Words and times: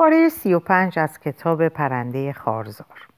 پاره 0.00 0.28
سی 0.28 0.54
و 0.54 0.58
پنج 0.60 0.98
از 0.98 1.18
کتاب 1.18 1.68
پرنده 1.68 2.32
خارزار. 2.32 3.08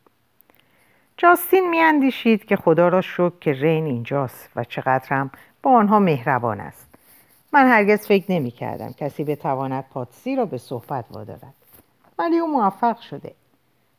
جاستین 1.17 1.71
میاندیشید 1.71 2.45
که 2.45 2.57
خدا 2.57 2.89
را 2.89 3.01
شکر 3.01 3.39
که 3.41 3.53
رین 3.53 3.87
اینجاست 3.87 4.51
و 4.57 4.65
چقدر 4.65 5.09
هم 5.09 5.31
با 5.63 5.71
آنها 5.71 5.99
مهربان 5.99 6.61
است. 6.61 6.89
من 7.53 7.67
هرگز 7.67 8.07
فکر 8.07 8.33
نمی 8.33 8.51
کردم 8.51 8.93
کسی 8.93 9.25
بتواند 9.25 9.85
پاتسی 9.91 10.37
را 10.37 10.45
به 10.45 10.59
صحبت 10.59 11.05
وادارد. 11.11 11.55
ولی 12.19 12.39
او 12.39 12.53
موفق 12.53 13.01
شده. 13.01 13.35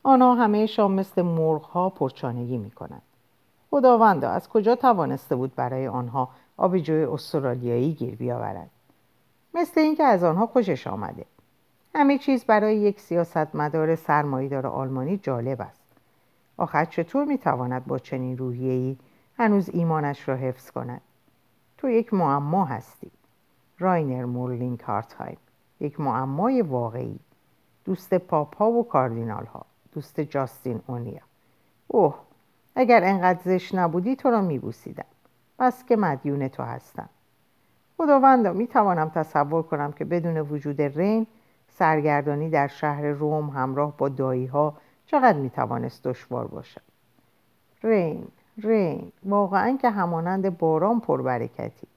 آنها 0.04 0.36
همهشان 0.36 0.92
مثل 0.92 1.22
مرغها 1.22 1.90
پرچانگی 1.90 2.58
می 2.58 2.72
کنند 2.72 3.02
خداوندا 3.72 4.30
از 4.30 4.50
کجا 4.50 4.76
توانسته 4.76 5.36
بود 5.36 5.56
برای 5.56 5.88
آنها 5.88 6.30
آبجوی 6.58 7.04
استرالیایی 7.04 7.94
گیر 7.94 8.16
بیاورد 8.16 8.70
مثل 9.54 9.82
اینکه 9.82 10.04
از 10.04 10.24
آنها 10.24 10.48
خوشش 10.48 10.88
آمده. 10.88 11.26
همه 11.96 12.18
چیز 12.18 12.46
برای 12.46 12.76
یک 12.78 13.00
سیاستمدار 13.00 13.96
سرمایهدار 13.96 14.68
آلمانی 14.68 15.18
جالب 15.18 15.62
است. 15.62 15.84
آخر 16.58 16.86
چطور 16.86 17.26
می‌تواند 17.26 17.86
با 17.86 18.00
چنین 18.00 18.38
روحیه‌ای 18.38 18.98
هنوز 19.38 19.70
ایمانش 19.70 20.30
را 20.30 20.36
حفظ 20.36 20.72
کند؟ 20.72 21.02
تو 21.78 21.90
یک 21.90 22.14
معما 22.14 22.66
هستی. 22.66 23.12
راینر 23.80 24.26
مورلینگ 24.26 24.80
هارتهایم 24.80 25.38
یک 25.80 26.00
معمای 26.00 26.62
واقعی. 26.62 27.20
دوست 27.86 28.14
پاپ 28.14 28.58
ها 28.58 28.72
و 28.72 28.88
کاردینال 28.88 29.46
ها 29.46 29.66
دوست 29.94 30.20
جاستین 30.20 30.82
اونیل. 30.88 31.22
اوه 31.88 32.16
اگر 32.76 33.04
انقدر 33.04 33.40
زشت 33.46 33.76
نبودی 33.76 34.16
تو 34.16 34.30
را 34.30 34.42
میبوسیدم. 34.42 35.06
بس 35.60 35.86
که 35.86 35.96
مدیون 35.96 36.48
تو 36.48 36.64
هستم. 36.64 37.10
خداوندا 37.98 38.54
می‌توانم 38.54 39.10
تصور 39.10 39.64
کنم 39.64 39.92
که 39.92 40.06
بدون 40.06 40.38
وجود 40.38 40.82
رین 40.82 41.28
سرگردانی 41.78 42.50
در 42.50 42.68
شهر 42.68 43.06
روم 43.06 43.50
همراه 43.50 43.98
با 43.98 44.10
دایی 44.10 44.46
ها 44.46 44.74
چقدر 45.06 45.38
می‌توانست 45.38 46.04
دشوار 46.04 46.48
باشد؟ 46.48 46.82
رین 47.84 48.28
رین 48.58 49.12
واقعا 49.26 49.78
که 49.82 49.90
همانند 49.90 50.58
باران 50.58 51.00
پربرکتی. 51.00 51.88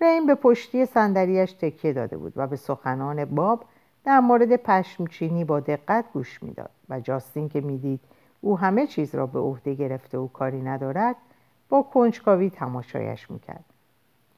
رین 0.00 0.26
به 0.26 0.34
پشتی 0.34 0.86
صندلیاش 0.86 1.52
تکیه 1.52 1.92
داده 1.92 2.16
بود 2.16 2.32
و 2.36 2.46
به 2.46 2.56
سخنان 2.56 3.24
باب 3.24 3.64
در 4.04 4.20
مورد 4.20 4.56
پشمچینی 4.56 5.44
با 5.44 5.60
دقت 5.60 6.04
گوش 6.12 6.42
می‌داد 6.42 6.70
و 6.88 7.00
جاستین 7.00 7.48
که 7.48 7.60
می‌دید 7.60 8.00
او 8.40 8.58
همه 8.58 8.86
چیز 8.86 9.14
را 9.14 9.26
به 9.26 9.38
عهده 9.38 9.74
گرفته 9.74 10.18
و 10.18 10.28
کاری 10.28 10.62
ندارد 10.62 11.16
با 11.68 11.82
کنجکاوی 11.82 12.50
تماشایش 12.50 13.30
می‌کرد. 13.30 13.64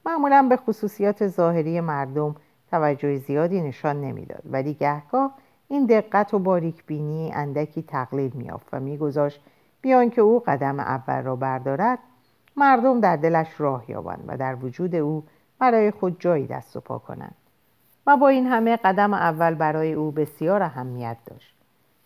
معمولا 0.05 0.47
به 0.49 0.57
خصوصیات 0.57 1.27
ظاهری 1.27 1.81
مردم 1.81 2.35
توجه 2.71 3.17
زیادی 3.17 3.61
نشان 3.61 4.01
نمی‌داد. 4.01 4.41
ولی 4.45 4.73
گهگاه 4.73 5.33
این 5.67 5.85
دقت 5.85 6.33
و 6.33 6.39
باریک 6.39 6.85
بینی 6.85 7.31
اندکی 7.33 7.81
تقلیل 7.81 8.31
میافت 8.33 8.67
و 8.73 8.79
میگذاشت 8.79 9.41
بیان 9.81 10.09
که 10.09 10.21
او 10.21 10.39
قدم 10.39 10.79
اول 10.79 11.21
را 11.21 11.35
بردارد 11.35 11.99
مردم 12.55 12.99
در 12.99 13.15
دلش 13.15 13.47
راه 13.61 13.91
یابند 13.91 14.23
و 14.27 14.37
در 14.37 14.55
وجود 14.55 14.95
او 14.95 15.23
برای 15.59 15.91
خود 15.91 16.19
جایی 16.19 16.47
دست 16.47 16.75
و 16.75 16.79
پا 16.79 16.97
کنند. 16.97 17.35
و 18.07 18.17
با 18.17 18.27
این 18.27 18.47
همه 18.47 18.75
قدم 18.75 19.13
اول 19.13 19.53
برای 19.53 19.93
او 19.93 20.11
بسیار 20.11 20.63
اهمیت 20.63 21.17
داشت. 21.25 21.55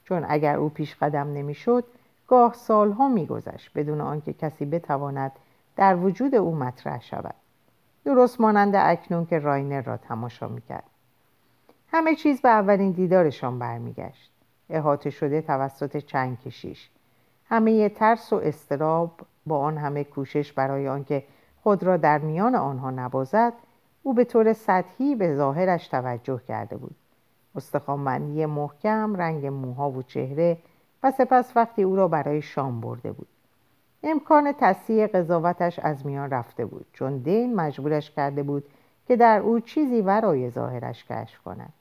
چون 0.03 0.25
اگر 0.27 0.55
او 0.55 0.69
پیش 0.69 0.95
قدم 0.95 1.33
نمی‌شد 1.33 1.83
گاه 2.27 2.53
سالها 2.53 3.07
میگذشت 3.07 3.71
بدون 3.75 4.01
آنکه 4.01 4.33
کسی 4.33 4.65
بتواند 4.65 5.31
در 5.75 5.95
وجود 5.95 6.35
او 6.35 6.55
مطرح 6.55 7.01
شود. 7.01 7.35
درست 8.05 8.41
مانند 8.41 8.75
اکنون 8.75 9.25
که 9.25 9.39
راینر 9.39 9.81
را 9.81 9.97
تماشا 9.97 10.47
می‌کرد. 10.47 10.83
همه 11.91 12.15
چیز 12.15 12.41
به 12.41 12.49
اولین 12.49 12.91
دیدارشان 12.91 13.59
برمیگشت. 13.59 14.31
احاطه 14.69 15.09
شده 15.09 15.41
توسط 15.41 15.97
چند 15.97 16.39
کشیش. 16.39 16.89
همه 17.49 17.89
ترس 17.89 18.33
و 18.33 18.35
استراب 18.35 19.11
با 19.45 19.59
آن 19.59 19.77
همه 19.77 20.03
کوشش 20.03 20.53
برای 20.53 20.87
آنکه 20.87 21.23
خود 21.63 21.83
را 21.83 21.97
در 21.97 22.17
میان 22.17 22.55
آنها 22.55 22.91
نبازد 22.91 23.53
او 24.03 24.13
به 24.13 24.23
طور 24.23 24.53
سطحی 24.53 25.15
به 25.15 25.35
ظاهرش 25.35 25.87
توجه 25.87 26.41
کرده 26.47 26.77
بود. 26.77 26.95
استخوانبندی 27.55 28.45
محکم 28.45 29.15
رنگ 29.15 29.45
موها 29.45 29.91
و 29.91 30.03
چهره 30.03 30.57
و 31.03 31.11
سپس 31.11 31.57
وقتی 31.57 31.83
او 31.83 31.95
را 31.95 32.07
برای 32.07 32.41
شام 32.41 32.81
برده 32.81 33.11
بود. 33.11 33.27
امکان 34.07 34.53
تصحیح 34.59 35.07
قضاوتش 35.07 35.79
از 35.79 36.05
میان 36.05 36.29
رفته 36.29 36.65
بود 36.65 36.85
چون 36.93 37.17
دین 37.17 37.55
مجبورش 37.55 38.11
کرده 38.11 38.43
بود 38.43 38.63
که 39.07 39.15
در 39.15 39.39
او 39.39 39.59
چیزی 39.59 40.01
ورای 40.01 40.49
ظاهرش 40.49 41.05
کشف 41.05 41.41
کند. 41.41 41.73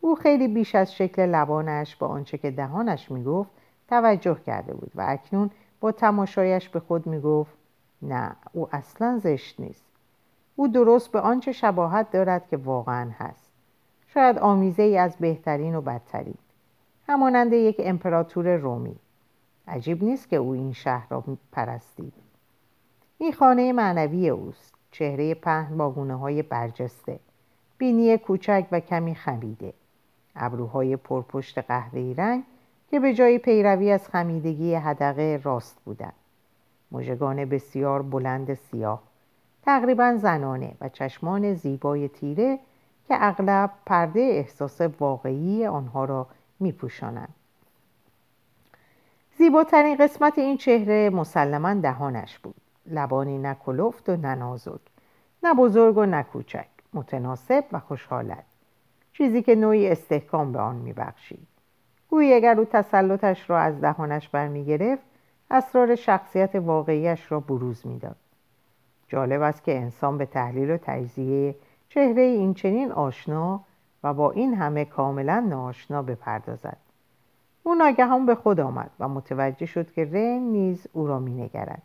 او 0.00 0.14
خیلی 0.14 0.48
بیش 0.48 0.74
از 0.74 0.94
شکل 0.94 1.26
لبانش 1.26 1.96
با 1.96 2.06
آنچه 2.06 2.38
که 2.38 2.50
دهانش 2.50 3.10
می‌گفت 3.10 3.50
توجه 3.88 4.36
کرده 4.46 4.74
بود 4.74 4.92
و 4.94 5.04
اکنون 5.08 5.50
با 5.80 5.92
تماشایش 5.92 6.68
به 6.68 6.80
خود 6.80 7.06
می‌گفت 7.06 7.52
نه 8.02 8.36
او 8.52 8.68
اصلا 8.72 9.18
زشت 9.18 9.60
نیست. 9.60 9.84
او 10.56 10.68
درست 10.68 11.12
به 11.12 11.20
آنچه 11.20 11.52
شباهت 11.52 12.10
دارد 12.10 12.48
که 12.48 12.56
واقعا 12.56 13.10
هست. 13.18 13.52
شاید 14.06 14.38
آمیزه 14.38 14.82
ای 14.82 14.98
از 14.98 15.16
بهترین 15.16 15.74
و 15.74 15.80
بدترین. 15.80 16.38
همانند 17.08 17.52
یک 17.52 17.76
امپراتور 17.78 18.56
رومی. 18.56 18.96
عجیب 19.68 20.04
نیست 20.04 20.28
که 20.28 20.36
او 20.36 20.52
این 20.52 20.72
شهر 20.72 21.06
را 21.10 21.24
پرستید. 21.52 22.12
این 23.18 23.32
خانه 23.32 23.72
معنوی 23.72 24.28
اوست. 24.28 24.74
چهره 24.90 25.34
پهن 25.34 25.76
با 25.76 25.90
گونه 25.90 26.14
های 26.14 26.42
برجسته. 26.42 27.20
بینی 27.78 28.18
کوچک 28.18 28.66
و 28.72 28.80
کمی 28.80 29.14
خمیده. 29.14 29.72
ابروهای 30.36 30.96
پرپشت 30.96 31.58
قهوه‌ای 31.58 32.14
رنگ 32.14 32.44
که 32.90 33.00
به 33.00 33.14
جای 33.14 33.38
پیروی 33.38 33.90
از 33.90 34.08
خمیدگی 34.08 34.74
حدقه 34.74 35.40
راست 35.42 35.76
بودند. 35.84 36.12
مژگان 36.92 37.44
بسیار 37.44 38.02
بلند 38.02 38.54
سیاه. 38.54 39.02
تقریبا 39.62 40.16
زنانه 40.16 40.72
و 40.80 40.88
چشمان 40.88 41.54
زیبای 41.54 42.08
تیره 42.08 42.58
که 43.08 43.14
اغلب 43.20 43.70
پرده 43.86 44.20
احساس 44.20 44.80
واقعی 44.80 45.66
آنها 45.66 46.04
را 46.04 46.26
می 46.60 46.72
پوشانند. 46.72 47.34
زیباترین 49.38 49.96
قسمت 49.96 50.38
این 50.38 50.56
چهره 50.56 51.10
مسلما 51.10 51.74
دهانش 51.74 52.38
بود. 52.38 52.54
لبانی 52.86 53.38
نه 53.38 53.54
کلفت 53.54 54.08
و 54.08 54.16
نه 54.16 54.34
نازک 54.34 54.80
نه 55.42 55.54
بزرگ 55.54 55.96
و 55.96 56.06
نه 56.06 56.22
کوچک 56.22 56.66
متناسب 56.94 57.64
و 57.72 57.80
خوشحالت. 57.80 58.44
چیزی 59.12 59.42
که 59.42 59.54
نوعی 59.54 59.88
استحکام 59.88 60.52
به 60.52 60.58
آن 60.58 60.76
میبخشید. 60.76 61.46
گویی 62.10 62.34
اگر 62.34 62.58
او 62.58 62.64
تسلطش 62.64 63.50
را 63.50 63.58
از 63.58 63.80
دهانش 63.80 64.28
برمیگرفت 64.28 65.02
اسرار 65.50 65.94
شخصیت 65.94 66.54
واقعیش 66.54 67.32
را 67.32 67.40
بروز 67.40 67.86
می‌داد. 67.86 68.16
جالب 69.08 69.42
است 69.42 69.64
که 69.64 69.78
انسان 69.78 70.18
به 70.18 70.26
تحلیل 70.26 70.70
و 70.70 70.76
تجزیه 70.82 71.54
چهره 71.88 72.22
این 72.22 72.54
چنین 72.54 72.92
آشنا 72.92 73.60
و 74.04 74.14
با 74.14 74.30
این 74.30 74.54
همه 74.54 74.84
کاملا 74.84 75.40
ناآشنا 75.48 76.02
بپردازد. 76.02 76.87
او 77.68 77.74
ناگهان 77.74 78.26
به 78.26 78.34
خود 78.34 78.60
آمد 78.60 78.90
و 79.00 79.08
متوجه 79.08 79.66
شد 79.66 79.92
که 79.92 80.04
رین 80.04 80.52
نیز 80.52 80.86
او 80.92 81.06
را 81.06 81.18
مینگرد 81.18 81.82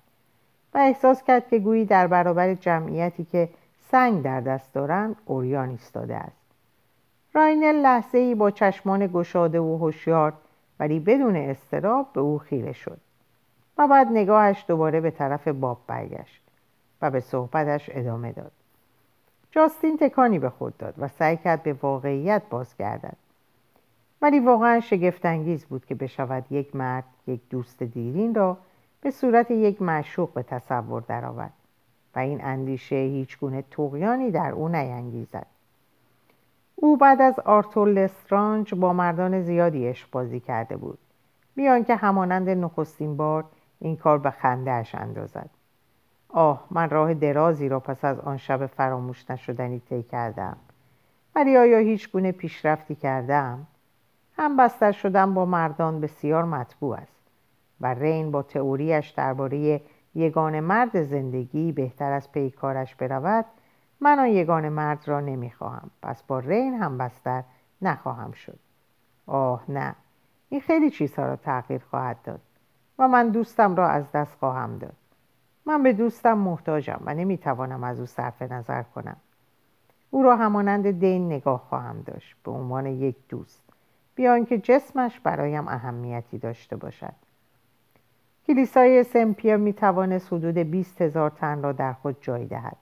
و 0.74 0.78
احساس 0.78 1.24
کرد 1.24 1.48
که 1.48 1.60
گویی 1.60 1.86
در 1.86 2.08
برابر 2.08 2.54
جمعیتی 2.54 3.26
که 3.26 3.50
سنگ 3.80 4.24
در 4.24 4.42
دست 4.42 4.74
دارند 4.74 5.16
اوریان 5.26 5.70
ایستاده 5.70 6.16
است. 6.16 6.42
راینل 7.34 7.76
لحظه 7.76 8.18
ای 8.18 8.36
با 8.36 8.52
چشمان 8.52 9.08
گشاده 9.08 9.60
و 9.60 9.78
هوشیار 9.78 10.34
ولی 10.80 11.00
بدون 11.00 11.36
استراب 11.36 12.14
به 12.14 12.22
او 12.22 12.38
خیره 12.38 12.74
شد 12.74 12.98
و 13.78 13.88
بعد 13.88 14.08
نگاهش 14.12 14.66
دوباره 14.68 15.02
به 15.02 15.12
طرف 15.12 15.48
باب 15.48 15.80
برگشت 15.88 16.42
و 17.02 17.12
به 17.12 17.20
صحبتش 17.20 17.90
ادامه 17.94 18.32
داد. 18.32 18.52
جاستین 19.52 19.98
تکانی 19.98 20.40
به 20.40 20.50
خود 20.50 20.78
داد 20.78 20.94
و 20.98 21.08
سعی 21.08 21.38
کرد 21.38 21.64
به 21.64 21.74
واقعیت 21.74 22.42
بازگردد. 22.50 23.23
ولی 24.24 24.40
واقعا 24.40 24.80
شگفتانگیز 24.80 25.66
بود 25.66 25.86
که 25.86 25.96
بشود 25.96 26.52
یک 26.52 26.76
مرد 26.76 27.04
یک 27.28 27.42
دوست 27.50 27.84
دیرین 27.84 28.36
را 28.36 28.58
به 29.02 29.12
صورت 29.12 29.52
یک 29.52 29.82
معشوق 29.82 30.34
به 30.34 30.44
تصور 30.44 31.02
درآورد 31.02 31.54
و 32.16 32.20
این 32.20 32.44
اندیشه 32.44 32.96
هیچ 32.96 33.40
گونه 33.40 33.62
تقیانی 33.62 34.32
در 34.32 34.52
او 34.52 34.68
نینگیزد 34.70 35.46
او 36.76 36.98
بعد 36.98 37.22
از 37.22 37.40
آرتور 37.40 37.90
لسترانج 37.90 38.76
با 38.76 38.94
مردان 38.94 39.42
زیادی 39.42 39.88
عشق 39.88 40.08
بازی 40.12 40.40
کرده 40.40 40.78
بود 40.78 41.00
بیان 41.56 41.84
که 41.84 41.96
همانند 41.96 42.50
نخستین 42.50 43.18
بار 43.18 43.46
این 43.80 43.96
کار 43.96 44.18
به 44.18 44.30
خندهاش 44.30 44.96
اندازد. 44.96 45.50
آه 46.30 46.68
من 46.72 46.90
راه 46.90 47.14
درازی 47.14 47.70
را 47.70 47.80
پس 47.80 48.06
از 48.06 48.20
آن 48.20 48.38
شب 48.38 48.66
فراموش 48.66 49.32
نشدنی 49.32 49.80
طی 49.80 50.04
کردم 50.04 50.58
ولی 51.36 51.58
آیا 51.58 51.78
هیچ 51.78 52.12
گونه 52.12 52.32
پیشرفتی 52.32 52.96
کردم؟ 52.96 53.68
هم 54.38 54.58
بستر 54.58 54.92
شدن 54.92 55.34
با 55.34 55.46
مردان 55.46 56.02
بسیار 56.02 56.44
مطبوع 56.44 56.98
است 56.98 57.22
و 57.82 57.94
رین 57.94 58.32
با 58.32 58.44
تئوریش 58.44 59.10
درباره 59.10 59.82
یگان 60.16 60.60
مرد 60.60 61.02
زندگی 61.02 61.72
بهتر 61.72 62.12
از 62.12 62.32
پیکارش 62.32 62.96
برود 62.96 63.46
من 64.00 64.20
آن 64.20 64.28
یگان 64.28 64.70
مرد 64.70 65.08
را 65.08 65.20
نمی‌خواهم. 65.20 65.90
پس 66.02 66.24
با 66.24 66.40
رین 66.40 66.74
هم 66.74 66.98
بستر 66.98 67.44
نخواهم 67.82 68.32
شد. 68.32 68.60
آه 69.28 69.64
نه 69.70 69.96
این 70.50 70.62
خیلی 70.62 70.90
چیزها 70.90 71.26
را 71.26 71.36
تغییر 71.36 71.82
خواهد 71.90 72.18
داد 72.24 72.42
و 73.00 73.08
من 73.08 73.30
دوستم 73.30 73.76
را 73.76 73.90
از 73.90 74.12
دست 74.12 74.38
خواهم 74.40 74.78
داد. 74.78 74.96
من 75.66 75.84
به 75.84 75.94
دوستم 75.94 76.38
محتاجم 76.38 77.02
و 77.06 77.14
نمی‌توانم 77.14 77.84
از 77.84 78.00
او 78.00 78.06
صرف 78.06 78.42
نظر 78.42 78.84
کنم. 78.84 79.18
او 80.10 80.24
را 80.24 80.36
همانند 80.36 81.00
دین 81.00 81.26
نگاه 81.26 81.60
خواهم 81.70 82.02
داشت 82.02 82.36
به 82.44 82.52
عنوان 82.52 82.86
یک 82.86 83.16
دوست. 83.30 83.63
بیان 84.16 84.46
که 84.46 84.58
جسمش 84.58 85.20
برایم 85.20 85.68
اهمیتی 85.68 86.38
داشته 86.38 86.76
باشد. 86.76 87.14
کلیسای 88.48 89.04
سمپیر 89.04 89.56
می 89.56 89.74
توانست 89.74 90.34
حدود 90.34 90.58
20 90.58 91.02
هزار 91.02 91.30
تن 91.30 91.64
را 91.64 91.72
در 91.72 91.94
خود 91.94 92.18
جای 92.22 92.46
دهد. 92.46 92.78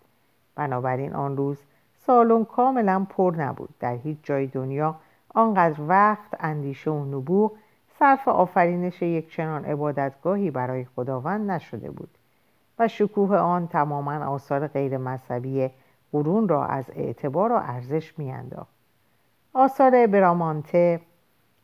بنابراین 0.56 1.14
آن 1.14 1.38
روز 1.38 1.58
سالن 2.06 2.46
کاملا 2.46 3.06
پر 3.10 3.34
نبود. 3.38 3.70
در 3.80 3.96
هیچ 3.96 4.18
جای 4.24 4.48
دنیا 4.48 4.96
آنقدر 5.34 5.82
وقت 5.88 6.36
اندیشه 6.40 6.92
و 6.92 7.06
نبوغ 7.06 7.52
صرف 8.00 8.28
آفرینش 8.28 9.02
یک 9.02 9.32
چنان 9.32 9.66
عبادتگاهی 9.66 10.52
برای 10.52 10.86
خداوند 10.86 11.52
نشده 11.52 11.92
بود 11.92 12.10
و 12.80 12.88
شکوه 12.88 13.38
آن 13.38 13.68
تماما 13.68 14.26
آثار 14.26 14.68
غیر 14.68 14.98
مذهبی 14.98 15.70
قرون 16.12 16.48
را 16.48 16.66
از 16.66 16.86
اعتبار 16.96 17.52
و 17.52 17.56
ارزش 17.56 18.20
میانداخت. 18.20 18.74
آثار 19.54 20.08
برامانته 20.08 21.02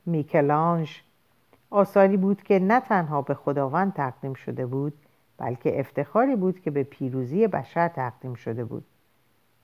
میکلانج. 0.08 1.02
آثاری 1.70 2.18
بود 2.18 2.44
که 2.44 2.60
نه 2.60 2.80
تنها 2.80 3.22
به 3.22 3.34
خداوند 3.34 3.94
تقدیم 3.94 4.34
شده 4.34 4.66
بود 4.66 4.94
بلکه 5.38 5.80
افتخاری 5.80 6.36
بود 6.36 6.60
که 6.60 6.72
به 6.72 6.84
پیروزی 6.84 7.48
بشر 7.48 7.88
تقدیم 7.88 8.34
شده 8.34 8.66
بود. 8.66 8.86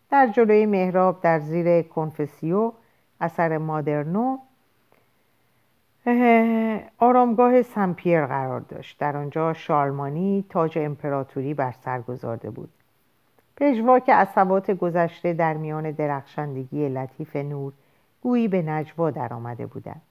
در 0.10 0.28
جلوی 0.28 0.66
محراب 0.66 1.22
در 1.22 1.40
زیر 1.40 1.82
کنفسیو 1.82 2.72
اثر 3.22 3.58
مادرنو 3.58 4.38
آرامگاه 6.98 7.62
سمپیر 7.62 8.26
قرار 8.26 8.60
داشت. 8.60 9.00
در 9.00 9.18
آنجا 9.18 9.54
شارلمانی 9.54 10.46
تاج 10.50 10.78
امپراتوری 10.78 11.54
بر 11.54 11.72
سر 11.72 12.02
گذارده 12.02 12.50
بود. 12.50 12.70
پژواک 13.58 14.10
اصوات 14.14 14.72
گذشته 14.72 15.34
در 15.34 15.54
میان 15.54 15.92
درخشندگی 15.92 16.90
لطیف 16.90 17.36
نور 17.36 17.74
گویی 18.22 18.48
به 18.48 18.62
نجوا 18.62 19.12
درآمده 19.12 19.66
بودند. 19.66 20.02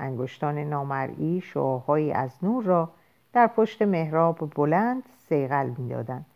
انگشتان 0.00 0.58
نامرئی 0.58 1.40
شعاهایی 1.40 2.12
از 2.12 2.30
نور 2.42 2.64
را 2.64 2.90
در 3.32 3.46
پشت 3.46 3.82
محراب 3.82 4.54
بلند 4.54 5.02
سیغل 5.28 5.70
می‌دادند 5.78 6.26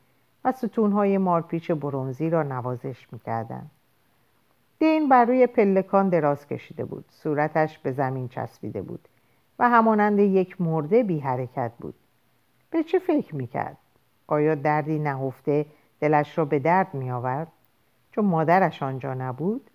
و 0.45 0.53
ستونهای 0.53 1.19
مارپیچ 1.19 1.71
برونزی 1.71 2.31
را 2.31 2.43
نوازش 2.43 3.13
می‌کردند 3.13 3.71
دین 4.79 5.09
بر 5.09 5.25
روی 5.25 5.47
پلکان 5.47 6.09
دراز 6.09 6.47
کشیده 6.47 6.85
بود 6.85 7.05
صورتش 7.11 7.79
به 7.79 7.93
زمین 7.93 8.29
چسبیده 8.29 8.83
بود 8.83 9.09
و 9.59 9.69
همانند 9.69 10.19
یک 10.19 10.61
مرده 10.61 11.03
بی 11.03 11.19
حرکت 11.19 11.73
بود 11.81 11.95
به 12.71 12.83
چه 12.83 12.99
فکر 12.99 13.37
می‌کرد؟ 13.37 13.77
آیا 14.27 14.55
دردی 14.55 14.99
نهفته 14.99 15.67
دلش 16.01 16.39
را 16.39 16.45
به 16.45 16.59
درد 16.59 16.95
می 16.95 17.11
آورد؟ 17.11 17.49
چون 18.13 18.25
مادرش 18.25 18.83
آنجا 18.83 19.15
نبود؟ 19.15 19.71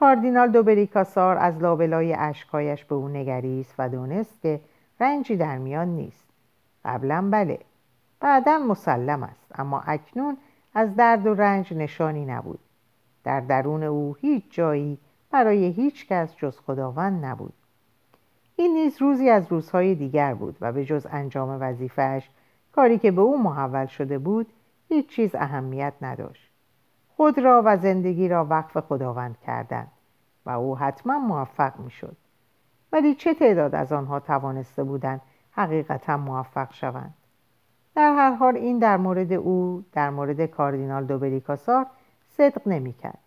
کاردینال 0.00 0.48
دوبریکاسار 0.50 1.36
از 1.38 1.58
لابلای 1.58 2.14
اشکایش 2.14 2.84
به 2.84 2.94
او 2.94 3.08
نگریست 3.08 3.74
و 3.78 3.88
دونست 3.88 4.42
که 4.42 4.60
رنجی 5.00 5.36
در 5.36 5.58
میان 5.58 5.88
نیست. 5.88 6.24
قبلا 6.84 7.28
بله 7.30 7.58
بعدا 8.20 8.58
مسلم 8.58 9.22
است 9.22 9.46
اما 9.54 9.80
اکنون 9.86 10.36
از 10.74 10.96
درد 10.96 11.26
و 11.26 11.34
رنج 11.34 11.74
نشانی 11.74 12.24
نبود. 12.24 12.58
در 13.24 13.40
درون 13.40 13.82
او 13.82 14.16
هیچ 14.20 14.44
جایی 14.50 14.98
برای 15.30 15.64
هیچ 15.64 16.06
کس 16.06 16.36
جز 16.36 16.58
خداوند 16.58 17.24
نبود. 17.24 17.54
این 18.56 18.72
نیز 18.72 19.02
روزی 19.02 19.30
از 19.30 19.52
روزهای 19.52 19.94
دیگر 19.94 20.34
بود 20.34 20.56
و 20.60 20.72
به 20.72 20.84
جز 20.84 21.06
انجام 21.10 21.58
وظیفهش 21.60 22.30
کاری 22.72 22.98
که 22.98 23.10
به 23.10 23.20
او 23.20 23.42
محول 23.42 23.86
شده 23.86 24.18
بود 24.18 24.46
هیچ 24.88 25.08
چیز 25.08 25.34
اهمیت 25.34 25.92
نداشت. 26.02 26.45
خود 27.16 27.38
را 27.38 27.62
و 27.64 27.76
زندگی 27.76 28.28
را 28.28 28.46
وقف 28.50 28.76
خداوند 28.78 29.38
کردن 29.46 29.86
و 30.46 30.50
او 30.50 30.78
حتما 30.78 31.18
موفق 31.18 31.80
می 31.80 31.90
شد. 31.90 32.16
ولی 32.92 33.14
چه 33.14 33.34
تعداد 33.34 33.74
از 33.74 33.92
آنها 33.92 34.20
توانسته 34.20 34.84
بودند 34.84 35.20
حقیقتا 35.50 36.16
موفق 36.16 36.72
شوند 36.72 37.14
در 37.94 38.14
هر 38.14 38.34
حال 38.34 38.56
این 38.56 38.78
در 38.78 38.96
مورد 38.96 39.32
او 39.32 39.84
در 39.92 40.10
مورد 40.10 40.46
کاردینال 40.46 41.04
دوبریکاسار 41.04 41.86
صدق 42.28 42.68
نمی 42.68 42.92
کرد. 42.92 43.18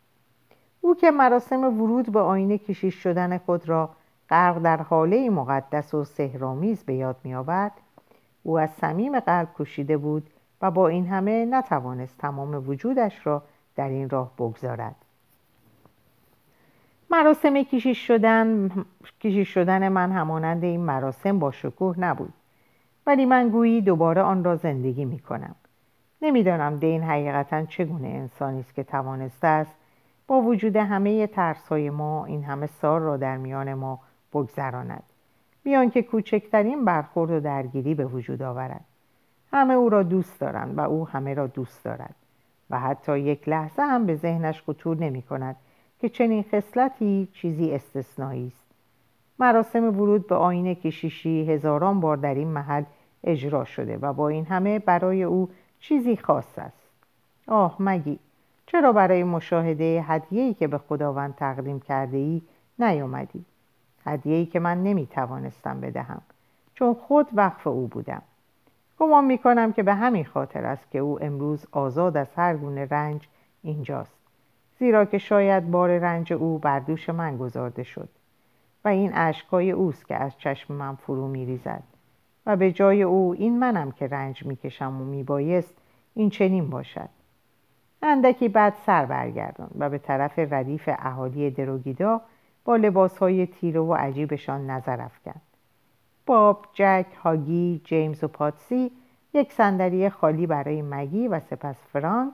او 0.81 0.95
که 0.95 1.12
مراسم 1.12 1.63
ورود 1.81 2.12
به 2.12 2.19
آینه 2.19 2.57
کشیش 2.57 2.95
شدن 2.95 3.38
خود 3.38 3.69
را 3.69 3.89
غرق 4.30 4.59
در 4.59 4.81
حاله 4.81 5.30
مقدس 5.30 5.94
و 5.94 6.03
سهرامیز 6.03 6.83
به 6.83 6.94
یاد 6.94 7.15
می 7.24 7.36
آورد 7.36 7.71
او 8.44 8.59
از 8.59 8.69
صمیم 8.69 9.19
قلب 9.19 9.47
کشیده 9.59 9.97
بود 9.97 10.30
و 10.62 10.71
با 10.71 10.88
این 10.88 11.07
همه 11.07 11.45
نتوانست 11.45 12.18
تمام 12.18 12.69
وجودش 12.69 13.27
را 13.27 13.44
در 13.79 13.89
این 13.89 14.09
راه 14.09 14.31
بگذارد. 14.37 14.95
مراسم 17.11 17.63
کشیش 17.63 18.07
شدن 18.07 18.69
کشیش 19.21 19.53
شدن 19.53 19.89
من 19.89 20.11
همانند 20.11 20.63
این 20.63 20.79
مراسم 20.79 21.39
با 21.39 21.51
شکوه 21.51 21.99
نبود. 21.99 22.33
ولی 23.07 23.25
من 23.25 23.49
گویی 23.49 23.81
دوباره 23.81 24.21
آن 24.21 24.43
را 24.43 24.55
زندگی 24.55 25.05
می 25.05 25.19
کنم. 25.19 25.55
نمی‌دانم 26.21 26.77
دین 26.77 27.03
حقیقتا 27.03 27.65
چگونه 27.65 28.07
انسانی 28.07 28.59
است 28.59 28.75
که 28.75 28.83
توانسته 28.83 29.47
است 29.47 29.75
با 30.27 30.41
وجود 30.41 30.75
همه 30.75 31.27
ترس 31.27 31.67
های 31.67 31.89
ما 31.89 32.25
این 32.25 32.43
همه 32.43 32.67
سال 32.67 33.01
را 33.01 33.17
در 33.17 33.37
میان 33.37 33.73
ما 33.73 33.99
بگذراند. 34.33 35.03
بیان 35.63 35.89
که 35.89 36.01
کوچکترین 36.01 36.85
برخورد 36.85 37.31
و 37.31 37.39
درگیری 37.39 37.95
به 37.95 38.05
وجود 38.05 38.41
آورد. 38.41 38.85
همه 39.51 39.73
او 39.73 39.89
را 39.89 40.03
دوست 40.03 40.39
دارند 40.39 40.77
و 40.77 40.81
او 40.81 41.07
همه 41.07 41.33
را 41.33 41.47
دوست 41.47 41.83
دارد. 41.83 42.15
و 42.69 42.80
حتی 42.80 43.19
یک 43.19 43.50
لحظه 43.50 43.81
هم 43.81 44.06
به 44.06 44.16
ذهنش 44.16 44.62
خطور 44.62 44.98
نمی 44.98 45.21
کند 45.21 45.56
که 46.00 46.10
چنین 46.10 46.45
خصلتی 46.51 47.27
چیزی 47.33 47.71
استثنایی 47.71 48.48
است. 48.48 48.66
مراسم 49.39 49.83
ورود 49.83 50.27
به 50.27 50.36
آینه 50.36 50.75
کشیشی 50.75 51.51
هزاران 51.51 52.00
بار 52.00 52.18
در 52.18 52.36
این 52.36 52.48
محل 52.48 52.83
اجرا 53.24 53.66
شده 53.66 53.98
و 53.98 54.13
با 54.13 54.30
این 54.30 54.45
همه 54.45 54.80
برای 54.80 55.24
او 55.24 55.50
چیزی 55.80 56.18
خاص 56.18 56.60
است. 56.60 56.89
آه 57.48 57.75
مگی 57.80 58.19
چرا 58.68 58.94
برای 58.94 59.24
مشاهده 59.24 60.06
هدیه‌ای 60.07 60.54
که 60.54 60.68
به 60.68 60.77
خداوند 60.77 61.36
تقدیم 61.36 61.80
کرده 61.80 62.18
ای 62.18 62.42
نیامدی 62.80 63.45
هدیه‌ای 64.06 64.45
که 64.45 64.60
من 64.60 64.83
نمی 64.83 65.08
توانستم 65.08 65.79
بدهم 65.79 66.22
چون 66.74 66.93
خود 66.93 67.27
وقف 67.34 67.67
او 67.67 67.88
بودم. 67.88 68.22
گمان 69.00 69.25
می 69.25 69.38
کنم 69.38 69.74
که 69.74 69.84
به 69.84 69.94
همین 69.94 70.25
خاطر 70.25 70.65
است 70.65 70.91
که 70.91 71.00
او 71.00 71.24
امروز 71.24 71.65
آزاد 71.72 72.18
از 72.18 72.27
هر 72.36 72.58
گونه 72.58 72.88
رنج 72.91 73.27
اینجاست. 73.62 74.20
زیرا 74.79 75.06
که 75.06 75.18
شاید 75.18 75.72
بار 75.72 75.98
رنج 75.98 76.34
او 76.34 76.58
بر 76.58 76.79
دوش 76.79 77.10
من 77.10 77.38
گذارده 77.38 77.84
شد 77.84 78.10
و 78.86 78.88
این 78.88 79.12
اشکای 79.13 79.72
اوست 79.72 80.08
که 80.08 80.15
از 80.15 80.38
چشم 80.38 80.74
من 80.74 80.96
فرو 80.96 81.27
می 81.27 81.46
ریزد 81.46 81.84
و 82.46 82.56
به 82.56 82.72
جای 82.72 83.03
او 83.03 83.36
این 83.38 83.60
منم 83.60 83.91
که 83.91 84.08
رنج 84.08 84.46
می 84.46 84.56
کشم 84.56 85.01
و 85.01 85.06
می 85.06 85.24
بایست 85.24 85.75
این 86.13 86.29
چنین 86.29 86.70
باشد. 86.70 87.10
اندکی 88.01 88.50
بعد 88.50 88.74
سر 88.86 89.06
برگردان 89.06 89.70
و 89.79 89.89
به 89.89 89.98
طرف 89.98 90.39
ردیف 90.39 90.89
اهالی 90.98 91.50
دروگیدا 91.50 92.22
با 92.65 92.75
لباسهای 92.75 93.48
تیره 93.48 93.79
و 93.79 93.94
عجیبشان 93.94 94.70
نظر 94.70 95.01
افکند. 95.01 95.41
باب، 96.29 96.65
جک، 96.74 97.05
هاگی، 97.24 97.81
جیمز 97.83 98.24
و 98.24 98.27
پاتسی 98.27 98.91
یک 99.33 99.53
صندلی 99.53 100.09
خالی 100.09 100.48
برای 100.48 100.81
مگی 100.81 101.27
و 101.27 101.39
سپس 101.39 101.75
فرانک. 101.93 102.33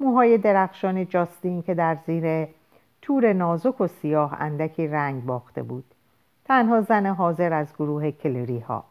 موهای 0.00 0.38
درخشان 0.38 1.06
جاستین 1.06 1.62
که 1.62 1.74
در 1.74 1.98
زیر 2.06 2.48
تور 3.02 3.32
نازک 3.32 3.80
و 3.80 3.86
سیاه 3.86 4.36
اندکی 4.40 4.86
رنگ 4.86 5.24
باخته 5.24 5.62
بود. 5.62 5.84
تنها 6.44 6.80
زن 6.80 7.06
حاضر 7.06 7.52
از 7.52 7.74
گروه 7.74 8.10
کلیری 8.10 8.58
ها 8.58 8.84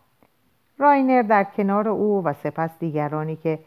راینر 0.78 1.22
در 1.22 1.44
کنار 1.44 1.88
او 1.88 2.24
و 2.24 2.34
سپس 2.34 2.80
دیگرانی 2.80 3.36
که 3.36 3.60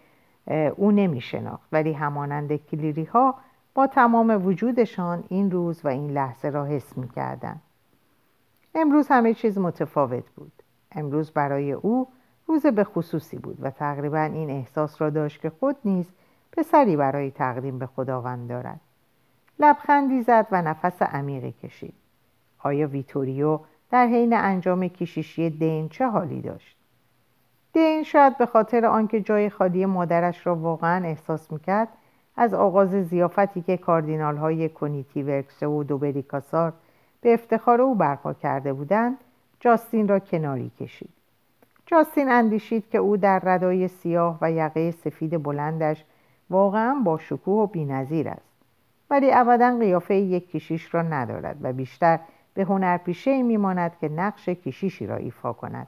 او 0.76 0.90
نمی 0.90 1.20
شناخت 1.20 1.68
ولی 1.72 1.92
همانند 1.92 2.56
کلیری 2.56 3.04
ها 3.04 3.34
با 3.74 3.86
تمام 3.86 4.46
وجودشان 4.46 5.24
این 5.28 5.50
روز 5.50 5.84
و 5.84 5.88
این 5.88 6.10
لحظه 6.10 6.48
را 6.48 6.64
حس 6.64 6.98
می 6.98 7.08
کردن. 7.08 7.60
امروز 8.74 9.08
همه 9.08 9.34
چیز 9.34 9.58
متفاوت 9.58 10.24
بود. 10.36 10.52
امروز 10.94 11.30
برای 11.30 11.72
او 11.72 12.08
روز 12.46 12.66
به 12.66 12.84
خصوصی 12.84 13.38
بود 13.38 13.58
و 13.60 13.70
تقریبا 13.70 14.20
این 14.22 14.50
احساس 14.50 15.02
را 15.02 15.10
داشت 15.10 15.40
که 15.40 15.50
خود 15.50 15.76
نیز 15.84 16.06
پسری 16.52 16.96
برای 16.96 17.30
تقدیم 17.30 17.78
به 17.78 17.86
خداوند 17.86 18.48
دارد. 18.48 18.80
لبخندی 19.58 20.22
زد 20.22 20.46
و 20.50 20.62
نفس 20.62 21.02
عمیقی 21.02 21.52
کشید. 21.52 21.94
آیا 22.58 22.88
ویتوریو 22.88 23.60
در 23.90 24.06
حین 24.06 24.32
انجام 24.32 24.88
کشیشی 24.88 25.50
دین 25.50 25.88
چه 25.88 26.06
حالی 26.06 26.40
داشت؟ 26.40 26.76
دین 27.72 28.02
شاید 28.02 28.38
به 28.38 28.46
خاطر 28.46 28.86
آنکه 28.86 29.20
جای 29.20 29.50
خالی 29.50 29.86
مادرش 29.86 30.46
را 30.46 30.56
واقعا 30.56 31.04
احساس 31.04 31.52
می‌کرد 31.52 31.88
از 32.36 32.54
آغاز 32.54 32.90
زیافتی 32.90 33.62
که 33.62 33.76
کاردینال 33.76 34.36
های 34.36 34.68
کنیتی 34.68 35.22
ورکسه 35.22 35.66
و 35.66 35.84
دوبریکاسار 35.84 36.72
به 37.20 37.34
افتخار 37.34 37.80
او 37.80 37.94
برپا 37.94 38.32
کرده 38.32 38.72
بودند 38.72 39.16
جاستین 39.64 40.08
را 40.08 40.18
کناری 40.18 40.70
کشید. 40.80 41.10
جاستین 41.86 42.28
اندیشید 42.28 42.90
که 42.90 42.98
او 42.98 43.16
در 43.16 43.38
ردای 43.38 43.88
سیاه 43.88 44.38
و 44.40 44.52
یقه 44.52 44.90
سفید 44.90 45.42
بلندش 45.42 46.04
واقعا 46.50 46.94
با 47.04 47.18
شکوه 47.18 47.62
و 47.62 47.66
بینظیر 47.66 48.28
است. 48.28 48.52
ولی 49.10 49.32
ابدا 49.32 49.76
قیافه 49.78 50.14
یک 50.14 50.50
کشیش 50.50 50.94
را 50.94 51.02
ندارد 51.02 51.56
و 51.62 51.72
بیشتر 51.72 52.20
به 52.54 52.64
هنرپیشه 52.64 53.42
میماند 53.42 53.98
که 54.00 54.08
نقش 54.08 54.48
کشیشی 54.48 55.06
را 55.06 55.16
ایفا 55.16 55.52
کند. 55.52 55.86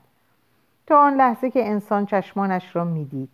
تا 0.87 1.01
آن 1.01 1.15
لحظه 1.15 1.51
که 1.51 1.69
انسان 1.69 2.07
چشمانش 2.07 2.77
را 2.77 2.85
می‌دید. 2.85 3.31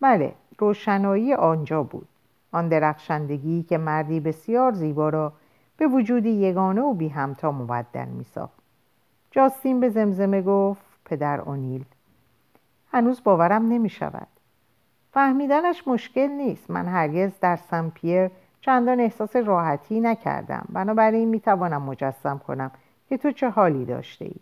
بله 0.00 0.34
روشنایی 0.58 1.34
آنجا 1.34 1.82
بود. 1.82 2.08
آن 2.52 2.68
درخشندگی 2.68 3.62
که 3.62 3.78
مردی 3.78 4.20
بسیار 4.20 4.72
زیبا 4.72 5.08
را 5.08 5.32
به 5.76 5.86
وجودی 5.86 6.30
یگانه 6.30 6.80
و 6.80 6.94
بی 6.94 7.08
همتا 7.08 7.52
مبدل 7.52 8.08
می 8.08 8.24
ساخت. 8.24 8.55
جاستین 9.36 9.80
به 9.80 9.88
زمزمه 9.88 10.42
گفت 10.42 10.82
پدر 11.04 11.40
اونیل. 11.40 11.84
هنوز 12.92 13.22
باورم 13.24 13.66
نمی 13.66 13.88
شود 13.88 14.26
فهمیدنش 15.12 15.88
مشکل 15.88 16.26
نیست. 16.26 16.70
من 16.70 16.86
هرگز 16.86 17.32
در 17.40 17.56
سن 17.56 17.88
پیر 17.88 18.30
چندان 18.60 19.00
احساس 19.00 19.36
راحتی 19.36 20.00
نکردم. 20.00 20.66
بنابراین 20.72 21.28
می 21.28 21.40
توانم 21.40 21.82
مجسم 21.82 22.38
کنم 22.38 22.70
که 23.08 23.16
تو 23.16 23.30
چه 23.30 23.50
حالی 23.50 23.84
داشته 23.84 24.24
ای 24.24 24.36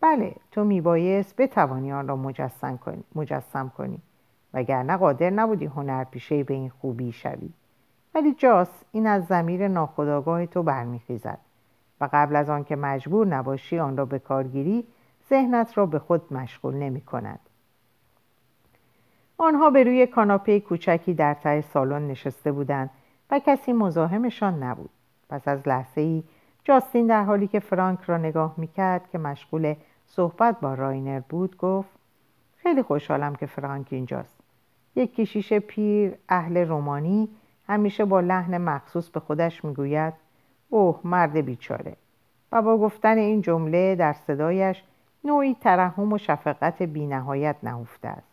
بله 0.00 0.34
تو 0.50 0.64
میبایست 0.64 1.36
بتوانی 1.36 1.92
آن 1.92 2.08
را 2.08 2.16
مجسم 2.16 2.76
کنی, 2.76 3.04
مجسم 3.14 3.72
کنی. 3.76 3.98
وگرنه 4.54 4.96
قادر 4.96 5.30
نبودی 5.30 5.66
هنرپیشه 5.66 6.44
به 6.44 6.54
این 6.54 6.68
خوبی 6.68 7.12
شوی. 7.12 7.50
ولی 8.14 8.34
جاس 8.34 8.70
این 8.92 9.06
از 9.06 9.26
زمیر 9.26 9.68
ناخداگاه 9.68 10.46
تو 10.46 10.62
برمیخیزد. 10.62 11.47
و 12.00 12.08
قبل 12.12 12.36
از 12.36 12.50
آنکه 12.50 12.76
مجبور 12.76 13.26
نباشی 13.26 13.78
آن 13.78 13.96
را 13.96 14.04
به 14.04 14.18
کارگیری 14.18 14.86
ذهنت 15.30 15.78
را 15.78 15.86
به 15.86 15.98
خود 15.98 16.32
مشغول 16.32 16.74
نمی 16.74 17.00
کند. 17.00 17.40
آنها 19.38 19.70
به 19.70 19.84
روی 19.84 20.06
کاناپه 20.06 20.60
کوچکی 20.60 21.14
در 21.14 21.34
ته 21.34 21.60
سالن 21.60 22.06
نشسته 22.08 22.52
بودند 22.52 22.90
و 23.30 23.38
کسی 23.46 23.72
مزاحمشان 23.72 24.62
نبود 24.62 24.90
پس 25.28 25.48
از 25.48 25.68
لحظه 25.68 26.00
ای 26.00 26.22
جاستین 26.64 27.06
در 27.06 27.24
حالی 27.24 27.46
که 27.46 27.60
فرانک 27.60 28.00
را 28.00 28.16
نگاه 28.16 28.54
می‌کرد 28.56 29.10
که 29.10 29.18
مشغول 29.18 29.74
صحبت 30.06 30.60
با 30.60 30.74
راینر 30.74 31.20
بود 31.20 31.56
گفت 31.56 31.88
خیلی 32.56 32.82
خوشحالم 32.82 33.34
که 33.34 33.46
فرانک 33.46 33.86
اینجاست 33.90 34.40
یک 34.96 35.14
کشیش 35.14 35.52
پیر 35.52 36.14
اهل 36.28 36.56
رومانی 36.56 37.28
همیشه 37.68 38.04
با 38.04 38.20
لحن 38.20 38.58
مخصوص 38.58 39.08
به 39.08 39.20
خودش 39.20 39.64
می‌گوید 39.64 40.14
اوه 40.70 41.00
مرد 41.04 41.36
بیچاره. 41.36 41.96
و 42.52 42.62
با 42.62 42.78
گفتن 42.78 43.18
این 43.18 43.42
جمله 43.42 43.94
در 43.94 44.12
صدایش 44.12 44.82
نوعی 45.24 45.54
ترحم 45.60 46.12
و 46.12 46.18
شفقت 46.18 46.82
بینهایت 46.82 47.56
نهفته 47.62 48.08
است. 48.08 48.32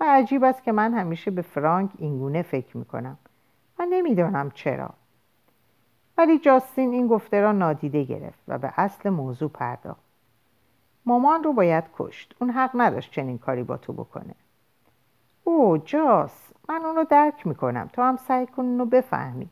و 0.00 0.04
عجیب 0.08 0.44
است 0.44 0.62
که 0.62 0.72
من 0.72 0.94
همیشه 0.94 1.30
به 1.30 1.42
فرانک 1.42 1.90
اینگونه 1.98 2.42
فکر 2.42 2.76
می‌کنم 2.76 3.18
و 3.78 3.86
نمی‌دانم 3.90 4.50
چرا. 4.50 4.90
ولی 6.18 6.38
جاستین 6.38 6.92
این 6.92 7.08
گفته 7.08 7.40
را 7.40 7.52
نادیده 7.52 8.04
گرفت 8.04 8.38
و 8.48 8.58
به 8.58 8.72
اصل 8.76 9.10
موضوع 9.10 9.50
پرداخت. 9.50 10.00
مامان 11.06 11.44
رو 11.44 11.52
باید 11.52 11.84
کشت. 11.98 12.34
اون 12.40 12.50
حق 12.50 12.70
نداشت 12.74 13.12
چنین 13.12 13.38
کاری 13.38 13.62
با 13.62 13.76
تو 13.76 13.92
بکنه. 13.92 14.34
او 15.44 15.78
جاس 15.78 16.52
من 16.68 16.84
اون 16.84 16.96
رو 16.96 17.04
درک 17.04 17.46
می‌کنم. 17.46 17.90
تو 17.92 18.02
هم 18.02 18.16
سعی 18.16 18.46
کن 18.46 18.62
اونو 18.62 18.84
بفهمی. 18.84 19.48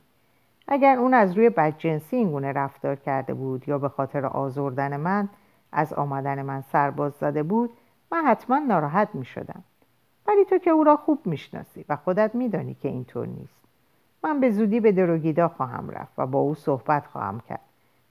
اگر 0.68 0.98
اون 0.98 1.14
از 1.14 1.36
روی 1.36 1.50
بدجنسی 1.50 2.16
این 2.16 2.30
گونه 2.30 2.52
رفتار 2.52 2.96
کرده 2.96 3.34
بود 3.34 3.68
یا 3.68 3.78
به 3.78 3.88
خاطر 3.88 4.26
آزردن 4.26 4.96
من 4.96 5.28
از 5.72 5.92
آمدن 5.92 6.42
من 6.42 6.60
سرباز 6.60 7.12
زده 7.12 7.42
بود 7.42 7.70
من 8.12 8.24
حتما 8.24 8.58
ناراحت 8.58 9.08
می 9.14 9.24
شدم 9.24 9.64
ولی 10.26 10.44
تو 10.44 10.58
که 10.58 10.70
او 10.70 10.84
را 10.84 10.96
خوب 10.96 11.26
می‌شناسی 11.26 11.84
و 11.88 11.96
خودت 11.96 12.34
میدانی 12.34 12.74
که 12.74 12.88
اینطور 12.88 13.26
نیست. 13.26 13.60
من 14.24 14.40
به 14.40 14.50
زودی 14.50 14.80
به 14.80 14.92
دروگیدا 14.92 15.48
خواهم 15.48 15.90
رفت 15.90 16.12
و 16.18 16.26
با 16.26 16.38
او 16.38 16.54
صحبت 16.54 17.06
خواهم 17.06 17.40
کرد 17.40 17.60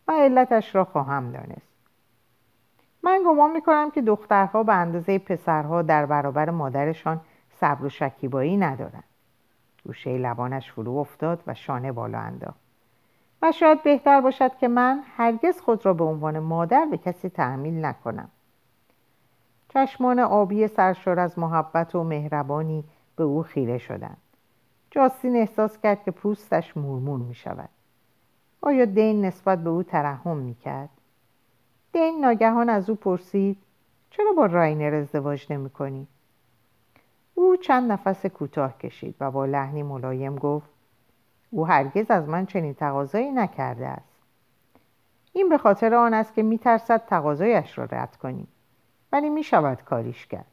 و 0.07 0.12
علتش 0.12 0.75
را 0.75 0.85
خواهم 0.85 1.31
دانست. 1.31 1.75
من 3.03 3.24
گمان 3.25 3.51
می‌کنم 3.51 3.91
که 3.91 4.01
دخترها 4.01 4.63
به 4.63 4.74
اندازه 4.74 5.19
پسرها 5.19 5.81
در 5.81 6.05
برابر 6.05 6.50
مادرشان 6.50 7.21
صبر 7.59 7.85
و 7.85 7.89
شکیبایی 7.89 8.57
ندارند. 8.57 9.03
گوشه 9.86 10.18
لبانش 10.18 10.72
فرو 10.72 10.98
افتاد 10.98 11.44
و 11.48 11.54
شانه 11.54 11.92
بالا 11.92 12.20
انداخت 12.20 12.60
و 13.42 13.51
شاید 13.51 13.84
بهتر 13.84 14.22
باشد 14.22 14.58
که 14.58 14.68
من 14.68 15.04
هرگز 15.18 15.62
خود 15.62 15.86
را 15.86 15.94
به 15.94 16.04
عنوان 16.04 16.39
مادر 16.39 16.86
به 16.86 16.98
کسی 16.98 17.30
تحمیل 17.30 17.86
نکنم 17.86 18.30
چشمان 19.70 20.20
آبی 20.20 20.68
سرشار 20.68 21.20
از 21.20 21.39
محبت 21.39 21.96
و 21.96 22.04
مهربانی 22.04 22.84
به 23.15 23.24
او 23.24 23.44
خیره 23.44 23.77
شدند 23.77 24.18
جاستین 24.92 25.36
احساس 25.36 25.77
کرد 25.80 26.04
که 26.04 26.12
پوستش 26.12 26.77
مورمور 26.77 27.20
می 27.20 27.36
شود 27.36 27.70
آیا 28.62 28.86
دین 28.86 29.25
نسبت 29.25 29.63
به 29.63 29.70
او 29.70 29.84
ترحم 29.84 30.38
می 30.38 30.56
کرد؟ 30.56 30.89
دین 31.94 32.20
ناگهان 32.22 32.70
از 32.70 32.89
او 32.89 32.96
پرسید 32.96 33.58
چرا 34.10 34.34
با 34.38 34.46
راینر 34.46 34.96
ازدواج 34.96 35.48
نمی 35.50 35.70
کنی؟ 35.70 36.08
او 37.36 37.56
چند 37.56 37.92
نفس 37.92 38.25
کوتاه 38.25 38.77
کشید 38.77 39.15
و 39.20 39.32
با 39.32 39.46
لحنی 39.46 39.84
ملایم 39.84 40.36
گفت 40.36 40.70
او 41.50 41.68
هرگز 41.68 42.12
از 42.12 42.30
من 42.30 42.46
چنین 42.46 42.74
تقاضایی 42.74 43.32
نکرده 43.32 43.88
است. 43.88 44.15
این 45.34 45.50
به 45.50 45.58
خاطر 45.58 45.96
آن 45.96 46.13
است 46.13 46.34
که 46.34 46.44
میترسد 46.44 47.06
تقاضایش 47.06 47.77
را 47.77 47.86
رد 47.86 48.15
کنی 48.15 48.48
ولی 49.12 49.30
می 49.30 49.44
شود 49.44 49.82
کاریش 49.82 50.27
کرد. 50.27 50.46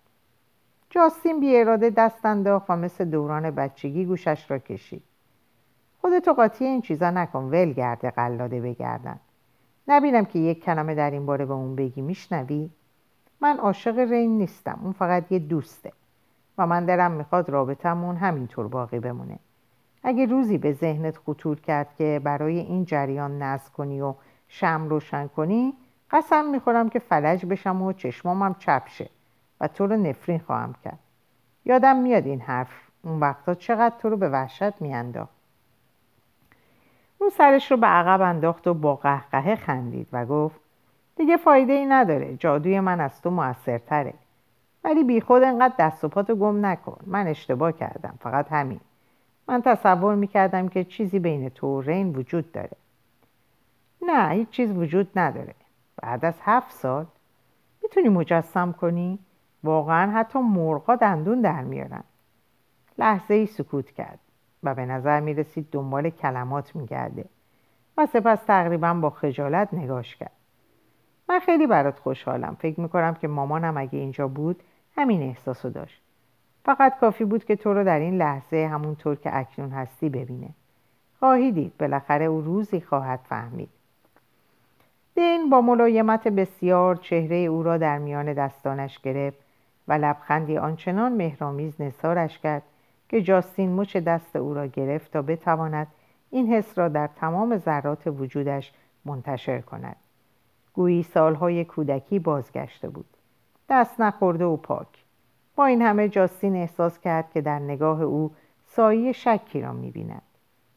جاستین 0.90 1.40
بی 1.40 1.56
اراده 1.56 1.90
دست 1.90 2.26
انداخت 2.26 2.70
و 2.70 2.76
مثل 2.76 3.04
دوران 3.04 3.50
بچگی 3.50 4.04
گوشش 4.04 4.50
را 4.50 4.58
کشید. 4.58 5.02
خودتو 6.00 6.32
قاطی 6.32 6.64
این 6.64 6.80
چیزا 6.80 7.10
نکن 7.10 7.44
ول 7.44 7.72
گرده 7.72 8.10
قلاده 8.10 8.60
بگردن. 8.60 9.20
نبینم 9.88 10.24
که 10.24 10.38
یک 10.38 10.64
کلمه 10.64 10.94
در 10.94 11.10
این 11.10 11.26
باره 11.26 11.46
به 11.46 11.52
اون 11.52 11.76
بگی 11.76 12.00
میشنوی؟ 12.00 12.70
من 13.40 13.58
عاشق 13.58 13.98
رین 13.98 14.38
نیستم 14.38 14.80
اون 14.82 14.92
فقط 14.92 15.32
یه 15.32 15.38
دوسته. 15.38 15.92
من 16.66 16.84
درم 16.84 17.10
می‌خواد 17.10 17.50
رابطمون 17.50 18.16
همینطور 18.16 18.68
باقی 18.68 18.98
بمونه. 18.98 19.38
اگه 20.02 20.26
روزی 20.26 20.58
به 20.58 20.72
ذهنت 20.72 21.16
خطور 21.16 21.60
کرد 21.60 21.94
که 21.98 22.20
برای 22.24 22.58
این 22.58 22.84
جریان 22.84 23.42
نصب 23.42 23.72
کنی 23.72 24.00
و 24.00 24.14
شم 24.48 24.88
روشن 24.88 25.26
کنی 25.26 25.74
قسم 26.10 26.44
می‌خورم 26.44 26.88
که 26.88 26.98
فلج 26.98 27.46
بشم 27.46 27.82
و 27.82 27.92
چشمامم 27.92 28.54
چپ 28.58 28.88
شه 28.88 29.08
و 29.60 29.68
تو 29.68 29.86
رو 29.86 29.96
نفرین 29.96 30.38
خواهم 30.38 30.74
کرد. 30.84 30.98
یادم 31.64 31.96
میاد 31.96 32.26
این 32.26 32.40
حرف 32.40 32.70
اون 33.02 33.20
وقتا 33.20 33.54
چقدر 33.54 33.94
تو 33.98 34.08
رو 34.08 34.16
به 34.16 34.28
وحشت 34.28 34.82
میانداخت. 34.82 35.34
اون 37.18 37.30
سرش 37.30 37.70
رو 37.70 37.76
به 37.76 37.86
عقب 37.86 38.20
انداخت 38.20 38.66
و 38.66 38.74
با 38.74 38.96
قهقهه 38.96 39.54
خندید 39.54 40.08
و 40.12 40.26
گفت 40.26 40.60
دیگه 41.16 41.36
فایده 41.36 41.72
ای 41.72 41.86
نداره 41.86 42.36
جادوی 42.36 42.80
من 42.80 43.00
از 43.00 43.22
تو 43.22 43.30
موثرتره. 43.30 44.14
ولی 44.84 45.04
بی 45.04 45.20
خود 45.20 45.42
انقدر 45.42 45.74
دست 45.78 46.04
و 46.04 46.08
پاتو 46.08 46.34
گم 46.34 46.66
نکن. 46.66 46.98
من 47.06 47.26
اشتباه 47.26 47.72
کردم. 47.72 48.14
فقط 48.20 48.52
همین. 48.52 48.80
من 49.48 49.62
تصور 49.62 50.14
می‌کردم 50.14 50.68
که 50.68 50.84
چیزی 50.84 51.18
بین 51.18 51.48
تو 51.48 51.66
و 51.66 51.80
رین 51.80 52.16
وجود 52.16 52.52
داره. 52.52 52.76
نه 54.02 54.28
هیچ 54.28 54.50
چیز 54.50 54.70
وجود 54.70 55.10
نداره. 55.16 55.54
بعد 56.02 56.24
از 56.24 56.34
هفت 56.42 56.72
سال 56.72 57.06
می‌تونی 57.82 58.08
مجسم 58.08 58.72
کنی؟ 58.72 59.18
واقعا 59.64 60.10
حتی 60.10 60.38
مرغا 60.38 60.96
دندون 60.96 61.40
در 61.40 61.64
میارن. 61.64 62.04
لحظه 62.98 63.34
ای 63.34 63.46
سکوت 63.46 63.90
کرد 63.90 64.18
و 64.62 64.74
به 64.74 64.86
نظر 64.86 65.20
می‌رسید 65.20 65.68
دنبال 65.72 66.10
کلمات 66.10 66.76
میگرده 66.76 67.24
و 67.98 68.06
سپس 68.06 68.44
تقریبا 68.44 68.94
با 68.94 69.10
خجالت 69.10 69.74
نگاش 69.74 70.16
کرد. 70.16 70.32
من 71.28 71.38
خیلی 71.38 71.66
برات 71.66 71.98
خوشحالم. 71.98 72.56
فکر 72.60 72.80
می‌کنم 72.80 73.14
که 73.14 73.28
مامانم 73.28 73.76
اگه 73.76 73.98
اینجا 73.98 74.28
بود 74.28 74.62
همین 74.96 75.22
احساسو 75.22 75.70
داشت. 75.70 76.02
فقط 76.64 76.98
کافی 76.98 77.24
بود 77.24 77.44
که 77.44 77.56
تو 77.56 77.74
رو 77.74 77.84
در 77.84 77.98
این 77.98 78.16
لحظه 78.16 78.68
همونطور 78.72 79.16
که 79.16 79.36
اکنون 79.38 79.70
هستی 79.70 80.08
ببینه. 80.08 80.48
خواهی 81.18 81.52
دید 81.52 81.72
بالاخره 81.78 82.24
او 82.24 82.40
روزی 82.40 82.80
خواهد 82.80 83.20
فهمید. 83.28 83.68
دین 85.14 85.50
با 85.50 85.60
ملایمت 85.60 86.28
بسیار 86.28 86.96
چهره 86.96 87.36
او 87.36 87.62
را 87.62 87.78
در 87.78 87.98
میان 87.98 88.32
دستانش 88.32 88.98
گرفت 88.98 89.38
و 89.88 89.92
لبخندی 89.92 90.58
آنچنان 90.58 91.12
مهرامیز 91.12 91.80
نثارش 91.80 92.38
کرد 92.38 92.62
که 93.08 93.22
جاستین 93.22 93.74
مچ 93.74 93.96
دست 93.96 94.36
او 94.36 94.54
را 94.54 94.66
گرفت 94.66 95.12
تا 95.12 95.22
بتواند 95.22 95.86
این 96.30 96.52
حس 96.52 96.78
را 96.78 96.88
در 96.88 97.06
تمام 97.06 97.58
ذرات 97.58 98.06
وجودش 98.06 98.72
منتشر 99.04 99.60
کند. 99.60 99.96
گویی 100.74 101.02
سالهای 101.02 101.64
کودکی 101.64 102.18
بازگشته 102.18 102.88
بود. 102.88 103.16
دست 103.72 104.00
نخورده 104.00 104.44
و 104.44 104.56
پاک. 104.56 104.86
با 105.56 105.66
این 105.66 105.82
همه 105.82 106.08
جاستین 106.08 106.56
احساس 106.56 106.98
کرد 106.98 107.30
که 107.30 107.40
در 107.40 107.58
نگاه 107.58 108.02
او 108.02 108.30
سایه 108.66 109.12
شکی 109.12 109.60
را 109.60 109.72
می‌بیند. 109.72 110.22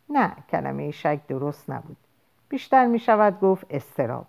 نه 0.09 0.31
کلمه 0.49 0.91
شک 0.91 1.27
درست 1.27 1.69
نبود. 1.69 1.97
بیشتر 2.49 2.85
می 2.85 2.99
شود 2.99 3.39
گفت 3.39 3.65
استراب. 3.69 4.25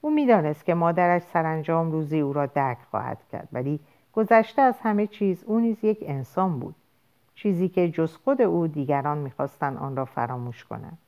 او 0.00 0.10
می‌دانست 0.10 0.64
که 0.64 0.74
مادرش 0.74 1.22
سرانجام 1.22 1.92
روزی 1.92 2.20
او 2.20 2.32
را 2.32 2.46
درک 2.46 2.78
خواهد 2.90 3.18
کرد 3.32 3.48
ولی 3.52 3.80
گذشته 4.12 4.62
از 4.62 4.80
همه 4.80 5.06
چیز 5.06 5.44
او 5.44 5.60
نیز 5.60 5.84
یک 5.84 5.98
انسان 6.06 6.58
بود. 6.58 6.74
چیزی 7.34 7.68
که 7.68 7.90
جز 7.90 8.16
خود 8.16 8.42
او 8.42 8.66
دیگران 8.66 9.18
می‌خواستند 9.18 9.76
آن 9.78 9.96
را 9.96 10.04
فراموش 10.04 10.64
کنند. 10.64 10.98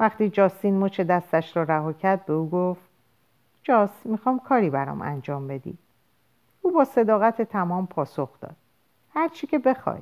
وقتی 0.00 0.28
جاستین 0.28 0.78
مچ 0.78 1.00
دستش 1.00 1.56
را 1.56 1.62
رها 1.62 1.92
کرد 1.92 2.26
به 2.26 2.32
او 2.32 2.50
گفت 2.50 2.88
جاس 3.62 3.90
می‌خوام 4.04 4.38
کاری 4.38 4.70
برام 4.70 5.02
انجام 5.02 5.48
بدی. 5.48 5.78
او 6.62 6.72
با 6.72 6.84
صداقت 6.84 7.42
تمام 7.42 7.86
پاسخ 7.86 8.40
داد. 8.40 8.56
هر 9.14 9.28
چی 9.28 9.46
که 9.46 9.58
بخوای. 9.58 10.00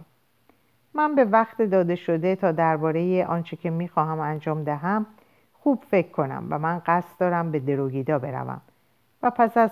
من 0.95 1.15
به 1.15 1.25
وقت 1.25 1.63
داده 1.63 1.95
شده 1.97 2.37
تا 2.37 2.53
درباره 2.53 3.27
آنچه 3.27 3.57
که 3.57 3.71
می‌خواهم 3.71 4.21
انجام 4.21 4.65
دهم 4.65 5.07
خوب 5.53 5.85
فکر 5.89 6.11
کنم 6.11 6.47
و 6.51 6.59
من 6.59 6.83
قصد 6.87 7.19
دارم 7.19 7.51
به 7.51 7.59
دروگیدا 7.59 8.19
بروم. 8.19 8.61
و 9.23 9.31
پس 9.31 9.57
از 9.57 9.71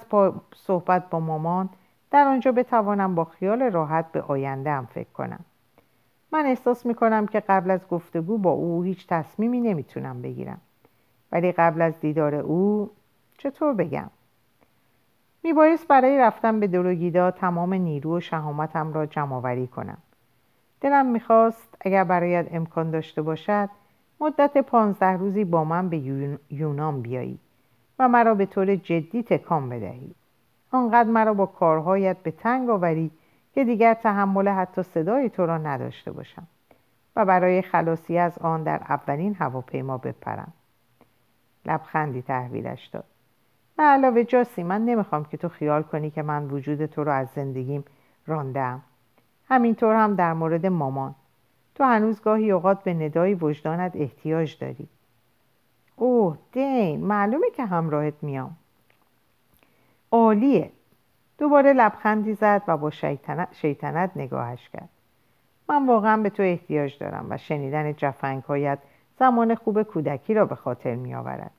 صحبت 0.55 1.11
با 1.11 1.21
مامان 1.21 1.69
در 2.11 2.27
آنجا 2.27 2.53
بتوانم 2.53 3.15
با 3.15 3.25
خیال 3.25 3.63
راحت 3.63 4.13
به 4.13 4.23
آینده 4.23 4.71
هم 4.71 4.87
فکر 4.87 5.11
کنم. 5.11 5.41
من 6.33 6.47
احساس 6.47 6.87
می‌کنم 6.87 7.27
که 7.27 7.41
قبل 7.41 7.71
از 7.71 7.89
گفتگو 7.89 8.39
با 8.39 8.51
او 8.51 8.83
هیچ 8.83 9.07
تصمیمی 9.07 9.61
نمی‌تونم 9.61 10.23
بگیرم. 10.23 10.61
ولی 11.33 11.53
قبل 11.53 11.83
از 11.83 12.01
دیدار 12.01 12.35
او 12.35 12.91
چطور 13.39 13.75
بگم؟ 13.75 14.11
میبایست 15.45 15.89
برای 15.89 16.19
رفتن 16.19 16.61
به 16.61 16.67
دروگیدا 16.67 17.31
تمام 17.31 17.75
نیرو 17.75 18.17
و 18.17 18.21
شهامتم 18.21 18.93
را 18.93 19.07
جمع 19.07 19.67
کنم. 19.67 19.99
دلم 20.81 21.07
می‌خواست 21.07 21.77
اگر 21.81 22.05
برایت 22.05 22.47
امکان 22.51 22.91
داشته 22.91 23.23
باشد 23.23 23.69
مدت 24.21 24.59
پانزده 24.59 25.07
روزی 25.07 25.45
با 25.45 25.65
من 25.65 25.89
به 25.89 25.97
یونان 26.51 27.03
بیایی 27.03 27.39
و 27.99 28.09
مرا 28.09 28.35
به 28.35 28.47
طور 28.47 28.77
جدی 28.77 29.23
تکان 29.23 29.69
بدهی. 29.69 30.15
آنقدر 30.71 31.09
مرا 31.09 31.35
با 31.35 31.47
کارهایت 31.47 32.17
به 32.17 32.31
تنگ 32.31 32.71
آوری 32.71 33.11
که 33.55 33.65
دیگر 33.65 33.95
تحمل 33.95 34.49
حتی 34.49 34.83
صدای 34.83 35.31
تو 35.31 35.47
را 35.47 35.59
نداشته 35.59 36.13
باشم 36.13 36.47
و 37.17 37.25
برای 37.25 37.63
خلاصی 37.63 38.19
از 38.19 38.39
آن 38.39 38.63
در 38.63 38.77
اولین 38.89 39.35
هواپیما 39.35 39.99
بپرم. 39.99 40.53
لبخندی 41.67 42.23
تحویلش 42.23 42.87
داد. 42.87 43.14
به 43.77 43.83
علاوه 43.83 44.25
جاسی 44.25 44.63
من 44.63 44.85
نمی‌خوام 44.85 45.25
که 45.25 45.37
تو 45.37 45.49
خیال 45.49 45.83
کنی 45.83 46.11
که 46.11 46.23
من 46.23 46.45
وجود 46.45 46.87
تو 46.87 47.05
را 47.05 47.15
از 47.15 47.29
زندگیم 47.35 47.85
راندم. 48.27 48.83
همینطور 49.49 49.95
هم 49.95 50.15
در 50.15 50.33
مورد 50.33 50.67
مامان. 50.67 51.15
تو 51.75 51.85
هنوز 51.85 52.21
گاهی 52.21 52.51
اوقات 52.51 52.83
به 52.83 52.95
ندای 52.95 53.35
وجدانت 53.35 53.97
احتیاج 53.97 54.59
داری. 54.59 54.89
اوه 55.97 56.39
دین 56.53 57.05
معلومه 57.05 57.51
که 57.51 57.65
همراهت 57.65 58.15
میام. 58.23 58.57
عالیه. 60.11 60.71
دوباره 61.39 61.73
لبخندی 61.73 62.35
زد 62.35 62.63
و 62.69 62.77
با 62.77 62.91
شیطنت, 63.53 64.11
نگاهش 64.17 64.69
کرد. 64.69 64.89
من 65.69 65.87
واقعا 65.87 66.17
به 66.17 66.31
تو 66.31 66.43
احتیاج 66.43 66.99
دارم 66.99 67.27
و 67.31 67.37
شنیدن 67.37 67.93
جفنگهایت 67.93 68.79
زمان 69.19 69.55
خوب 69.55 69.83
کودکی 69.83 70.35
را 70.35 70.45
به 70.45 70.55
خاطر 70.55 70.95
می 70.95 71.15
آورد. 71.15 71.51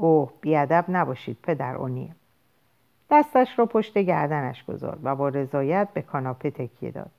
اوه 0.00 0.32
بیادب 0.40 0.84
نباشید 0.88 1.38
پدر 1.42 1.76
اونیه. 1.76 2.14
دستش 3.10 3.58
را 3.58 3.66
پشت 3.66 3.98
گردنش 3.98 4.64
گذارد 4.64 4.98
و 5.02 5.16
با 5.16 5.28
رضایت 5.28 5.88
به 5.94 6.02
کاناپه 6.02 6.50
تکیه 6.50 6.90
داد. 6.90 7.10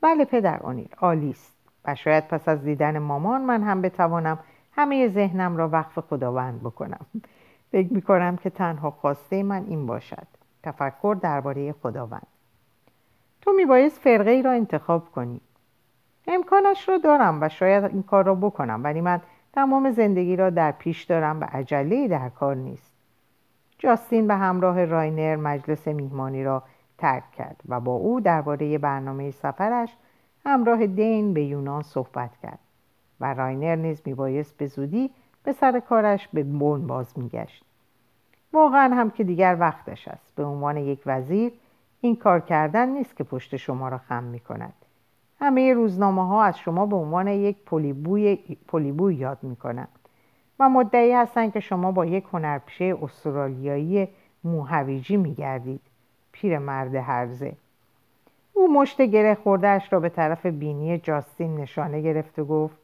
بله 0.00 0.24
پدر 0.24 0.60
اونیر 0.62 0.88
عالی 1.00 1.30
است. 1.30 1.54
و 1.84 1.94
شاید 1.94 2.28
پس 2.28 2.48
از 2.48 2.64
دیدن 2.64 2.98
مامان 2.98 3.42
من 3.42 3.62
هم 3.62 3.82
بتوانم 3.82 4.38
همه 4.72 5.08
ذهنم 5.08 5.56
را 5.56 5.68
وقف 5.68 5.98
خداوند 5.98 6.60
بکنم. 6.60 7.06
فکر 7.72 7.92
می 7.92 8.02
کنم 8.02 8.36
که 8.36 8.50
تنها 8.50 8.90
خواسته 8.90 9.42
من 9.42 9.64
این 9.68 9.86
باشد. 9.86 10.26
تفکر 10.62 11.16
درباره 11.20 11.72
خداوند. 11.72 12.26
تو 13.40 13.52
میبایست 13.52 14.00
فرقه 14.00 14.30
ای 14.30 14.42
را 14.42 14.52
انتخاب 14.52 15.12
کنی. 15.12 15.40
امکانش 16.26 16.88
را 16.88 16.98
دارم 16.98 17.38
و 17.42 17.48
شاید 17.48 17.84
این 17.84 18.02
کار 18.02 18.24
را 18.24 18.34
بکنم 18.34 18.80
ولی 18.84 19.00
من 19.00 19.20
تمام 19.54 19.90
زندگی 19.90 20.36
را 20.36 20.50
در 20.50 20.72
پیش 20.72 21.04
دارم 21.04 21.40
و 21.40 21.44
عجله 21.52 22.08
در 22.08 22.28
کار 22.28 22.56
نیست. 22.56 22.92
جاستین 23.78 24.26
به 24.26 24.34
همراه 24.34 24.84
راینر 24.84 25.36
مجلس 25.36 25.88
میهمانی 25.88 26.44
را 26.44 26.62
ترک 26.98 27.32
کرد 27.32 27.60
و 27.68 27.80
با 27.80 27.92
او 27.92 28.20
درباره 28.20 28.78
برنامه 28.78 29.30
سفرش 29.30 29.96
همراه 30.44 30.86
دین 30.86 31.34
به 31.34 31.44
یونان 31.44 31.82
صحبت 31.82 32.30
کرد 32.42 32.58
و 33.20 33.34
راینر 33.34 33.76
نیز 33.76 34.02
میبایست 34.04 34.56
به 34.56 34.66
زودی 34.66 35.10
به 35.42 35.52
سر 35.52 35.80
کارش 35.80 36.28
به 36.28 36.42
بون 36.42 36.86
باز 36.86 37.18
میگشت. 37.18 37.64
واقعا 38.52 38.94
هم 38.94 39.10
که 39.10 39.24
دیگر 39.24 39.56
وقتش 39.60 40.08
است. 40.08 40.34
به 40.34 40.44
عنوان 40.44 40.76
یک 40.76 41.02
وزیر 41.06 41.52
این 42.00 42.16
کار 42.16 42.40
کردن 42.40 42.88
نیست 42.88 43.16
که 43.16 43.24
پشت 43.24 43.56
شما 43.56 43.88
را 43.88 43.98
خم 43.98 44.24
می 44.24 44.40
کند 44.40 44.83
همه 45.44 45.74
روزنامه 45.74 46.26
ها 46.26 46.44
از 46.44 46.58
شما 46.58 46.86
به 46.86 46.96
عنوان 46.96 47.28
یک 47.28 47.56
پلیبوی 48.66 49.14
یاد 49.14 49.38
می 49.42 49.56
کنند 49.56 49.88
و 50.60 50.68
مدعی 50.68 51.12
هستند 51.12 51.52
که 51.52 51.60
شما 51.60 51.92
با 51.92 52.06
یک 52.06 52.24
هنرپیشه 52.32 52.96
استرالیایی 53.02 54.08
موهویجی 54.44 55.16
می 55.16 55.34
گردید 55.34 55.80
مرد 56.44 56.94
هرزه 56.94 57.52
او 58.52 58.72
مشت 58.72 59.02
گره 59.02 59.34
خوردهش 59.34 59.92
را 59.92 60.00
به 60.00 60.08
طرف 60.08 60.46
بینی 60.46 60.98
جاستین 60.98 61.56
نشانه 61.56 62.00
گرفت 62.00 62.38
و 62.38 62.44
گفت 62.44 62.76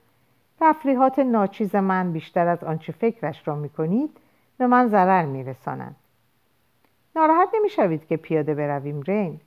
تفریحات 0.60 1.18
ناچیز 1.18 1.74
من 1.74 2.12
بیشتر 2.12 2.48
از 2.48 2.64
آنچه 2.64 2.92
فکرش 2.92 3.48
را 3.48 3.56
می 3.56 3.68
کنید 3.68 4.10
به 4.58 4.66
من 4.66 4.88
ضرر 4.88 5.24
میرسانند. 5.26 5.96
ناراحت 7.16 7.48
نمی‌شوید 7.54 8.06
که 8.06 8.16
پیاده 8.16 8.54
برویم 8.54 9.00
رین؟ 9.00 9.40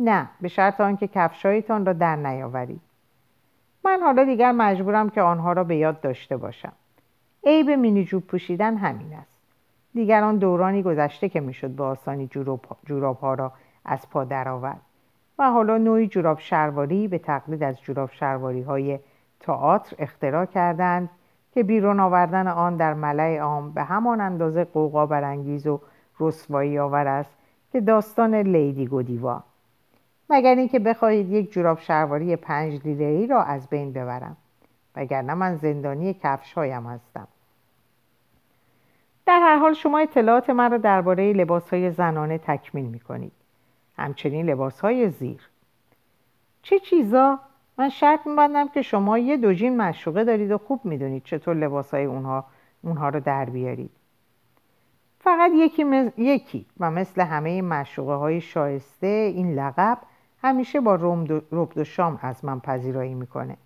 نه 0.00 0.28
به 0.40 0.48
شرط 0.48 0.80
آنکه 0.80 1.08
کفشایتان 1.08 1.86
را 1.86 1.92
در 1.92 2.16
نیاورید. 2.16 2.80
من 3.84 4.00
حالا 4.02 4.24
دیگر 4.24 4.52
مجبورم 4.52 5.10
که 5.10 5.22
آنها 5.22 5.52
را 5.52 5.64
به 5.64 5.76
یاد 5.76 6.00
داشته 6.00 6.36
باشم. 6.36 6.72
عیب 7.44 7.70
مینی 7.70 8.04
جوب 8.04 8.26
پوشیدن 8.26 8.76
همین 8.76 9.12
است. 9.12 9.40
دیگر 9.94 10.22
آن 10.22 10.36
دورانی 10.36 10.82
گذشته 10.82 11.28
که 11.28 11.40
می‌شد 11.40 11.70
به 11.70 11.84
آسانی 11.84 12.26
جوراب 12.86 13.18
ها 13.20 13.34
را 13.34 13.52
از 13.84 14.10
پا 14.10 14.24
درآورد 14.24 14.80
و 15.38 15.50
حالا 15.50 15.78
نوعی 15.78 16.06
جوراب 16.06 16.38
شرواری 16.38 17.08
به 17.08 17.18
تقلید 17.18 17.62
از 17.62 17.82
جوراب 17.82 18.10
شرواری 18.10 18.62
های 18.62 18.98
تئاتر 19.40 19.96
اختراع 19.98 20.44
کردند 20.44 21.10
که 21.54 21.62
بیرون 21.62 22.00
آوردن 22.00 22.48
آن 22.48 22.76
در 22.76 22.94
ملع 22.94 23.38
عام 23.38 23.70
به 23.70 23.82
همان 23.82 24.20
اندازه 24.20 24.64
قوقا 24.64 25.06
برانگیز 25.06 25.66
و 25.66 25.80
رسوایی 26.20 26.78
آور 26.78 27.06
است 27.06 27.30
که 27.72 27.80
داستان 27.80 28.34
لیدی 28.34 28.86
گودیوا 28.86 29.42
مگر 30.30 30.54
اینکه 30.54 30.78
بخواهید 30.78 31.32
یک 31.32 31.52
جوراب 31.52 31.78
شرواری 31.78 32.36
پنج 32.36 32.86
لیره 32.86 33.26
را 33.26 33.42
از 33.42 33.68
بین 33.68 33.92
ببرم. 33.92 34.36
وگرنه 34.96 35.34
من 35.34 35.56
زندانی 35.56 36.14
کفش 36.22 36.52
هایم 36.52 36.86
هستم. 36.86 37.28
در 39.26 39.40
هر 39.40 39.56
حال 39.56 39.72
شما 39.72 39.98
اطلاعات 39.98 40.50
من 40.50 40.70
را 40.70 40.78
درباره 40.78 41.32
لباس 41.32 41.70
های 41.70 41.90
زنانه 41.90 42.38
تکمیل 42.38 42.84
می 42.84 43.00
کنید 43.00 43.32
همچنین 43.96 44.50
لباس 44.50 44.80
های 44.80 45.10
زیر. 45.10 45.40
چه 46.62 46.78
چیزا؟ 46.78 47.38
من 47.78 47.88
شرط 47.88 48.26
میبندم 48.26 48.68
که 48.68 48.82
شما 48.82 49.18
یه 49.18 49.36
دوجین 49.36 49.76
مشوقه 49.76 50.24
دارید 50.24 50.50
و 50.50 50.58
خوب 50.58 50.84
می‌دونید 50.84 51.24
چطور 51.24 51.56
لباسهای 51.56 52.04
اونها 52.04 52.44
اونها 52.82 53.08
رو 53.08 53.20
در 53.20 53.44
بیارید. 53.44 53.90
فقط 55.20 55.50
یکی, 55.54 56.10
یکی 56.18 56.66
و 56.80 56.90
مثل 56.90 57.22
همه 57.22 57.62
مشوقه 57.62 58.14
های 58.14 58.40
شایسته 58.40 59.06
این 59.06 59.54
لقب 59.54 59.98
همیشه 60.42 60.80
با 60.80 60.94
ربد 61.52 61.78
و 61.78 61.84
شام 61.84 62.18
از 62.22 62.44
من 62.44 62.60
پذیرایی 62.60 63.14
می‌کنه. 63.14 63.56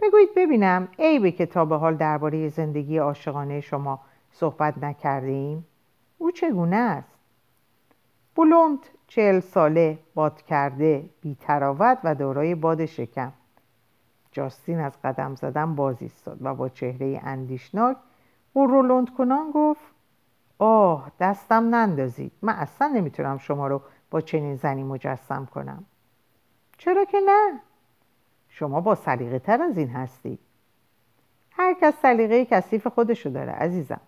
بگویید 0.00 0.28
ببینم 0.36 0.88
عیبه 0.98 1.30
که 1.30 1.46
تا 1.46 1.64
به 1.64 1.76
حال 1.76 1.94
درباره 1.96 2.48
زندگی 2.48 2.98
عاشقانه 2.98 3.60
شما 3.60 4.00
صحبت 4.32 4.78
نکرده 4.78 5.26
ایم 5.26 5.66
او 6.18 6.30
چگونه 6.30 6.76
است؟ 6.76 7.18
بلوند 8.36 8.78
چهل 9.06 9.40
ساله 9.40 9.98
باد 10.14 10.42
کرده 10.42 11.10
بیتراوت 11.20 11.98
و 12.04 12.14
دارای 12.14 12.54
باد 12.54 12.86
شکم. 12.86 13.32
جاستین 14.32 14.80
از 14.80 14.92
قدم 15.04 15.34
زدن 15.34 15.74
باز 15.74 16.02
ایستاد 16.02 16.38
و 16.40 16.54
با 16.54 16.68
چهره 16.68 17.20
اندیشناک 17.24 17.96
او 18.52 18.66
رولند 18.66 19.14
کنان 19.14 19.50
گفت 19.54 19.84
آه 20.58 21.12
دستم 21.20 21.74
نندازید. 21.74 22.32
من 22.42 22.52
اصلا 22.52 22.88
نمی‌تونم 22.88 23.38
شما 23.38 23.66
رو 23.66 23.82
چنین 24.20 24.56
زنی 24.56 24.82
مجسم 24.82 25.46
کنم. 25.46 25.84
چرا 26.78 27.04
که 27.04 27.18
نه؟ 27.26 27.60
شما 28.48 28.80
با 28.80 28.94
سلیقه 28.94 29.38
تر 29.38 29.62
از 29.62 29.78
این 29.78 29.88
هستید 29.88 30.38
هر 31.50 31.74
کس 31.80 31.94
سلیقه 32.02 32.44
کثیف 32.44 32.86
خودشو 32.86 33.30
داره 33.30 33.52
عزیزم. 33.52 34.00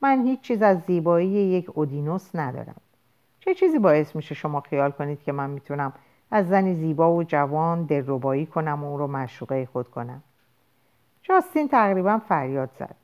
من 0.00 0.26
هیچ 0.26 0.40
چیز 0.40 0.62
از 0.62 0.80
زیبایی 0.80 1.28
یک 1.28 1.70
اودینوس 1.74 2.30
ندارم. 2.34 2.80
چه 3.40 3.54
چیزی 3.54 3.78
باعث 3.78 4.16
میشه 4.16 4.34
شما 4.34 4.60
خیال 4.60 4.90
کنید 4.90 5.22
که 5.22 5.32
من 5.32 5.50
می‌تونم 5.50 5.92
از 6.30 6.48
زنی 6.48 6.74
زیبا 6.74 7.12
و 7.12 7.24
جوان 7.24 7.82
دلربایی 7.82 8.46
کنم 8.46 8.84
و 8.84 8.90
اون 8.90 8.98
رو 8.98 9.06
مشوقه 9.06 9.68
خود 9.72 9.90
کنم؟ 9.90 10.22
جاستین 11.22 11.68
تقریبا 11.68 12.18
فریاد 12.18 12.70
زد. 12.78 12.94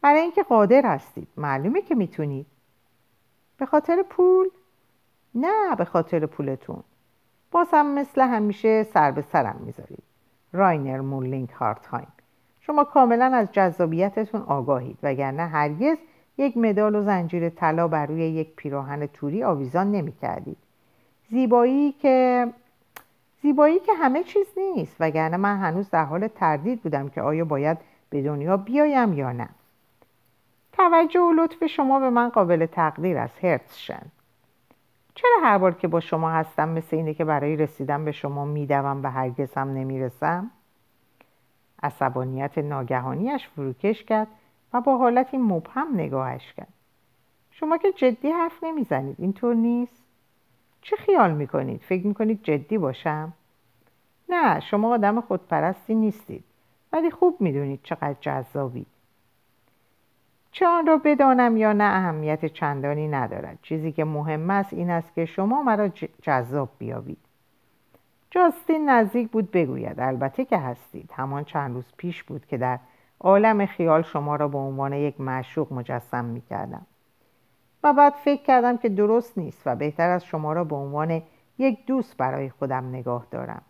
برای 0.00 0.20
اینکه 0.20 0.42
قادر 0.42 0.86
هستید. 0.86 1.28
معلومه 1.36 1.82
که 1.82 1.94
می‌تونید. 1.94 2.46
به 3.56 3.66
خاطر 3.66 4.02
پول 4.02 4.48
نه 5.40 5.76
به 5.76 5.84
خاطر 5.84 6.26
پولتون. 6.26 6.82
باز 7.50 7.68
هم 7.72 7.94
مثل 7.94 8.20
همیشه 8.20 8.82
سر 8.82 9.10
به 9.10 9.22
سرم 9.22 9.60
می‌ذارید. 9.66 10.02
راینر 10.52 11.00
مورلینگ 11.00 11.48
هارتهایم. 11.50 12.12
شما 12.60 12.84
کاملا 12.84 13.24
از 13.34 13.52
جذابیتتون 13.52 14.42
آگاهید 14.42 14.98
وگرنه 15.02 15.46
هرگز 15.46 15.96
یک 16.38 16.56
مدال 16.56 16.94
و 16.94 17.02
زنجیر 17.02 17.48
طلا 17.48 17.88
بر 17.88 18.06
روی 18.06 18.22
یک 18.22 18.56
پیراهن 18.56 19.06
توری 19.06 19.44
آویزان 19.44 19.92
نمی 19.92 20.12
کردید. 20.12 20.56
زیبایی 21.30 21.92
که 21.92 22.48
زیبایی 23.42 23.78
که 23.78 23.92
همه 23.94 24.22
چیز 24.22 24.46
نیست 24.56 24.96
وگرنه 25.00 25.36
من 25.36 25.56
هنوز 25.56 25.90
در 25.90 26.04
حال 26.04 26.28
تردید 26.28 26.82
بودم 26.82 27.08
که 27.08 27.22
آیا 27.22 27.44
باید 27.44 27.78
به 28.10 28.22
دنیا 28.22 28.56
بیایم 28.56 29.12
یا 29.12 29.32
نه. 29.32 29.48
توجه 30.72 31.20
و 31.20 31.32
لطف 31.32 31.66
شما 31.66 32.00
به 32.00 32.10
من 32.10 32.28
قابل 32.28 32.66
تقدیر 32.66 33.18
است 33.18 33.44
هرتشن 33.44 34.02
چرا 35.18 35.38
هر 35.42 35.58
بار 35.58 35.74
که 35.74 35.88
با 35.88 36.00
شما 36.00 36.30
هستم 36.30 36.68
مثل 36.68 36.96
اینه 36.96 37.14
که 37.14 37.24
برای 37.24 37.56
رسیدن 37.56 38.04
به 38.04 38.12
شما 38.12 38.44
میدوم 38.44 39.00
و 39.02 39.10
هرگز 39.10 39.54
هم 39.54 39.68
نمی‌رسم 39.72 40.50
عصبانیت 41.82 42.58
ناگهانیش 42.58 43.48
فروکش 43.48 44.04
کرد 44.04 44.28
و 44.72 44.80
با 44.80 44.98
حالتی 44.98 45.38
مبهم 45.38 45.94
نگاهش 45.94 46.52
کرد 46.52 46.72
شما 47.50 47.76
که 47.76 47.92
جدی 47.92 48.30
حرف 48.30 48.64
نمی‌زنید 48.64 49.16
اینطور 49.18 49.54
نیست 49.54 50.04
چه 50.82 50.96
خیال 50.96 51.32
می‌کنید؟ 51.32 51.80
فکر 51.80 52.06
می‌کنید 52.06 52.42
جدی 52.42 52.78
باشم؟ 52.78 53.32
نه 54.28 54.60
شما 54.60 54.94
آدم 54.94 55.20
خودپرستی 55.20 55.94
نیستید 55.94 56.44
ولی 56.92 57.10
خوب 57.10 57.40
می‌دونید 57.40 57.80
چقدر 57.82 58.16
جذابید 58.20 58.86
چه 60.58 60.66
آن 60.66 60.86
را 60.86 60.96
بدانم 61.04 61.56
یا 61.56 61.72
نه 61.72 61.84
اهمیت 61.84 62.46
چندانی 62.46 63.08
ندارد. 63.08 63.58
چیزی 63.62 63.92
که 63.92 64.04
مهم 64.04 64.50
است 64.50 64.72
این 64.72 64.90
است 64.90 65.14
که 65.14 65.24
شما 65.24 65.62
مرا 65.62 65.88
جذاب 66.22 66.68
بیابید. 66.78 67.18
جاستین 68.30 68.90
نزدیک 68.90 69.30
بود 69.30 69.50
بگوید 69.50 70.00
البته 70.00 70.44
که 70.44 70.58
هستید. 70.58 71.10
همان 71.14 71.44
چند 71.44 71.74
روز 71.74 71.84
پیش 71.96 72.22
بود 72.22 72.46
که 72.46 72.58
در 72.58 72.78
عالم 73.20 73.66
خیال 73.66 74.02
شما 74.02 74.36
را 74.36 74.48
به 74.48 74.58
عنوان 74.58 74.92
یک 74.92 75.20
معشوق 75.20 75.72
مجسم 75.72 76.24
می 76.24 76.40
کردم 76.40 76.86
و 77.82 77.92
بعد 77.92 78.12
فکر 78.12 78.42
کردم 78.42 78.76
که 78.76 78.88
درست 78.88 79.38
نیست 79.38 79.62
و 79.66 79.76
بهتر 79.76 80.10
از 80.10 80.24
شما 80.24 80.52
را 80.52 80.64
به 80.64 80.76
عنوان 80.76 81.22
یک 81.58 81.86
دوست 81.86 82.16
برای 82.16 82.50
خودم 82.50 82.88
نگاه 82.88 83.26
دارم. 83.30 83.62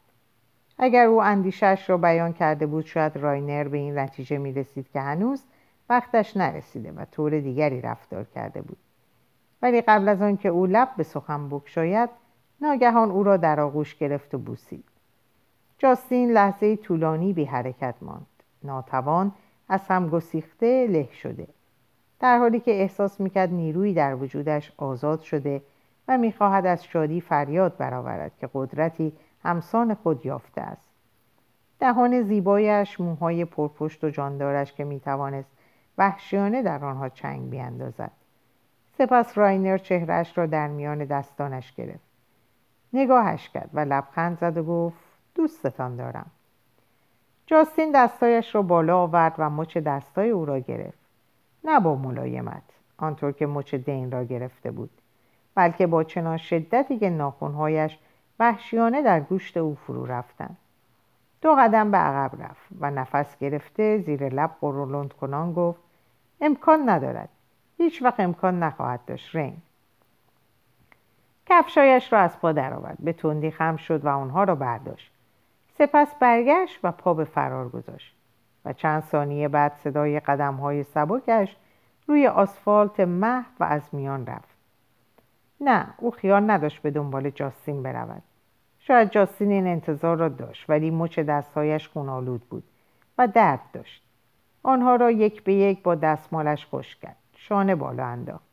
اگر 0.79 1.05
او 1.05 1.23
اندیشش 1.23 1.85
را 1.91 1.97
بیان 1.97 2.33
کرده 2.33 2.67
بود 2.67 2.85
شاید 2.85 3.17
راینر 3.17 3.69
به 3.69 3.79
این 3.79 3.99
نتیجه 3.99 4.39
می 4.39 4.53
رسید 4.53 4.91
که 4.91 5.01
هنوز 5.01 5.45
وقتش 5.89 6.37
نرسیده 6.37 6.93
و 6.93 7.05
طور 7.05 7.41
دیگری 7.41 7.81
رفتار 7.81 8.25
کرده 8.25 8.63
بود. 8.63 8.79
ولی 9.63 9.81
قبل 9.81 10.09
از 10.09 10.23
آنکه 10.23 10.49
او 10.49 10.67
لب 10.67 10.89
به 10.97 11.03
سخن 11.03 11.49
بکشاید 11.49 12.11
ناگهان 12.61 13.11
او 13.11 13.23
را 13.23 13.37
در 13.37 13.61
آغوش 13.61 13.95
گرفت 13.95 14.35
و 14.35 14.39
بوسید. 14.39 14.85
جاستین 15.79 16.31
لحظه 16.31 16.77
طولانی 16.77 17.33
بی 17.33 17.45
حرکت 17.45 17.95
ماند. 18.03 18.27
ناتوان 18.65 19.33
از 19.69 19.81
هم 19.89 20.09
گسیخته 20.09 20.87
له 20.91 21.09
شده. 21.13 21.47
در 22.21 22.39
حالی 22.39 22.61
که 22.61 22.71
احساس 22.71 23.21
می‌کرد 23.21 23.53
نیرویی 23.53 23.95
در 23.95 24.15
وجودش 24.15 24.73
آزاد 24.77 25.21
شده 25.21 25.63
و 26.09 26.19
می‌خواهد 26.19 26.67
از 26.67 26.85
شادی 26.85 27.21
فریاد 27.21 27.77
برآورد 27.77 28.33
که 28.41 28.49
قدرتی 28.55 29.13
همسان 29.43 29.95
خود 29.95 30.27
یافته 30.27 30.61
است. 30.61 30.89
دهان 31.81 32.23
زیبایش 32.23 33.01
موهای 33.01 33.45
پرپشت 33.45 34.05
و 34.05 34.11
جاندارش 34.11 34.73
که 34.73 34.85
می‌توانست 34.85 35.58
وحشیانه 35.99 36.63
در 36.63 36.85
آنها 36.85 37.09
چنگ 37.09 37.51
بیاندازد. 37.51 38.11
سپس 38.99 39.39
راینر 39.39 39.79
چهرش 39.79 40.39
را 40.39 40.47
در 40.47 40.69
میان 40.69 41.05
دستانش 41.05 41.73
گرفت. 41.73 42.09
نگاهش 42.93 43.49
کرد 43.49 43.71
و 43.73 43.81
لبخند 43.81 44.39
زد 44.39 44.57
و 44.57 44.63
گفت 44.63 44.99
دوستتان 45.35 45.97
دارم. 45.97 46.31
جاستین 47.47 47.93
دستایش 47.93 48.55
را 48.55 48.63
بالا 48.63 48.99
آورد 48.99 49.35
و 49.39 49.51
مچ 49.51 49.79
دستای 49.79 50.31
او 50.31 50.45
را 50.45 50.59
گرفت. 50.59 50.99
نه 51.65 51.81
با 51.81 51.95
ملایمت 51.95 52.63
آنطور 52.99 53.33
که 53.33 53.47
مچ 53.47 53.75
دین 53.75 54.11
را 54.11 54.25
گرفته 54.25 54.71
بود 54.71 54.91
بلکه 55.55 55.87
با 55.87 56.05
چنان 56.05 56.37
شدتی 56.37 56.99
که 56.99 57.11
ناخونهایش 57.11 57.99
وحشیانه 58.39 59.03
در 59.03 59.21
گوشت 59.21 59.57
او 59.57 59.75
فرو 59.75 60.07
رفتند. 60.07 60.57
دو 61.41 61.55
قدم 61.59 61.91
به 61.91 61.99
عقب 61.99 62.43
رفت 62.43 62.69
و 62.81 62.91
نفس 62.91 63.39
گرفته 63.39 63.99
زیر 63.99 64.29
لب 64.29 64.51
قرولند 64.61 65.13
کنان 65.13 65.53
گفت 65.53 65.88
امکان 66.41 66.89
ندارد. 66.89 67.29
هیچ 67.79 68.03
وقت 68.03 68.21
امکان 68.21 68.63
نخواهد 68.63 69.05
داشت 69.07 69.37
رین 69.37 69.57
کفشایش 71.47 72.13
را 72.13 72.19
از 72.19 72.41
پا 72.41 72.53
درآورد. 72.53 72.97
به 73.01 73.13
تندی 73.13 73.51
خم 73.51 73.77
شد 73.77 74.05
و 74.05 74.09
آنها 74.09 74.45
را 74.45 74.55
برداشت. 74.55 75.13
سپس 75.79 76.15
برگشت 76.15 76.81
و 76.83 76.93
پا 76.93 77.15
به 77.15 77.25
فرار 77.25 77.69
گذاشت 77.69 78.15
و 78.65 78.73
چند 78.73 79.03
ثانیه 79.03 79.49
بعد 79.49 79.73
صدای 79.85 80.21
قدم 80.21 80.55
های 80.55 80.83
سبکش 80.83 81.57
روی 82.07 82.27
آسفالت 82.27 83.01
محو 83.01 83.51
و 83.61 83.65
از 83.65 83.83
میان 83.93 84.27
رفت. 84.27 84.59
نه 85.61 85.87
او 85.97 86.11
خیال 86.11 86.51
نداشت 86.51 86.83
به 86.83 86.91
دنبال 86.91 87.31
جاستین 87.31 87.83
برود. 87.83 88.23
شاید 88.79 89.11
جاستین 89.11 89.51
این 89.51 89.67
انتظار 89.67 90.17
را 90.17 90.29
داشت 90.29 90.71
ولی 90.71 90.91
مچ 90.91 91.19
دستهایش 91.19 91.89
خونالود 91.89 92.41
بود 92.41 92.65
و 93.19 93.29
درد 93.29 93.61
داشت. 93.73 94.08
آنها 94.63 94.97
را 94.97 95.11
یک 95.11 95.43
به 95.43 95.55
یک 95.55 95.83
با 95.83 95.95
دستمالش 95.95 96.67
خوش 96.67 96.97
کرد. 96.97 97.17
شانه 97.37 97.75
بالا 97.75 98.05
انداخت. 98.05 98.49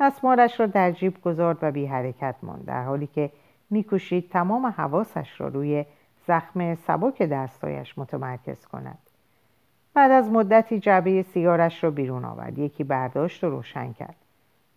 دستمالش 0.00 0.60
را 0.60 0.66
در 0.66 0.90
جیب 0.90 1.22
گذارد 1.22 1.58
و 1.62 1.70
بی 1.70 1.86
حرکت 1.86 2.34
ماند 2.42 2.64
در 2.64 2.84
حالی 2.84 3.06
که 3.06 3.30
میکوشید 3.70 4.30
تمام 4.30 4.66
حواسش 4.66 5.40
را 5.40 5.48
روی 5.48 5.84
زخم 6.26 6.74
سبک 6.74 7.22
دستایش 7.22 7.98
متمرکز 7.98 8.66
کند. 8.66 8.98
بعد 9.94 10.10
از 10.10 10.30
مدتی 10.30 10.80
جعبه 10.80 11.22
سیگارش 11.22 11.84
را 11.84 11.90
بیرون 11.90 12.24
آورد. 12.24 12.58
یکی 12.58 12.84
برداشت 12.84 13.44
و 13.44 13.50
روشن 13.50 13.92
کرد 13.92 14.16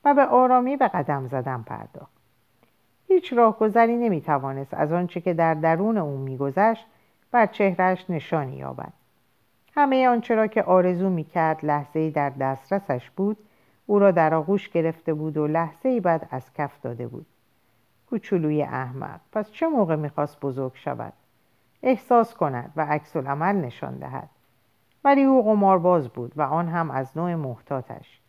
و 0.06 0.14
به 0.14 0.26
آرامی 0.26 0.78
به 0.78 0.88
قدم 0.88 1.28
زدن 1.28 1.62
پرداخت. 1.62 2.20
هیچ 3.08 3.34
راهگذری 3.34 3.96
نمی‌توانست 3.96 4.74
از 4.74 4.92
آنچه 4.92 5.22
که 5.22 5.34
در 5.34 5.54
درون 5.54 5.98
او 5.98 6.18
میگذشت 6.18 6.86
بر 7.32 7.46
چهرش 7.46 8.10
نشانی 8.10 8.56
یابد. 8.56 8.94
همه 9.76 10.08
آنچه 10.08 10.36
را 10.36 10.48
که 10.48 10.64
آرزو 10.64 11.10
می‌کرد 11.10 11.66
لحظه 11.66 12.10
در 12.10 12.30
دسترسش 12.30 13.10
بود 13.10 13.38
او 13.86 14.00
را 14.00 14.12
در 14.12 14.34
آغوش 14.34 14.70
گرفته 14.70 15.14
بود 15.14 15.38
و 15.38 15.48
لحظه 15.48 16.00
بعد 16.00 16.28
از 16.32 16.54
کف 16.54 16.82
داده 16.82 17.08
بود. 17.08 17.26
کوچولوی 18.10 18.64
احمق 18.64 19.20
پس 19.32 19.52
چه 19.52 19.68
موقع 19.68 19.96
می‌خواست 19.96 20.40
بزرگ 20.40 20.72
شود؟ 20.76 21.14
احساس 21.84 22.34
کند 22.34 22.74
و 22.76 22.86
عکس 22.86 23.18
عمل 23.18 23.56
نشان 23.56 23.98
دهد. 23.98 24.30
ولی 25.04 25.24
او 25.24 25.44
قمارباز 25.44 26.10
بود 26.10 26.34
و 26.36 26.42
آن 26.42 26.68
هم 26.68 26.92
از 26.92 27.18
نوع 27.18 27.36
محتاطش. 27.36 28.20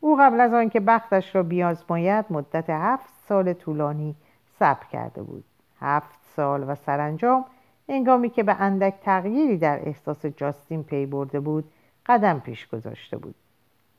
او 0.00 0.16
قبل 0.20 0.40
از 0.40 0.54
آنکه 0.54 0.80
بختش 0.80 1.36
را 1.36 1.42
بیازماید 1.42 2.24
مدت 2.30 2.70
هفت 2.70 3.14
سال 3.28 3.52
طولانی 3.52 4.16
صبر 4.58 4.84
کرده 4.92 5.22
بود. 5.22 5.44
هفت 5.80 6.18
سال 6.36 6.70
و 6.70 6.74
سرانجام 6.74 7.44
انگامی 7.88 8.30
که 8.30 8.42
به 8.42 8.54
اندک 8.60 8.94
تغییری 9.02 9.58
در 9.58 9.88
احساس 9.88 10.26
جاستین 10.26 10.84
پی 10.84 11.06
برده 11.06 11.40
بود 11.40 11.72
قدم 12.06 12.40
پیش 12.40 12.68
گذاشته 12.68 13.16
بود. 13.16 13.34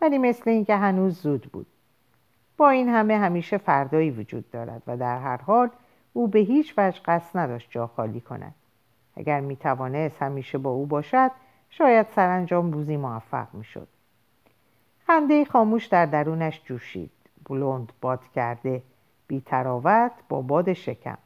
ولی 0.02 0.18
مثل 0.18 0.50
اینکه 0.50 0.76
هنوز 0.76 1.22
زود 1.22 1.42
بود. 1.42 1.68
با 2.58 2.70
این 2.70 2.90
همه 2.90 3.18
همیشه 3.18 3.58
فردایی 3.58 4.12
وجود 4.12 4.52
دارد 4.52 4.84
و 4.88 4.98
در 4.98 5.20
هر 5.20 5.38
حال 5.38 5.70
او 6.14 6.28
به 6.28 6.40
هیچ 6.40 6.74
وجه 6.78 7.02
قصد 7.06 7.38
نداشت 7.38 7.72
جا 7.72 7.88
خالی 7.88 8.22
کند. 8.22 8.56
اگر 9.16 9.40
می 9.40 9.56
توانست 9.56 10.22
همیشه 10.22 10.58
با 10.58 10.70
او 10.70 10.86
باشد 10.86 11.32
شاید 11.70 12.08
سرانجام 12.16 12.72
روزی 12.72 12.98
موفق 12.98 13.48
می 13.54 13.64
شد 13.64 13.88
خنده 15.08 15.46
خاموش 15.46 15.86
در 15.86 16.06
درونش 16.06 16.62
جوشید. 16.66 17.12
بلند 17.50 17.92
باد 18.02 18.20
کرده 18.36 18.84
بی 19.28 19.42
تراوت 19.42 20.12
با 20.30 20.42
باد 20.42 20.74
شکم. 20.74 21.18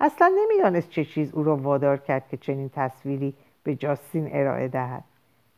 اصلا 0.00 0.32
نمی‌دانست 0.38 0.90
چه 0.90 1.04
چیز 1.04 1.34
او 1.34 1.44
را 1.44 1.56
وادار 1.56 1.96
کرد 1.96 2.28
که 2.28 2.36
چنین 2.36 2.70
تصویری 2.74 3.34
به 3.62 3.74
جاستین 3.74 4.28
ارائه 4.32 4.68
دهد. 4.68 5.04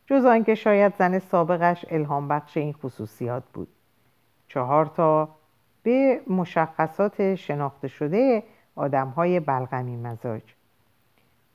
جز 0.05 0.25
آنکه 0.25 0.55
شاید 0.55 0.95
زن 0.95 1.19
سابقش 1.19 1.85
الهام 1.89 2.27
بخش 2.27 2.57
این 2.57 2.73
خصوصیات 2.73 3.43
بود. 3.53 3.67
چهار 4.47 4.85
تا 4.85 5.29
به 5.83 6.21
مشخصات 6.27 7.35
شناخته 7.35 7.87
شده 7.87 8.43
آدم 8.75 9.07
های 9.07 9.39
بلغمی 9.39 9.95
مزاج. 9.95 10.41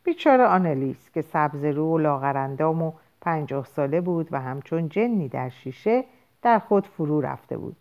بیچاره 0.05 0.45
آنلیس 0.45 1.11
که 1.11 1.23
سبز 1.23 1.65
رو 1.65 1.95
و 1.95 1.99
لاغرندام 1.99 2.83
و 2.83 2.93
پنجاه 3.21 3.65
ساله 3.65 4.01
بود 4.01 4.29
و 4.31 4.41
همچون 4.41 4.89
جنی 4.89 5.29
در 5.29 5.49
شیشه 5.49 6.05
در 6.43 6.59
خود 6.59 6.87
فرو 6.87 7.21
رفته 7.21 7.57
بود. 7.57 7.77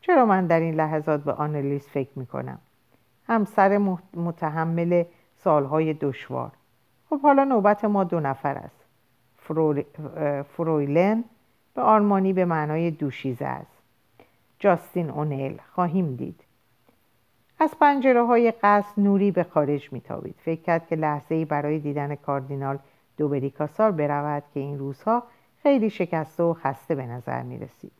چرا 0.00 0.26
من 0.26 0.46
در 0.46 0.60
این 0.60 0.74
لحظات 0.74 1.24
به 1.24 1.32
آنلیس 1.32 1.88
فکر 1.88 2.18
می 2.18 2.26
کنم 2.26 2.58
همسر 3.28 3.78
متحمل 4.14 5.04
سالهای 5.36 5.94
دشوار. 5.94 6.50
خب 7.10 7.20
حالا 7.20 7.44
نوبت 7.44 7.84
ما 7.84 8.04
دو 8.04 8.20
نفر 8.20 8.54
است. 8.54 8.84
فرویلن 10.56 11.24
به 11.74 11.82
آرمانی 11.82 12.32
به 12.32 12.44
معنای 12.44 12.90
دوشیزه 12.90 13.44
است. 13.44 13.78
جاستین 14.58 15.10
اونیل 15.10 15.60
خواهیم 15.74 16.16
دید. 16.16 16.40
از 17.60 17.70
پنجره 17.80 18.26
های 18.26 18.52
قصد 18.62 19.00
نوری 19.00 19.30
به 19.30 19.42
خارج 19.42 19.92
میتابید. 19.92 20.34
فکر 20.38 20.60
کرد 20.60 20.86
که 20.86 20.96
لحظه 20.96 21.34
ای 21.34 21.44
برای 21.44 21.78
دیدن 21.78 22.14
کاردینال 22.14 22.78
دوبریکاسار 23.16 23.90
برود 23.90 24.42
که 24.54 24.60
این 24.60 24.78
روزها 24.78 25.22
خیلی 25.62 25.90
شکسته 25.90 26.42
و 26.42 26.54
خسته 26.54 26.94
به 26.94 27.06
نظر 27.06 27.42
می 27.42 27.58
رسید. 27.58 27.92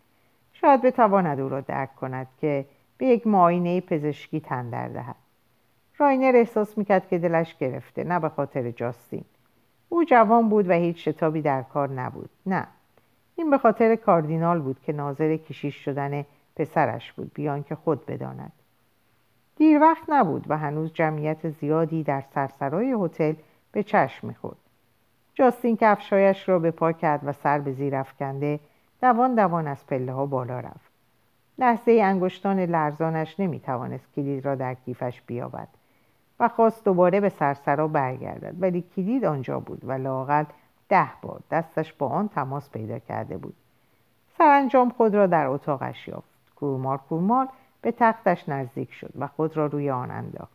شاید 0.52 0.82
بتواند 0.82 1.40
او 1.40 1.48
را 1.48 1.60
درک 1.60 1.96
کند 1.96 2.26
که 2.40 2.64
به 2.98 3.06
یک 3.06 3.26
معاینه 3.26 3.80
پزشکی 3.80 4.40
تن 4.40 4.70
در 4.70 4.88
دهد. 4.88 5.16
راینر 5.98 6.32
احساس 6.36 6.78
می‌کرد 6.78 7.08
که 7.08 7.18
دلش 7.18 7.56
گرفته 7.56 8.04
نه 8.04 8.20
به 8.20 8.28
خاطر 8.28 8.70
جاستین. 8.70 9.24
او 9.88 10.04
جوان 10.04 10.48
بود 10.48 10.68
و 10.68 10.72
هیچ 10.72 11.08
شتابی 11.08 11.42
در 11.42 11.62
کار 11.62 11.90
نبود. 11.90 12.30
نه. 12.46 12.66
این 13.36 13.50
به 13.50 13.58
خاطر 13.58 13.96
کاردینال 13.96 14.60
بود 14.60 14.80
که 14.80 14.92
ناظر 14.92 15.36
کشیش 15.36 15.84
شدن 15.84 16.24
پسرش 16.56 17.12
بود 17.12 17.30
بیان 17.34 17.62
که 17.62 17.74
خود 17.74 18.06
بداند. 18.06 18.52
دیر 19.56 19.80
وقت 19.80 20.02
نبود 20.08 20.44
و 20.48 20.58
هنوز 20.58 20.92
جمعیت 20.92 21.48
زیادی 21.50 22.02
در 22.02 22.22
سرسرای 22.34 22.96
هتل 23.00 23.34
به 23.72 23.82
چشم 23.82 24.26
می‌خورد. 24.26 24.56
جاستین 25.34 25.76
کفشایش 25.76 26.48
را 26.48 26.58
به 26.58 26.70
پا 26.70 26.92
کرد 26.92 27.20
و 27.24 27.32
سر 27.32 27.58
به 27.58 27.72
زیر 27.72 27.96
افکنده 27.96 28.60
دوان 29.02 29.34
دوان 29.34 29.66
از 29.66 29.86
پله 29.86 30.12
ها 30.12 30.26
بالا 30.26 30.60
رفت. 30.60 30.87
لحظه 31.58 32.00
انگشتان 32.02 32.60
لرزانش 32.60 33.40
نمی‌توانست 33.40 34.14
کلید 34.16 34.44
را 34.44 34.54
در 34.54 34.74
کیفش 34.74 35.22
بیابد 35.26 35.68
و 36.40 36.48
خواست 36.48 36.84
دوباره 36.84 37.20
به 37.20 37.28
سرسرا 37.28 37.88
برگردد. 37.88 38.54
ولی 38.60 38.84
کلید 38.96 39.24
آنجا 39.24 39.60
بود 39.60 39.84
و 39.84 39.92
لاقل 39.92 40.44
ده 40.88 41.08
بار 41.22 41.40
دستش 41.50 41.92
با 41.92 42.08
آن 42.08 42.28
تماس 42.28 42.70
پیدا 42.70 42.98
کرده 42.98 43.36
بود. 43.36 43.54
سرانجام 44.38 44.90
خود 44.90 45.14
را 45.14 45.26
در 45.26 45.46
اتاقش 45.46 46.08
یافت. 46.08 46.28
کورمال 46.56 46.96
کورمال 46.96 47.48
به 47.82 47.92
تختش 47.92 48.48
نزدیک 48.48 48.92
شد 48.92 49.12
و 49.18 49.26
خود 49.26 49.56
را 49.56 49.66
روی 49.66 49.90
آن 49.90 50.10
انداخت 50.10 50.52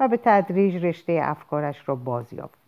و 0.00 0.08
به 0.08 0.16
تدریج 0.16 0.84
رشته 0.84 1.20
افکارش 1.22 1.88
را 1.88 1.94
باز 1.94 2.32
یافت. 2.32 2.58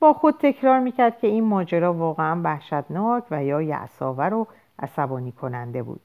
با 0.00 0.12
خود 0.12 0.34
تکرار 0.40 0.78
می‌کرد 0.78 1.18
که 1.18 1.26
این 1.26 1.44
ماجرا 1.44 1.94
واقعا 1.94 2.40
وحشتناک 2.44 3.24
و 3.30 3.44
یا 3.44 3.62
یعصاور 3.62 4.34
و 4.34 4.46
عصبانی 4.78 5.32
کننده 5.32 5.82
بود. 5.82 6.00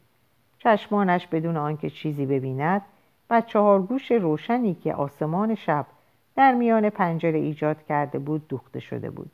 چشمانش 0.57 1.27
بدون 1.27 1.57
آنکه 1.57 1.89
چیزی 1.89 2.25
ببیند 2.25 2.81
و 3.29 3.41
چهارگوش 3.41 4.11
روشنی 4.11 4.73
که 4.73 4.93
آسمان 4.93 5.55
شب 5.55 5.85
در 6.35 6.53
میان 6.53 6.89
پنجره 6.89 7.39
ایجاد 7.39 7.85
کرده 7.85 8.19
بود 8.19 8.47
دوخته 8.47 8.79
شده 8.79 9.09
بود 9.09 9.31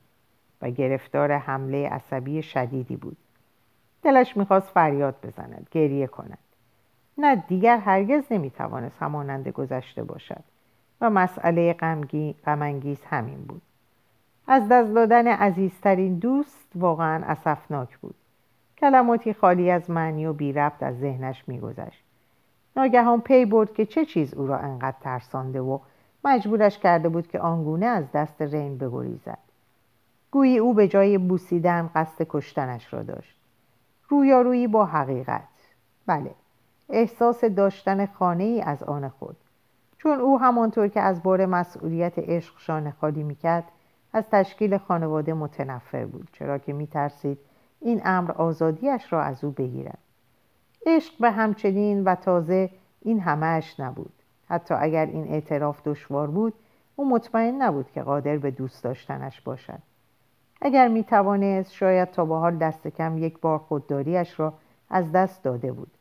و 0.62 0.70
گرفتار 0.70 1.32
حمله 1.32 1.90
عصبی 1.90 2.42
شدیدی 2.42 2.96
بود. 2.96 3.18
دلش 4.04 4.38
می‌خواست 4.38 4.68
فریاد 4.68 5.16
بزند 5.24 5.68
گریه 5.72 6.08
کند. 6.08 6.38
نه 7.18 7.36
دیگر 7.36 7.78
هرگز 7.78 8.24
نمی‌توانست 8.32 8.96
همانند 9.00 9.48
گذشته 9.48 10.04
باشد 10.04 10.44
و 11.02 11.10
مسئله 11.10 11.74
غمانگیز 12.46 13.06
همین 13.10 13.42
بود. 13.42 13.62
از 14.48 14.68
دست 14.70 14.94
دادن 14.96 15.28
عزیزترین 15.28 16.20
دوست 16.20 16.68
واقعا 16.76 17.26
اسفناک 17.26 17.98
بود. 17.98 18.16
کلماتی 18.78 19.34
خالی 19.34 19.72
از 19.72 19.90
معنی 19.90 20.26
و 20.26 20.34
بی 20.34 20.54
ربط 20.54 20.84
از 20.84 21.00
ذهنش 21.00 21.44
میگذشت. 21.48 22.04
ناگهان 22.76 23.22
پی 23.22 23.46
برد 23.46 23.74
که 23.74 23.86
چه 23.86 24.06
چیز 24.06 24.34
او 24.34 24.48
را 24.48 24.58
انقدر 24.58 24.98
ترسانده 25.02 25.62
و 25.62 25.80
مجبورش 26.26 26.80
کرده 26.80 27.10
بود 27.10 27.28
که 27.28 27.40
آنگونه 27.40 27.86
از 27.86 28.12
دست 28.12 28.42
رین 28.42 28.78
بگریزد. 28.78 29.38
گویی 30.32 30.58
او 30.58 30.74
به 30.74 30.88
جای 30.88 31.18
بوسیدن 31.18 31.90
قصد 31.96 32.26
کشتنش 32.30 32.94
را 32.94 33.04
داشت. 33.04 33.36
رویارویی 34.10 34.68
با 34.68 34.86
حقیقت. 34.86 35.42
بله 36.08 36.32
احساس 36.90 37.46
داشتن 37.46 38.06
خانه 38.06 38.44
ای 38.44 38.62
از 38.62 38.84
آن 38.84 39.10
خود. 39.10 39.36
چون 39.98 40.20
او 40.20 40.40
همانطور 40.40 40.88
که 40.88 41.02
از 41.02 41.24
بار 41.24 41.46
مسئولیت 41.46 42.20
عشق 42.20 42.54
شانه 42.58 42.92
خالی 43.02 43.24
می‌کرد 43.24 43.64
از 44.14 44.30
تشکیل 44.30 44.78
خانواده 44.78 45.34
متنفر 45.34 46.06
بود 46.06 46.30
چرا 46.34 46.58
که 46.58 46.74
میترسید 46.74 47.38
این 47.82 48.02
امر 48.06 48.32
آزادیش 48.32 49.14
را 49.14 49.22
از 49.22 49.44
او 49.44 49.52
بگیرد. 49.52 50.00
عشق 50.86 51.14
به 51.20 51.32
همچنین 51.32 52.04
و 52.04 52.16
تازه 52.16 52.70
این 53.02 53.20
همهش 53.20 53.80
نبود. 53.80 54.14
حتی 54.50 54.74
اگر 54.74 55.06
این 55.06 55.28
اعتراف 55.28 55.82
دشوار 55.86 56.28
بود 56.28 56.54
او 56.96 57.10
مطمئن 57.10 57.62
نبود 57.62 57.92
که 57.92 58.02
قادر 58.02 58.38
به 58.38 58.52
دوست 58.52 58.84
داشتنش 58.84 59.42
باشد. 59.42 59.80
اگر 60.62 60.88
می 60.88 61.04
توانست 61.04 61.72
شاید 61.72 62.12
تا 62.12 62.26
به 62.26 62.36
حال 62.36 62.58
دست 62.58 62.88
کم 62.88 63.18
یک 63.18 63.40
بار 63.40 63.58
خودداریش 63.58 64.40
را 64.40 64.54
از 64.90 65.12
دست 65.12 65.44
داده 65.44 65.72
بود. 65.72 65.92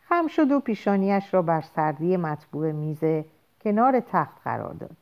خم 0.00 0.26
شد 0.26 0.50
و 0.50 0.60
پیشانیش 0.60 1.34
را 1.34 1.42
بر 1.42 1.60
سردی 1.60 2.16
مطبوع 2.16 2.72
میز 2.72 3.04
کنار 3.60 4.00
تخت 4.00 4.36
قرار 4.44 4.74
داد. 4.74 4.96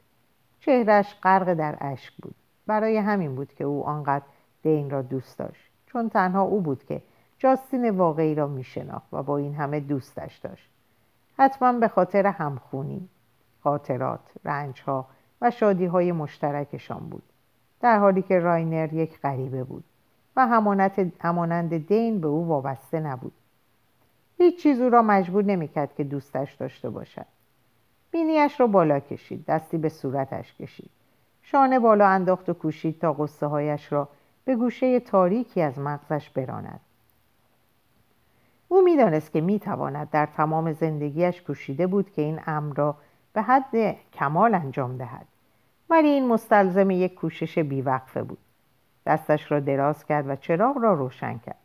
چهرش 0.61 1.17
غرق 1.23 1.55
در 1.55 1.77
اشک 1.81 2.15
بود. 2.23 2.35
برای 2.67 2.97
همین 2.97 3.35
بود 3.35 3.53
که 3.55 3.65
او 3.65 3.85
آنقدر 3.85 4.25
دین 4.63 4.91
را 4.91 5.03
دوست 5.03 5.39
داشت. 5.39 5.72
چون 5.93 6.09
تنها 6.09 6.43
او 6.43 6.61
بود 6.61 6.85
که 6.85 7.03
جاستین 7.39 7.91
واقعی 7.91 8.35
را 8.35 8.47
میشناخت 8.47 9.07
و 9.13 9.23
با 9.23 9.37
این 9.37 9.55
همه 9.55 9.81
دوستش 9.81 10.39
داشت. 10.39 10.69
حتما 11.39 11.73
به 11.73 11.89
خاطر 11.89 12.27
همخونی 12.27 13.09
خاطرات 13.63 14.21
رنجها 14.45 15.07
و 15.41 15.51
شادیهای 15.51 16.13
مشترکشان 16.13 16.99
بود 16.99 17.23
در 17.81 17.99
حالی 17.99 18.23
که 18.23 18.39
راینر 18.39 18.93
یک 18.93 19.21
غریبه 19.21 19.65
بود 19.65 19.85
و 20.37 20.47
همانند 21.21 21.87
دین 21.87 22.21
به 22.21 22.29
او 22.29 22.47
وابسته 22.47 23.01
نبود. 23.01 23.33
هیچ 24.39 24.63
چیز 24.63 24.81
او 24.81 24.91
را 24.91 25.03
مجبور 25.03 25.45
نمی‌کرد 25.45 25.95
که 25.95 26.05
دوستش 26.05 26.55
داشته 26.55 26.91
باشد. 26.91 27.27
بینیش 28.11 28.61
را 28.61 28.67
بالا 28.67 29.01
کشید 29.01 29.45
دستی 29.47 29.79
به 29.79 29.89
صورتش 29.89 30.55
کشید. 30.55 30.91
شانه 31.43 31.79
بالا 31.79 32.07
انداخت 32.07 32.49
و 32.49 32.53
کوشید 32.55 33.01
تا 33.01 33.13
قصه 33.13 33.47
هایش 33.47 33.93
را 33.93 34.09
به 34.45 34.57
گوشه 34.57 35.01
تاریکی 35.01 35.63
از 35.63 35.79
مغزش 35.79 36.31
براند. 36.31 36.81
او 38.69 38.83
می‌دانست 38.83 39.33
که 39.33 39.41
می‌تواند 39.41 40.11
در 40.11 40.27
تمام 40.27 40.73
زندگیش 40.73 41.43
کوشیده 41.43 41.87
بود 41.87 42.11
که 42.11 42.23
این 42.23 42.41
امر 42.47 42.75
را 42.77 42.97
به 43.33 43.43
حد 43.43 43.97
کمال 44.13 44.55
انجام 44.55 44.97
دهد. 44.97 45.27
ولی 45.91 46.09
این 46.09 46.29
مستلزم 46.29 46.91
یک 46.91 47.15
کوشش 47.15 47.59
بیوقفه 47.59 48.23
بود. 48.23 48.39
دستش 49.07 49.53
را 49.53 49.61
دراز 49.61 50.05
کرد 50.05 50.29
و 50.29 50.37
چراغ 50.37 50.79
را 50.79 50.95
روشن 50.95 51.39
کرد. 51.39 51.57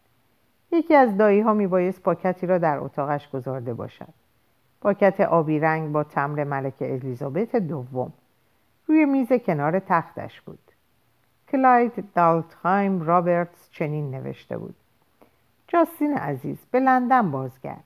یکی 0.72 0.96
از 0.96 1.18
دایی 1.18 1.42
ها 1.42 1.54
میبایست 1.54 2.02
پاکتی 2.02 2.48
را 2.48 2.58
در 2.58 2.78
اتاقش 2.78 3.30
گذارده 3.30 3.74
باشد. 3.74 4.14
پاکت 4.82 5.22
آبی 5.22 5.60
رنگ 5.60 5.92
با 5.92 6.04
تمر 6.04 6.44
ملکه 6.44 6.94
الیزابت 6.94 7.56
دوم. 7.56 8.14
روی 8.88 9.06
میز 9.06 9.34
کنار 9.34 9.80
تختش 9.80 10.42
بود. 10.42 10.67
کلاید 11.52 12.14
دالتهایم 12.14 13.02
رابرتس 13.02 13.70
چنین 13.72 14.12
نوشته 14.12 14.58
بود. 14.58 14.76
جاستین 15.68 16.18
عزیز 16.18 16.58
به 16.72 16.80
لندن 16.80 17.32
بازگرد. 17.32 17.84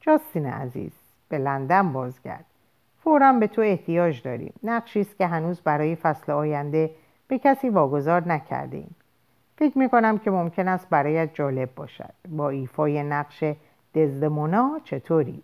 جاستین 0.00 0.46
عزیز 0.46 0.92
به 1.28 1.38
لندن 1.38 1.92
بازگرد. 1.92 2.44
فورا 3.02 3.32
به 3.32 3.46
تو 3.46 3.62
احتیاج 3.62 4.22
داریم. 4.22 4.52
نقشی 4.62 5.00
است 5.00 5.16
که 5.16 5.26
هنوز 5.26 5.60
برای 5.60 5.96
فصل 5.96 6.32
آینده 6.32 6.90
به 7.28 7.38
کسی 7.38 7.68
واگذار 7.68 8.28
نکردیم. 8.28 8.94
فکر 9.56 9.78
می 9.78 9.88
کنم 9.88 10.18
که 10.18 10.30
ممکن 10.30 10.68
است 10.68 10.88
برایت 10.88 11.34
جالب 11.34 11.74
باشد. 11.74 12.14
با 12.28 12.50
ایفای 12.50 13.02
نقش 13.02 13.44
دزدمونا 13.94 14.80
چطوری؟ 14.84 15.42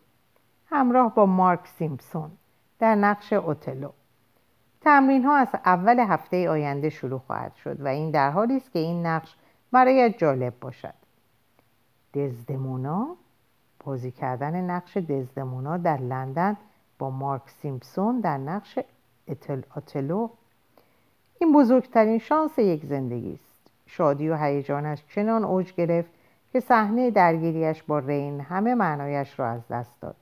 همراه 0.70 1.14
با 1.14 1.26
مارک 1.26 1.66
سیمپسون 1.66 2.30
در 2.78 2.94
نقش 2.94 3.32
اوتلو. 3.32 3.90
تمرین 4.84 5.24
ها 5.24 5.36
از 5.36 5.48
اول 5.64 5.98
هفته 5.98 6.48
آینده 6.48 6.90
شروع 6.90 7.20
خواهد 7.26 7.54
شد 7.54 7.80
و 7.80 7.86
این 7.86 8.10
در 8.10 8.30
حالی 8.30 8.56
است 8.56 8.72
که 8.72 8.78
این 8.78 9.06
نقش 9.06 9.36
برایت 9.72 10.18
جالب 10.18 10.54
باشد. 10.60 10.94
دزدمونا 12.14 13.16
بازی 13.84 14.10
کردن 14.10 14.60
نقش 14.70 14.96
دزدمونا 14.96 15.76
در 15.76 15.96
لندن 15.96 16.56
با 16.98 17.10
مارک 17.10 17.42
سیمپسون 17.62 18.20
در 18.20 18.38
نقش 18.38 18.78
اتلو 19.76 20.28
این 21.40 21.52
بزرگترین 21.52 22.18
شانس 22.18 22.58
یک 22.58 22.84
زندگی 22.84 23.34
است. 23.34 23.70
شادی 23.86 24.28
و 24.28 24.36
هیجانش 24.36 25.04
چنان 25.14 25.44
اوج 25.44 25.72
گرفت 25.72 26.10
که 26.52 26.60
صحنه 26.60 27.10
درگیریش 27.10 27.82
با 27.82 27.98
رین 27.98 28.40
همه 28.40 28.74
معنایش 28.74 29.38
را 29.38 29.48
از 29.48 29.68
دست 29.68 30.00
داد. 30.00 30.16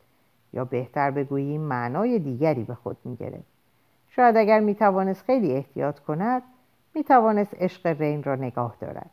یا 0.53 0.65
بهتر 0.65 1.11
بگوییم 1.11 1.61
معنای 1.61 2.19
دیگری 2.19 2.65
به 2.65 2.75
خود 2.75 2.97
می 3.05 3.17
گرفت. 3.17 3.52
شاید 4.17 4.37
اگر 4.37 4.61
می 4.61 4.75
توانست 4.75 5.25
خیلی 5.25 5.53
احتیاط 5.53 5.99
کند 5.99 6.43
می 6.95 7.05
توانست 7.05 7.55
عشق 7.55 7.87
رین 7.87 8.23
را 8.23 8.35
نگاه 8.35 8.77
دارد. 8.81 9.11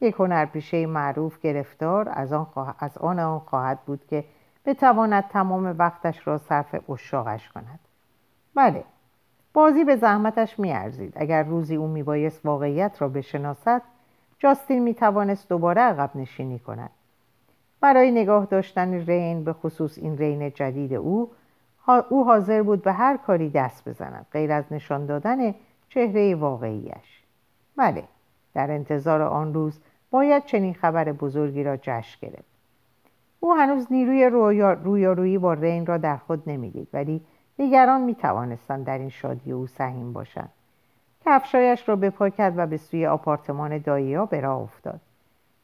یک 0.00 0.14
هنرپیشه 0.18 0.86
معروف 0.86 1.40
گرفتار 1.40 2.08
از 2.12 2.32
آن, 2.32 2.46
از 2.78 2.98
آن 2.98 3.18
آن 3.18 3.38
خواهد 3.38 3.80
بود 3.86 4.06
که 4.06 4.24
بتواند 4.64 5.28
تمام 5.28 5.74
وقتش 5.78 6.26
را 6.26 6.38
صرف 6.38 6.90
اشاقش 6.90 7.48
کند. 7.48 7.78
بله 8.54 8.84
بازی 9.54 9.84
به 9.84 9.96
زحمتش 9.96 10.58
میارزید. 10.58 11.12
اگر 11.16 11.42
روزی 11.42 11.76
او 11.76 11.86
میبایست 11.86 12.46
واقعیت 12.46 13.02
را 13.02 13.08
بشناسد 13.08 13.82
جاستین 14.38 14.82
می‌توانست 14.82 15.48
دوباره 15.48 15.80
عقب 15.80 16.10
نشینی 16.14 16.58
کند. 16.58 16.90
برای 17.80 18.10
نگاه 18.10 18.44
داشتن 18.44 18.94
رین 18.94 19.44
به 19.44 19.52
خصوص 19.52 19.98
این 19.98 20.18
رین 20.18 20.50
جدید 20.50 20.94
او 20.94 21.30
او 21.98 22.24
حاضر 22.24 22.62
بود 22.62 22.82
به 22.82 22.92
هر 22.92 23.16
کاری 23.16 23.50
دست 23.50 23.88
بزند 23.88 24.26
غیر 24.32 24.52
از 24.52 24.64
نشان 24.70 25.06
دادن 25.06 25.54
چهره 25.88 26.34
واقعیش. 26.34 27.24
بله 27.76 28.04
در 28.54 28.70
انتظار 28.70 29.22
آن 29.22 29.54
روز 29.54 29.80
باید 30.10 30.44
چنین 30.44 30.74
خبر 30.74 31.12
بزرگی 31.12 31.64
را 31.64 31.76
جشن 31.76 32.26
گرفت. 32.26 32.50
او 33.40 33.54
هنوز 33.54 33.86
نیروی 33.90 34.26
رویارویی 34.84 35.38
با 35.38 35.52
رین 35.52 35.86
را 35.86 35.98
در 35.98 36.16
خود 36.16 36.42
نمی‌دید 36.46 36.88
ولی 36.92 37.20
دیگران 37.56 38.00
می 38.00 38.14
توانستند 38.14 38.86
در 38.86 38.98
این 38.98 39.08
شادی 39.08 39.52
او 39.52 39.66
سهیم 39.66 40.12
باشند 40.12 40.50
کفشایش 41.24 41.88
را 41.88 41.96
بپا 41.96 42.28
کرد 42.28 42.58
و 42.58 42.66
به 42.66 42.76
سوی 42.76 43.06
آپارتمان 43.06 43.78
داییا 43.78 44.26
به 44.26 44.40
راه 44.40 44.60
افتاد. 44.60 45.00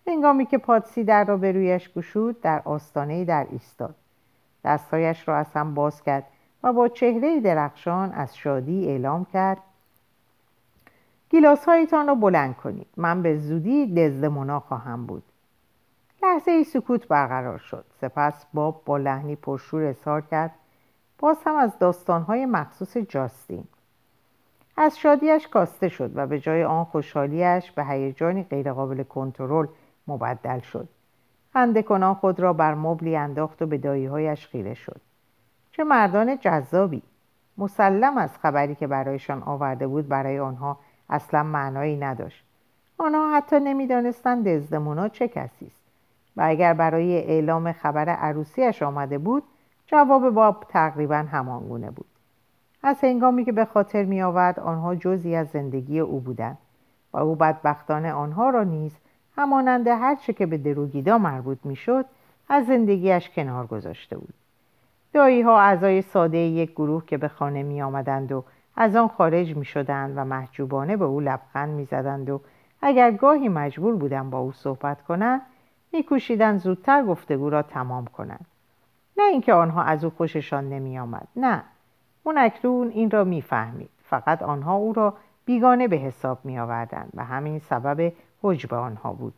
هنگامی 0.06 0.46
که 0.46 0.58
پادسی 0.58 1.04
در 1.04 1.24
را 1.24 1.36
به 1.36 1.52
رویش 1.52 1.92
گشود 1.92 2.40
در 2.40 2.62
آستانه 2.64 3.24
در 3.24 3.46
ایستاد. 3.50 3.94
دستهایش 4.66 5.28
را 5.28 5.36
از 5.36 5.52
هم 5.54 5.74
باز 5.74 6.02
کرد 6.02 6.24
و 6.62 6.72
با 6.72 6.88
چهره 6.88 7.40
درخشان 7.40 8.12
از 8.12 8.36
شادی 8.36 8.88
اعلام 8.88 9.24
کرد 9.24 9.58
گیلاس 11.30 11.64
هایتان 11.64 12.06
را 12.06 12.14
بلند 12.14 12.56
کنید. 12.56 12.86
من 12.96 13.22
به 13.22 13.36
زودی 13.36 13.94
دزدمونا 13.94 14.60
خواهم 14.60 15.06
بود. 15.06 15.22
لحظه 16.22 16.50
ای 16.50 16.64
سکوت 16.64 17.08
برقرار 17.08 17.58
شد. 17.58 17.84
سپس 18.00 18.46
باب 18.54 18.82
با 18.84 18.96
لحنی 18.96 19.36
پرشور 19.36 19.82
اظهار 19.82 20.20
کرد. 20.20 20.50
باز 21.18 21.36
هم 21.46 21.56
از 21.56 21.78
داستانهای 21.78 22.46
مخصوص 22.46 22.96
جاستین. 22.96 23.64
از 24.76 24.98
شادیش 24.98 25.48
کاسته 25.48 25.88
شد 25.88 26.10
و 26.14 26.26
به 26.26 26.40
جای 26.40 26.64
آن 26.64 26.84
خوشحالیش 26.84 27.70
به 27.70 27.84
هیجانی 27.84 28.42
غیرقابل 28.42 29.02
کنترل 29.02 29.66
مبدل 30.06 30.60
شد. 30.60 30.88
خنده 31.56 31.82
کنان 31.82 32.14
خود 32.14 32.40
را 32.40 32.52
بر 32.52 32.74
مبلی 32.74 33.16
انداخت 33.16 33.62
و 33.62 33.66
به 33.66 33.78
داییهایش 33.78 34.46
خیره 34.46 34.74
شد. 34.74 35.00
چه 35.72 35.84
مردان 35.84 36.38
جذابی! 36.38 37.02
مسلم 37.58 38.18
از 38.18 38.38
خبری 38.38 38.74
که 38.74 38.86
برایشان 38.86 39.42
آورده 39.42 39.86
بود 39.86 40.08
برای 40.08 40.38
آنها 40.38 40.78
اصلا 41.10 41.42
معنایی 41.42 41.96
نداشت. 41.96 42.44
آنها 42.98 43.36
حتی 43.36 43.60
نمی‌دانستند 43.60 44.48
دزدمونا 44.48 45.08
چه 45.08 45.28
کسی 45.28 45.66
است. 45.66 45.82
و 46.36 46.42
اگر 46.44 46.74
برای 46.74 47.16
اعلام 47.16 47.72
خبر 47.72 48.08
عروسیش 48.08 48.82
آمده 48.82 49.18
بود 49.18 49.42
جواب 49.86 50.30
باب 50.30 50.66
تقریبا 50.68 51.16
همانگونه 51.16 51.90
بود. 51.90 52.06
از 52.82 52.96
هنگامی 53.02 53.44
که 53.44 53.52
به 53.52 53.64
خاطر 53.64 54.04
می 54.04 54.22
آورد 54.22 54.60
آنها 54.60 54.94
جزی 54.94 55.34
از 55.34 55.48
زندگی 55.48 56.00
او 56.00 56.20
بودند 56.20 56.58
و 57.12 57.16
او 57.16 57.34
بدبختان 57.34 58.06
آنها 58.06 58.50
را 58.50 58.62
نیز 58.62 58.92
همانند 59.36 59.88
هرچه 59.88 60.32
که 60.32 60.46
به 60.46 60.58
دروگیدا 60.58 61.18
مربوط 61.18 61.58
می‌شد 61.64 62.04
از 62.48 62.66
زندگیش 62.66 63.30
کنار 63.30 63.66
گذاشته 63.66 64.18
بود. 64.18 64.34
دایی 65.12 65.42
ها 65.42 65.60
اعضای 65.60 66.02
ساده 66.02 66.38
یک 66.38 66.72
گروه 66.72 67.06
که 67.06 67.16
به 67.16 67.28
خانه 67.28 67.62
می 67.62 67.82
آمدند 67.82 68.32
و 68.32 68.44
از 68.76 68.96
آن 68.96 69.08
خارج 69.08 69.56
می 69.56 69.64
شدند 69.64 70.12
و 70.16 70.24
محجوبانه 70.24 70.96
به 70.96 71.04
او 71.04 71.20
لبخند 71.20 71.68
می 71.68 71.84
زدند 71.84 72.30
و 72.30 72.40
اگر 72.82 73.10
گاهی 73.10 73.48
مجبور 73.48 73.96
بودند 73.96 74.30
با 74.30 74.38
او 74.38 74.52
صحبت 74.52 75.02
کنند 75.02 75.42
میکوشیدند 75.92 76.60
زودتر 76.60 77.04
گفتگو 77.04 77.50
را 77.50 77.62
تمام 77.62 78.04
کنند. 78.04 78.46
نه 79.16 79.24
اینکه 79.24 79.52
آنها 79.52 79.82
از 79.82 80.04
او 80.04 80.10
خوششان 80.10 80.68
نمی 80.68 80.98
آمد 80.98 81.28
نه. 81.36 81.62
اون 82.22 82.38
اکنون 82.38 82.88
این 82.88 83.10
را 83.10 83.24
می‌فهمید. 83.24 83.90
فقط 84.04 84.42
آنها 84.42 84.74
او 84.74 84.92
را 84.92 85.14
بیگانه 85.44 85.88
به 85.88 85.96
حساب 85.96 86.38
می 86.44 86.58
آوردند 86.58 87.10
و 87.14 87.24
همین 87.24 87.58
سبب 87.58 88.12
حجب 88.42 88.74
آنها 88.74 89.12
بود. 89.12 89.34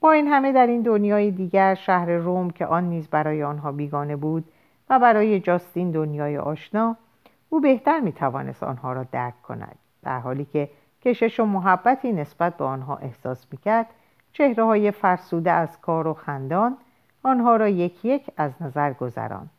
با 0.00 0.12
این 0.12 0.26
همه 0.26 0.52
در 0.52 0.66
این 0.66 0.82
دنیای 0.82 1.30
دیگر 1.30 1.74
شهر 1.74 2.10
روم 2.10 2.50
که 2.50 2.66
آن 2.66 2.84
نیز 2.84 3.08
برای 3.08 3.42
آنها 3.42 3.72
بیگانه 3.72 4.16
بود 4.16 4.44
و 4.90 4.98
برای 4.98 5.40
جاستین 5.40 5.90
دنیای 5.90 6.38
آشنا 6.38 6.96
او 7.48 7.60
بهتر 7.60 8.00
می 8.00 8.12
توانست 8.12 8.62
آنها 8.62 8.92
را 8.92 9.04
درک 9.04 9.42
کند 9.42 9.78
در 10.02 10.18
حالی 10.18 10.44
که 10.44 10.68
کشش 11.02 11.40
و 11.40 11.44
محبتی 11.44 12.12
نسبت 12.12 12.56
به 12.56 12.64
آنها 12.64 12.96
احساس 12.96 13.46
می 13.52 13.58
کرد 13.58 13.86
چهره 14.32 14.64
های 14.64 14.90
فرسوده 14.90 15.50
از 15.50 15.80
کار 15.80 16.06
و 16.06 16.14
خندان 16.14 16.76
آنها 17.22 17.56
را 17.56 17.68
یک 17.68 18.04
یک 18.04 18.30
از 18.36 18.52
نظر 18.60 18.92
گذران 18.92 19.50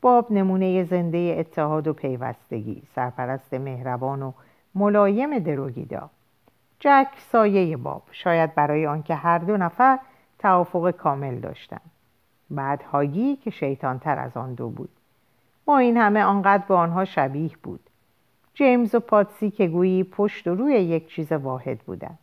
باب 0.00 0.32
نمونه 0.32 0.84
زنده 0.84 1.36
اتحاد 1.38 1.88
و 1.88 1.92
پیوستگی 1.92 2.82
سرپرست 2.94 3.54
مهربان 3.54 4.22
و 4.22 4.32
ملایم 4.74 5.38
دروگیدا. 5.38 6.10
جک 6.80 7.08
سایه 7.18 7.76
باب. 7.76 8.02
شاید 8.10 8.54
برای 8.54 8.86
آنکه 8.86 9.14
هر 9.14 9.38
دو 9.38 9.56
نفر 9.56 9.98
توافق 10.38 10.90
کامل 10.90 11.40
داشتند. 11.40 11.90
بعد 12.50 12.82
هاگی 12.82 13.36
که 13.36 13.50
شیطانتر 13.50 14.18
از 14.18 14.36
آن 14.36 14.54
دو 14.54 14.68
بود. 14.68 14.90
ما 15.66 15.78
این 15.78 15.96
همه 15.96 16.22
آنقدر 16.22 16.64
به 16.68 16.74
آنها 16.74 17.04
شبیه 17.04 17.50
بود. 17.62 17.80
جیمز 18.54 18.94
و 18.94 19.00
پاتسی 19.00 19.50
که 19.50 19.66
گویی 19.66 20.04
پشت 20.04 20.46
و 20.46 20.54
روی 20.54 20.74
یک 20.74 21.08
چیز 21.08 21.32
واحد 21.32 21.78
بودند. 21.78 22.18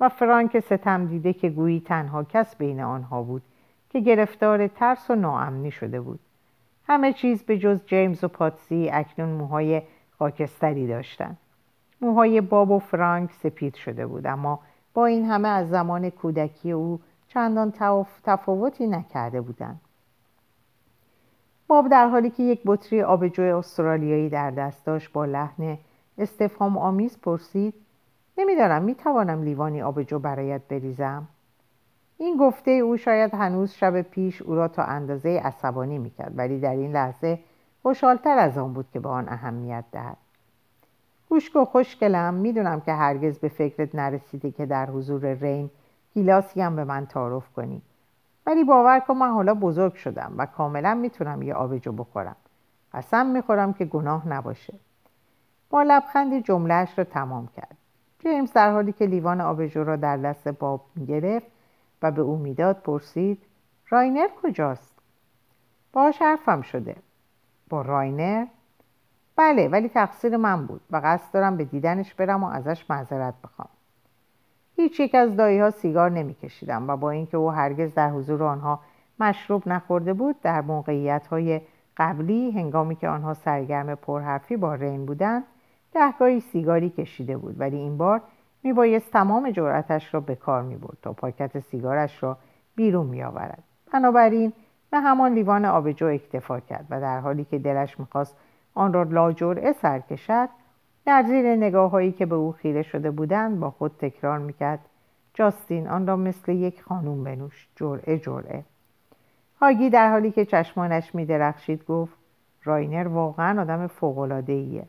و 0.00 0.08
فرانک 0.08 0.60
ستم 0.60 1.06
دیده 1.06 1.32
که 1.32 1.50
گویی 1.50 1.80
تنها 1.80 2.24
کس 2.24 2.56
بین 2.56 2.80
آنها 2.80 3.22
بود 3.22 3.42
که 3.90 4.00
گرفتار 4.00 4.66
ترس 4.66 5.10
و 5.10 5.14
ناامنی 5.14 5.70
شده 5.70 6.00
بود. 6.00 6.20
همه 6.86 7.12
چیز 7.12 7.42
به 7.42 7.58
جز 7.58 7.86
جیمز 7.86 8.24
و 8.24 8.28
پاتسی 8.28 8.90
اکنون 8.92 9.28
موهای 9.28 9.82
خاکستری 10.18 10.86
داشتند. 10.86 11.38
موهای 12.02 12.40
باب 12.40 12.70
و 12.70 12.78
فرانک 12.78 13.32
سپید 13.32 13.74
شده 13.74 14.06
بود 14.06 14.26
اما 14.26 14.58
با 14.94 15.06
این 15.06 15.24
همه 15.24 15.48
از 15.48 15.68
زمان 15.68 16.10
کودکی 16.10 16.72
او 16.72 17.00
چندان 17.28 17.72
تفاوتی 18.24 18.86
نکرده 18.86 19.40
بودند. 19.40 19.80
باب 21.68 21.88
در 21.88 22.08
حالی 22.08 22.30
که 22.30 22.42
یک 22.42 22.60
بطری 22.66 23.02
آبجو 23.02 23.42
استرالیایی 23.42 24.28
در 24.28 24.50
دست 24.50 24.86
داشت 24.86 25.12
با 25.12 25.24
لحن 25.24 25.78
استفهام 26.18 26.78
آمیز 26.78 27.18
پرسید 27.20 27.74
نمی‌دانم 28.38 28.82
می‌توانم 28.82 29.42
لیوانی 29.42 29.82
آبجو 29.82 30.18
برایت 30.18 30.62
بریزم؟ 30.68 31.28
این 32.18 32.36
گفته 32.36 32.70
او 32.70 32.96
شاید 32.96 33.34
هنوز 33.34 33.72
شب 33.72 34.02
پیش 34.02 34.42
او 34.42 34.54
را 34.54 34.68
تا 34.68 34.82
اندازه 34.82 35.40
عصبانی 35.44 35.98
می‌کرد 35.98 36.32
ولی 36.38 36.60
در 36.60 36.74
این 36.74 36.92
لحظه 36.92 37.38
خوشحالتر 37.82 38.38
از 38.38 38.58
آن 38.58 38.72
بود 38.72 38.86
که 38.92 39.00
به 39.00 39.08
آن 39.08 39.28
اهمیت 39.28 39.84
دهد. 39.92 40.16
خوشک 41.32 41.56
و 41.56 41.64
خوشگلم 41.64 42.34
می‌دونم 42.34 42.80
که 42.80 42.92
هرگز 42.92 43.38
به 43.38 43.48
فکرت 43.48 43.94
نرسیده 43.94 44.50
که 44.50 44.66
در 44.66 44.86
حضور 44.86 45.32
رین 45.32 45.70
گیلاسی 46.14 46.60
هم 46.60 46.76
به 46.76 46.84
من 46.84 47.06
تعارف 47.06 47.52
کنی. 47.52 47.82
ولی 48.46 48.64
باور 48.64 49.00
کن 49.00 49.14
من 49.14 49.30
حالا 49.30 49.54
بزرگ 49.54 49.94
شدم 49.94 50.32
و 50.36 50.46
کاملا 50.46 50.94
می‌تونم 50.94 51.42
یه 51.42 51.54
آبجو 51.54 51.92
بخورم. 51.92 52.36
قسم 52.94 53.26
می‌خورم 53.26 53.72
که 53.72 53.84
گناه 53.84 54.28
نباشه. 54.28 54.74
با 55.70 55.82
لبخندی 55.82 56.42
جملهش 56.42 56.98
را 56.98 57.04
تمام 57.04 57.48
کرد. 57.56 57.76
جیمز 58.18 58.52
در 58.52 58.72
حالی 58.72 58.92
که 58.92 59.06
لیوان 59.06 59.40
آبجو 59.40 59.84
را 59.84 59.96
در 59.96 60.16
دست 60.16 60.48
باب 60.48 60.84
می‌گرفت 60.94 61.46
و 62.02 62.10
به 62.10 62.22
او 62.22 62.36
می‌داد 62.36 62.76
پرسید 62.76 63.42
راینر 63.88 64.28
کجاست؟ 64.42 64.94
باش 65.92 66.22
حرفم 66.22 66.62
شده. 66.62 66.96
با 67.68 67.82
راینر؟ 67.82 68.46
بله 69.36 69.68
ولی 69.68 69.88
تقصیر 69.88 70.36
من 70.36 70.66
بود 70.66 70.80
و 70.90 71.00
قصد 71.04 71.32
دارم 71.32 71.56
به 71.56 71.64
دیدنش 71.64 72.14
برم 72.14 72.44
و 72.44 72.46
ازش 72.46 72.90
معذرت 72.90 73.34
بخوام. 73.44 73.68
هیچ 74.76 75.00
یک 75.00 75.14
از 75.14 75.36
دایی 75.36 75.58
ها 75.58 75.70
سیگار 75.70 76.10
نمیکشیدند 76.10 76.90
و 76.90 76.96
با 76.96 77.10
اینکه 77.10 77.36
او 77.36 77.50
هرگز 77.50 77.94
در 77.94 78.10
حضور 78.10 78.42
آنها 78.42 78.80
مشروب 79.20 79.68
نخورده 79.68 80.12
بود 80.12 80.40
در 80.40 80.60
موقعیت 80.60 81.26
های 81.26 81.60
قبلی 81.96 82.50
هنگامی 82.50 82.96
که 82.96 83.08
آنها 83.08 83.34
سرگرم 83.34 83.94
پرحرفی 83.94 84.56
با 84.56 84.74
رین 84.74 85.06
بودند 85.06 85.44
دهگاهی 85.92 86.40
سیگاری 86.40 86.90
کشیده 86.90 87.36
بود 87.36 87.60
ولی 87.60 87.76
این 87.76 87.96
بار 87.96 88.22
میبایست 88.62 89.10
تمام 89.10 89.50
جرأتش 89.50 90.14
را 90.14 90.20
به 90.20 90.34
کار 90.34 90.62
می‌برد 90.62 90.96
تا 91.02 91.12
پاکت 91.12 91.58
سیگارش 91.58 92.22
را 92.22 92.38
بیرون 92.74 93.06
میآورد 93.06 93.62
بنابراین 93.92 94.52
به 94.90 95.00
همان 95.00 95.34
لیوان 95.34 95.64
آبجو 95.64 96.06
اکتفا 96.06 96.60
کرد 96.60 96.86
و 96.90 97.00
در 97.00 97.20
حالی 97.20 97.44
که 97.44 97.58
دلش 97.58 98.00
می‌خواست 98.00 98.36
آن 98.74 98.92
را 98.92 99.02
لاجرعه 99.02 99.72
سر 99.72 100.00
کشد. 100.00 100.48
در 101.06 101.22
زیر 101.22 101.56
نگاه 101.56 101.90
هایی 101.90 102.12
که 102.12 102.26
به 102.26 102.34
او 102.34 102.52
خیره 102.52 102.82
شده 102.82 103.10
بودند 103.10 103.60
با 103.60 103.70
خود 103.70 103.96
تکرار 103.98 104.38
می‌کرد. 104.38 104.80
جاستین 105.34 105.88
آن 105.88 106.06
را 106.06 106.16
مثل 106.16 106.52
یک 106.52 106.82
خانوم 106.82 107.24
بنوش. 107.24 107.68
جرعه 107.76 108.18
جرعه. 108.18 108.64
هاگی 109.60 109.90
در 109.90 110.10
حالی 110.10 110.30
که 110.30 110.44
چشمانش 110.44 111.14
میدرخشید 111.14 111.84
گفت 111.86 112.12
راینر 112.64 113.08
واقعا 113.08 113.62
آدم 113.62 113.86
فوقالعادهای 113.86 114.82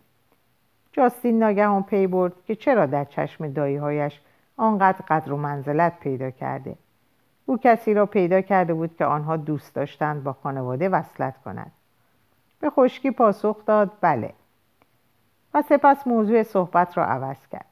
جاستین 0.91 1.39
ناگهان 1.39 1.83
پی 1.83 2.07
برد 2.07 2.33
که 2.45 2.55
چرا 2.55 2.85
در 2.85 3.05
چشم 3.05 3.47
داییهایش 3.47 4.21
آنقدر 4.57 5.05
قدر 5.07 5.33
و 5.33 5.37
منزلت 5.37 5.99
پیدا 5.99 6.31
کرده. 6.31 6.75
او 7.45 7.57
کسی 7.57 7.93
را 7.93 8.05
پیدا 8.05 8.41
کرده 8.41 8.73
بود 8.73 8.95
که 8.95 9.05
آنها 9.05 9.37
دوست 9.37 9.75
داشتند 9.75 10.23
با 10.23 10.33
خانواده 10.33 10.89
وصلت 10.89 11.37
کند 11.45 11.71
به 12.63 12.69
خشکی 12.69 13.11
پاسخ 13.11 13.65
داد 13.65 13.91
بله. 14.01 14.33
و 15.53 15.61
سپس 15.61 16.07
موضوع 16.07 16.43
صحبت 16.43 16.97
را 16.97 17.05
عوض 17.05 17.47
کرد. 17.51 17.71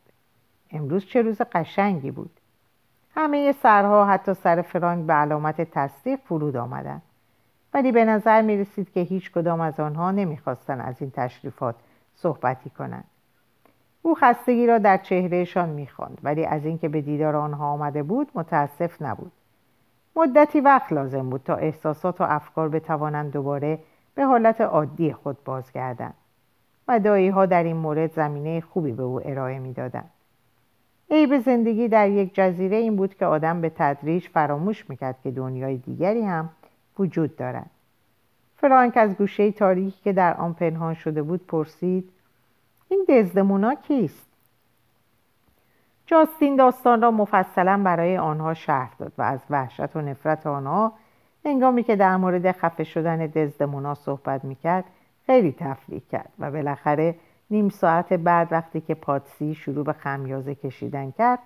امروز 0.71 1.05
چه 1.05 1.21
روز 1.21 1.41
قشنگی 1.41 2.11
بود. 2.11 2.39
همه 3.15 3.51
سرها 3.51 4.05
حتی 4.05 4.33
سر 4.33 4.61
فرانک 4.61 5.05
به 5.05 5.13
علامت 5.13 5.61
تصدیق 5.61 6.19
فرود 6.19 6.57
آمدند. 6.57 7.01
ولی 7.73 7.91
به 7.91 8.05
نظر 8.05 8.41
می 8.41 8.57
رسید 8.57 8.91
که 8.91 8.99
هیچ 8.99 9.31
کدام 9.31 9.61
از 9.61 9.79
آنها 9.79 10.11
نمی‌خواستند 10.11 10.81
از 10.81 11.01
این 11.01 11.11
تشریفات 11.11 11.75
صحبتی 12.15 12.69
کنند. 12.69 13.05
او 14.01 14.15
خستگی 14.15 14.67
را 14.67 14.77
در 14.77 14.97
چهرهشان 14.97 15.69
می‌خواند 15.69 16.17
ولی 16.23 16.45
از 16.45 16.65
اینکه 16.65 16.89
به 16.89 17.01
دیدار 17.01 17.35
آنها 17.35 17.71
آمده 17.71 18.03
بود 18.03 18.31
متاسف 18.35 19.01
نبود. 19.01 19.31
مدتی 20.15 20.61
وقت 20.61 20.93
لازم 20.93 21.29
بود 21.29 21.41
تا 21.43 21.55
احساسات 21.55 22.21
و 22.21 22.23
افکار 22.23 22.69
بتوانند 22.69 23.31
دوباره 23.31 23.79
به 24.15 24.25
حالت 24.25 24.61
عادی 24.61 25.13
خود 25.13 25.43
بازگردند 25.43 26.13
و 26.87 26.99
دایی 26.99 27.29
ها 27.29 27.45
در 27.45 27.63
این 27.63 27.75
مورد 27.75 28.13
زمینه 28.13 28.61
خوبی 28.61 28.91
به 28.91 29.03
او 29.03 29.27
ارائه 29.27 29.59
می‌دادند. 29.59 30.09
عیب 31.11 31.39
زندگی 31.39 31.87
در 31.87 32.09
یک 32.09 32.35
جزیره 32.35 32.77
این 32.77 32.95
بود 32.95 33.15
که 33.15 33.25
آدم 33.25 33.61
به 33.61 33.69
تدریج 33.69 34.27
فراموش 34.27 34.89
می‌کرد 34.89 35.15
که 35.23 35.31
دنیای 35.31 35.77
دیگری 35.77 36.21
هم 36.21 36.49
وجود 36.99 37.35
دارد. 37.35 37.69
فرانک 38.57 38.97
از 38.97 39.15
گوشه 39.15 39.51
تاریکی 39.51 40.01
که 40.03 40.13
در 40.13 40.33
آن 40.33 40.53
پنهان 40.53 40.93
شده 40.93 41.21
بود 41.21 41.47
پرسید 41.47 42.09
این 42.89 43.05
دزدمونا 43.09 43.75
کیست؟ 43.75 44.27
جاستین 46.05 46.55
داستان 46.55 47.01
را 47.01 47.11
مفصلا 47.11 47.81
برای 47.83 48.17
آنها 48.17 48.53
شرح 48.53 48.95
داد 48.99 49.13
و 49.17 49.21
از 49.21 49.39
وحشت 49.49 49.95
و 49.95 50.01
نفرت 50.01 50.47
آنها 50.47 50.93
هنگامی 51.45 51.83
که 51.83 51.95
در 51.95 52.17
مورد 52.17 52.51
خفه 52.51 52.83
شدن 52.83 53.17
دزدمونا 53.17 53.93
صحبت 53.95 54.45
می‌کرد 54.45 54.83
خیلی 55.25 55.51
تفریح 55.51 56.01
کرد 56.11 56.29
و 56.39 56.51
بالاخره 56.51 57.15
نیم 57.49 57.69
ساعت 57.69 58.13
بعد 58.13 58.47
وقتی 58.51 58.81
که 58.81 58.95
پاتسی 58.95 59.55
شروع 59.55 59.85
به 59.85 59.93
خمیازه 59.93 60.55
کشیدن 60.55 61.11
کرد 61.11 61.39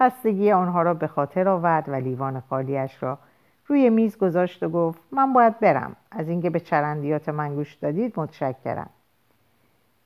خستگی 0.00 0.52
آنها 0.52 0.82
را 0.82 0.94
به 0.94 1.06
خاطر 1.06 1.48
آورد 1.48 1.88
و 1.88 1.94
لیوان 1.94 2.40
خالیش 2.40 3.02
را 3.02 3.18
روی 3.66 3.90
میز 3.90 4.18
گذاشت 4.18 4.62
و 4.62 4.68
گفت 4.68 5.00
من 5.12 5.32
باید 5.32 5.60
برم. 5.60 5.96
از 6.10 6.28
اینکه 6.28 6.50
به 6.50 6.60
چرندیات 6.60 7.28
من 7.28 7.54
گوش 7.54 7.74
دادید 7.74 8.20
متشکرم. 8.20 8.90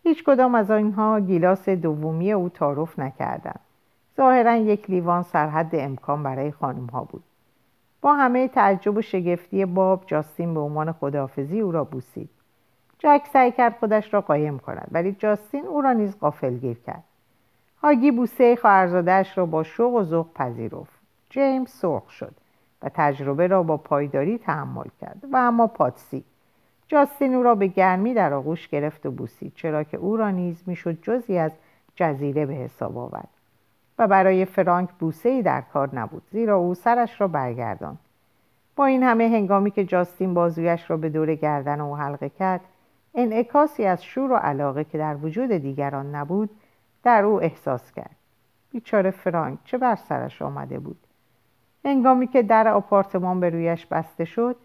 هیچ 0.02 0.24
کدام 0.24 0.54
از 0.54 0.70
آنها 0.70 1.20
گیلاس 1.20 1.68
دومی 1.68 2.32
او 2.32 2.48
تعارف 2.48 2.98
نکردند. 2.98 3.60
ظاهرا 4.16 4.56
یک 4.56 4.90
لیوان 4.90 5.22
سرحد 5.22 5.70
امکان 5.72 6.22
برای 6.22 6.50
خانم 6.50 6.86
ها 6.86 7.04
بود. 7.04 7.22
با 8.00 8.14
همه 8.14 8.48
تعجب 8.48 8.96
و 8.96 9.02
شگفتی 9.02 9.64
باب 9.64 10.02
جاستین 10.06 10.54
به 10.54 10.60
عنوان 10.60 10.92
خداحافظی 10.92 11.60
او 11.60 11.72
را 11.72 11.84
بوسید. 11.84 12.30
جک 12.98 13.22
سعی 13.32 13.52
کرد 13.52 13.76
خودش 13.80 14.14
را 14.14 14.20
قایم 14.20 14.58
کند 14.58 14.88
ولی 14.92 15.12
جاستین 15.12 15.66
او 15.66 15.80
را 15.80 15.92
نیز 15.92 16.18
غافلگیر 16.18 16.78
کرد. 16.86 17.04
هاگی 17.82 18.10
بوسه 18.10 18.56
خواهرزادهاش 18.56 19.38
را 19.38 19.46
با 19.46 19.62
شوق 19.62 19.94
و 19.94 20.02
ذوق 20.02 20.26
پذیرفت. 20.34 21.00
جیمز 21.30 21.70
سرخ 21.70 22.10
شد 22.10 22.34
و 22.82 22.90
تجربه 22.94 23.46
را 23.46 23.62
با 23.62 23.76
پایداری 23.76 24.38
تحمل 24.38 24.88
کرد 25.00 25.24
و 25.32 25.36
اما 25.36 25.66
پاتسی. 25.66 26.24
جاستین 26.88 27.34
او 27.34 27.42
را 27.42 27.54
به 27.54 27.66
گرمی 27.66 28.14
در 28.14 28.32
آغوش 28.32 28.68
گرفت 28.68 29.06
و 29.06 29.10
بوسید 29.10 29.52
چرا 29.54 29.84
که 29.84 29.96
او 29.96 30.16
را 30.16 30.30
نیز 30.30 30.62
می‌شد 30.66 31.02
جزی 31.02 31.38
از 31.38 31.52
جزیره 31.94 32.46
به 32.46 32.54
حساب 32.54 32.98
آورد. 32.98 33.28
و 34.00 34.06
برای 34.06 34.44
فرانک 34.44 34.90
بوسه 34.92 35.28
ای 35.28 35.42
در 35.42 35.60
کار 35.60 35.90
نبود 35.94 36.22
زیرا 36.30 36.56
او 36.56 36.74
سرش 36.74 37.20
را 37.20 37.28
برگردان 37.28 37.98
با 38.76 38.86
این 38.86 39.02
همه 39.02 39.24
هنگامی 39.24 39.70
که 39.70 39.84
جاستین 39.84 40.34
بازویش 40.34 40.90
را 40.90 40.96
به 40.96 41.08
دور 41.08 41.34
گردن 41.34 41.80
او 41.80 41.96
حلقه 41.96 42.28
کرد 42.28 42.60
انعکاسی 43.14 43.84
از 43.84 44.04
شور 44.04 44.32
و 44.32 44.36
علاقه 44.36 44.84
که 44.84 44.98
در 44.98 45.16
وجود 45.16 45.52
دیگران 45.52 46.14
نبود 46.14 46.50
در 47.02 47.24
او 47.24 47.42
احساس 47.42 47.92
کرد. 47.92 48.16
بیچاره 48.70 49.10
فرانک 49.10 49.58
چه 49.64 49.78
بر 49.78 49.96
سرش 49.96 50.42
آمده 50.42 50.78
بود؟ 50.78 51.06
هنگامی 51.84 52.26
که 52.26 52.42
در 52.42 52.68
آپارتمان 52.68 53.40
به 53.40 53.50
رویش 53.50 53.86
بسته 53.86 54.24
شد 54.24 54.56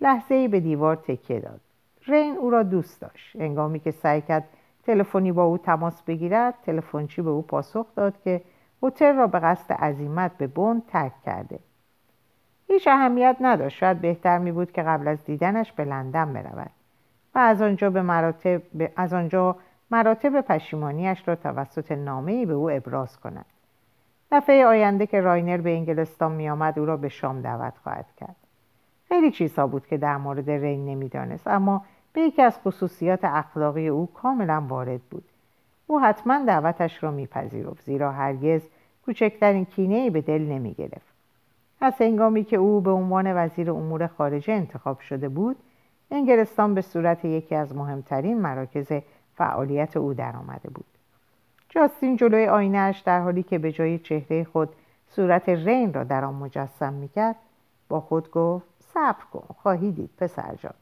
لحظه 0.00 0.34
ای 0.34 0.48
به 0.48 0.60
دیوار 0.60 0.96
تکیه 0.96 1.40
داد. 1.40 1.60
رین 2.06 2.36
او 2.36 2.50
را 2.50 2.62
دوست 2.62 3.00
داشت. 3.00 3.36
هنگامی 3.36 3.80
که 3.80 3.90
سعی 3.90 4.20
کرد 4.20 4.44
تلفنی 4.86 5.32
با 5.32 5.44
او 5.44 5.58
تماس 5.58 6.02
بگیرد 6.02 6.54
تلفنچی 6.62 7.22
به 7.22 7.30
او 7.30 7.42
پاسخ 7.42 7.86
داد 7.96 8.20
که 8.24 8.40
هتل 8.82 9.16
را 9.16 9.26
به 9.26 9.38
قصد 9.38 9.72
عزیمت 9.72 10.38
به 10.38 10.46
بند 10.46 10.86
ترک 10.86 11.22
کرده. 11.22 11.58
هیچ 12.66 12.88
اهمیت 12.88 13.36
نداشت. 13.40 13.78
شاید 13.78 14.00
بهتر 14.00 14.38
می 14.38 14.52
بود 14.52 14.72
که 14.72 14.82
قبل 14.82 15.08
از 15.08 15.24
دیدنش 15.24 15.72
به 15.72 15.84
لندن 15.84 16.32
برود 16.32 16.70
و 17.34 17.38
از 17.38 17.62
آنجا 17.62 17.90
به 17.90 18.02
مراتب 18.02 18.62
از 18.96 19.12
آنجا 19.12 19.56
مراتب 19.90 20.40
پشیمانیش 20.40 21.28
را 21.28 21.36
توسط 21.36 21.92
نامه‌ای 21.92 22.46
به 22.46 22.52
او 22.52 22.70
ابراز 22.70 23.20
کند. 23.20 23.46
دفعه 24.32 24.66
آینده 24.66 25.06
که 25.06 25.20
راینر 25.20 25.56
به 25.56 25.70
انگلستان 25.70 26.32
میآمد 26.32 26.78
او 26.78 26.86
را 26.86 26.96
به 26.96 27.08
شام 27.08 27.40
دعوت 27.40 27.78
خواهد 27.82 28.06
کرد. 28.16 28.36
خیلی 29.08 29.30
چیزها 29.30 29.66
بود 29.66 29.86
که 29.86 29.96
در 29.96 30.16
مورد 30.16 30.50
رین 30.50 30.86
نمی‌دانست 30.86 31.46
اما 31.46 31.84
به 32.12 32.20
یکی 32.20 32.42
از 32.42 32.58
خصوصیات 32.58 33.24
اخلاقی 33.24 33.88
او 33.88 34.06
کاملا 34.06 34.64
وارد 34.68 35.00
بود. 35.00 35.24
او 35.86 36.00
حتما 36.00 36.44
دعوتش 36.44 37.02
را 37.02 37.10
میپذیرفت 37.10 37.84
زیرا 37.84 38.12
هرگز 38.12 38.68
کوچکترین 39.04 39.64
کینه 39.64 39.94
ای 39.94 40.10
به 40.10 40.20
دل 40.20 40.42
نمی 40.42 40.74
گرفت. 40.74 41.14
از 41.80 41.94
هنگامی 42.00 42.44
که 42.44 42.56
او 42.56 42.80
به 42.80 42.90
عنوان 42.90 43.44
وزیر 43.44 43.70
امور 43.70 44.06
خارجه 44.06 44.52
انتخاب 44.52 45.00
شده 45.00 45.28
بود 45.28 45.56
انگلستان 46.10 46.74
به 46.74 46.80
صورت 46.80 47.24
یکی 47.24 47.54
از 47.54 47.76
مهمترین 47.76 48.40
مراکز 48.40 48.92
فعالیت 49.34 49.96
او 49.96 50.14
درآمده 50.14 50.70
بود 50.70 50.84
جاستین 51.68 52.16
جلوی 52.16 52.46
آینهاش 52.46 53.00
در 53.00 53.20
حالی 53.20 53.42
که 53.42 53.58
به 53.58 53.72
جای 53.72 53.98
چهره 53.98 54.44
خود 54.44 54.68
صورت 55.08 55.48
رین 55.48 55.92
را 55.92 56.04
در 56.04 56.24
آن 56.24 56.34
مجسم 56.34 56.92
می‌کرد 56.92 57.36
با 57.88 58.00
خود 58.00 58.30
گفت 58.30 58.66
صبر 58.80 59.24
کن 59.32 59.54
خواهی 59.62 59.92
دید 59.92 60.10
پسر 60.18 60.54
جان 60.54 60.74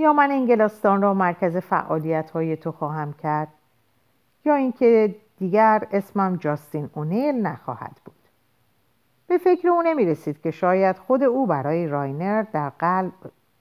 یا 0.00 0.12
من 0.12 0.30
انگلستان 0.30 1.02
را 1.02 1.14
مرکز 1.14 1.56
فعالیت 1.56 2.30
های 2.30 2.56
تو 2.56 2.72
خواهم 2.72 3.12
کرد 3.12 3.48
یا 4.44 4.54
اینکه 4.54 5.16
دیگر 5.38 5.86
اسمم 5.92 6.36
جاستین 6.36 6.90
اونیل 6.94 7.34
نخواهد 7.34 7.96
بود. 8.04 8.14
به 9.26 9.38
فکر 9.38 9.68
او 9.68 9.82
نمی 9.82 10.06
رسید 10.06 10.40
که 10.40 10.50
شاید 10.50 10.98
خود 10.98 11.22
او 11.22 11.46
برای 11.46 11.86
راینر 11.86 12.42
در 12.42 12.68
قلب, 12.70 13.12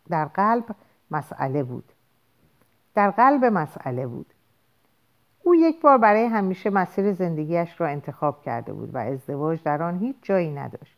در 0.10 0.26
قلب 0.26 0.66
مسئله 1.12 1.64
بود. 1.64 1.92
در 2.96 3.12
قلب 3.12 3.46
مسئله 3.46 4.08
بود. 4.08 4.34
او 5.44 5.56
یک 5.56 5.82
بار 5.82 5.98
برای 5.98 6.26
همیشه 6.26 6.70
مسیر 6.70 7.14
زندگیش 7.14 7.82
را 7.82 7.88
انتخاب 7.88 8.42
کرده 8.42 8.74
بود 8.74 8.96
و 8.96 8.98
ازدواج 8.98 9.64
در 9.64 9.84
آن 9.84 10.00
هیچ 10.00 10.16
جایی 10.22 10.52
نداشت 10.52 10.98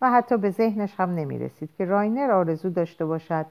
و 0.00 0.10
حتی 0.10 0.36
به 0.36 0.50
ذهنش 0.50 0.94
هم 0.98 1.14
نمی 1.14 1.38
رسید 1.38 1.70
که 1.78 1.84
راینر 1.84 2.30
آرزو 2.30 2.70
داشته 2.70 3.06
باشد 3.06 3.46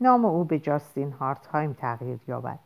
نام 0.00 0.24
او 0.24 0.44
به 0.44 0.58
جاستین 0.58 1.12
هارتهایم 1.12 1.72
تغییر 1.72 2.20
یابد. 2.28 2.58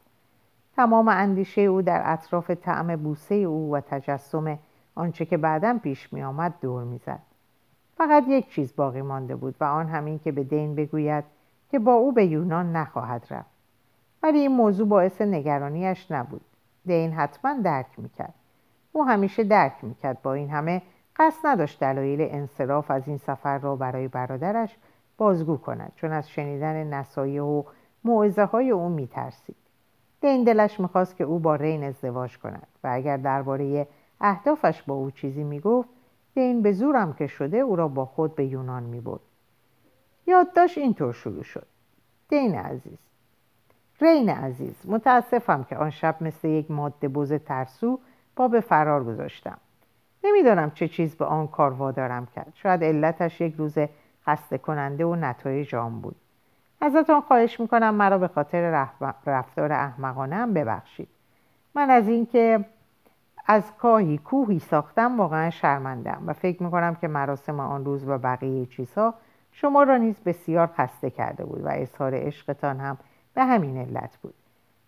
تمام 0.77 1.09
اندیشه 1.09 1.61
او 1.61 1.83
در 1.83 2.03
اطراف 2.05 2.51
طعم 2.51 2.97
بوسه 2.97 3.35
او 3.35 3.75
و 3.75 3.81
تجسم 3.81 4.59
آنچه 4.95 5.25
که 5.25 5.37
بعدا 5.37 5.79
پیش 5.83 6.13
می 6.13 6.23
آمد 6.23 6.55
دور 6.61 6.85
می‌زد. 6.85 7.21
فقط 7.97 8.25
یک 8.29 8.51
چیز 8.51 8.77
باقی 8.77 9.03
مانده 9.03 9.37
بود 9.37 9.55
و 9.61 9.65
آن 9.65 9.89
همین 9.89 10.19
که 10.19 10.33
به 10.33 10.45
دین 10.45 10.75
بگوید 10.75 11.25
که 11.71 11.79
با 11.79 11.93
او 11.95 12.13
به 12.13 12.27
یونان 12.27 12.77
نخواهد 12.77 13.27
رفت. 13.31 13.51
ولی 14.23 14.39
این 14.39 14.57
موضوع 14.57 14.89
باعث 14.89 15.21
نگرانیش 15.21 16.11
نبود. 16.11 16.45
دین 16.87 17.13
حتما 17.13 17.55
درک 17.65 17.87
می‌کرد. 17.99 18.35
او 18.93 19.05
همیشه 19.05 19.45
درک 19.45 19.75
می‌کرد 19.83 20.23
با 20.23 20.35
این 20.35 20.51
همه 20.51 20.83
قصد 21.17 21.47
نداشت 21.47 21.81
دلایل 21.81 22.29
انصراف 22.31 22.91
از 22.91 23.09
این 23.09 23.17
سفر 23.17 23.59
را 23.59 23.77
برای 23.77 24.09
برادرش 24.09 24.77
بازگو 25.19 25.57
کند 25.57 25.93
چون 25.97 26.13
از 26.13 26.31
شنیدن 26.31 26.95
نصایح 26.95 27.43
و 27.43 27.63
موعظه 28.05 28.45
های 28.45 28.71
او 28.71 28.89
میترسید. 28.89 29.57
دین 30.21 30.45
دلش 30.45 30.81
می‌خواست 30.81 31.17
که 31.17 31.25
او 31.25 31.39
با 31.39 31.55
رین 31.55 31.85
ازدواج 31.85 32.39
کند 32.39 32.67
و 32.85 32.89
اگر 32.93 33.17
درباره 33.17 33.87
اهدافش 34.21 34.83
با 34.83 34.95
او 34.95 35.11
چیزی 35.11 35.45
می‌گفت 35.45 35.89
دین 36.35 36.63
به 36.63 36.73
زورم 36.73 37.13
که 37.13 37.27
شده 37.27 37.57
او 37.57 37.77
را 37.77 37.89
با 37.89 38.05
خود 38.05 38.35
به 38.35 38.45
یونان 38.45 38.83
می‌برد. 38.83 39.21
یادداشت 40.27 40.79
اینطور 40.79 41.13
شروع 41.13 41.43
شد. 41.43 41.67
دین 42.29 42.55
عزیز 42.55 42.99
رین 44.01 44.29
عزیز 44.29 44.75
متاسفم 44.85 45.65
که 45.65 45.77
آن 45.77 45.91
شب 45.91 46.17
مثل 46.21 46.49
یک 46.49 46.71
ماده 46.71 47.09
بز 47.09 47.33
ترسو 47.33 48.01
با 48.37 48.49
به 48.49 48.61
فرار 48.61 49.05
گذاشتم. 49.05 49.59
نمی‌دانم 50.25 50.71
چه 50.71 50.89
چیز 50.89 51.17
به 51.17 51.25
آن 51.25 51.47
کار 51.47 51.73
وادارم 51.73 52.27
کرد. 52.27 52.53
شاید 52.55 52.85
علتش 52.85 53.41
یک 53.41 53.55
روز 53.55 53.79
خسته 54.27 54.59
کننده 54.59 55.05
و 55.05 55.15
نتایج 55.15 55.75
آن 55.75 56.01
بود. 56.01 56.17
ازتان 56.81 57.21
خواهش 57.21 57.61
می‌کنم 57.61 57.95
مرا 57.95 58.19
به 58.19 58.29
خاطر 58.29 58.87
رفتار 59.27 59.73
احمقانه 59.73 60.47
ببخشید. 60.47 61.09
من 61.75 61.91
از 61.91 62.09
اینکه 62.09 62.65
از 63.47 63.77
کاهی 63.79 64.19
کوهی 64.19 64.59
ساختم 64.59 65.21
واقعا 65.21 65.51
شرمندم 65.51 66.23
و 66.27 66.33
فکر 66.33 66.63
می‌کنم 66.63 66.95
که 66.95 67.09
مراسم 67.09 67.61
آن 67.61 67.85
روز 67.85 68.09
و 68.09 68.19
بقیه 68.19 68.67
چیزها 68.67 69.15
شما 69.53 69.83
را 69.83 69.97
نیز 69.97 70.21
بسیار 70.21 70.67
خسته 70.67 71.11
کرده 71.11 71.45
بود 71.45 71.65
و 71.65 71.69
اظهار 71.69 72.15
عشقتان 72.15 72.81
هم 72.81 72.99
به 73.35 73.45
همین 73.45 73.79
علت 73.79 74.17
بود. 74.17 74.35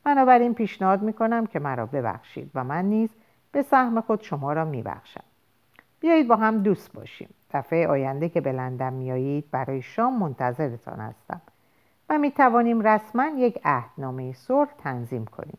بنابراین 0.05 0.55
پیشنهاد 0.55 1.03
می‌کنم 1.03 1.47
که 1.47 1.59
مرا 1.59 1.87
ببخشید 1.87 2.51
و 2.55 2.64
من 2.64 2.84
نیز 2.84 3.11
به 3.53 3.62
سهم 3.62 4.01
خود 4.01 4.22
شما 4.22 4.53
را 4.53 4.64
میبخشم. 4.64 5.24
بیایید 6.01 6.28
با 6.28 6.37
هم 6.37 6.62
دوست 6.62 6.93
باشیم. 6.93 7.28
دفعه 7.59 7.89
آینده 7.89 8.29
که 8.29 8.41
به 8.41 8.53
لندن 8.53 8.93
میایید 8.93 9.51
برای 9.51 9.83
شام 9.83 10.19
منتظرتان 10.19 11.01
هستم 11.01 11.41
و 12.09 12.19
می 12.19 12.31
توانیم 12.31 12.81
رسما 12.81 13.27
یک 13.37 13.61
عهدنامه 13.65 14.33
صلح 14.33 14.71
تنظیم 14.79 15.25
کنیم. 15.25 15.59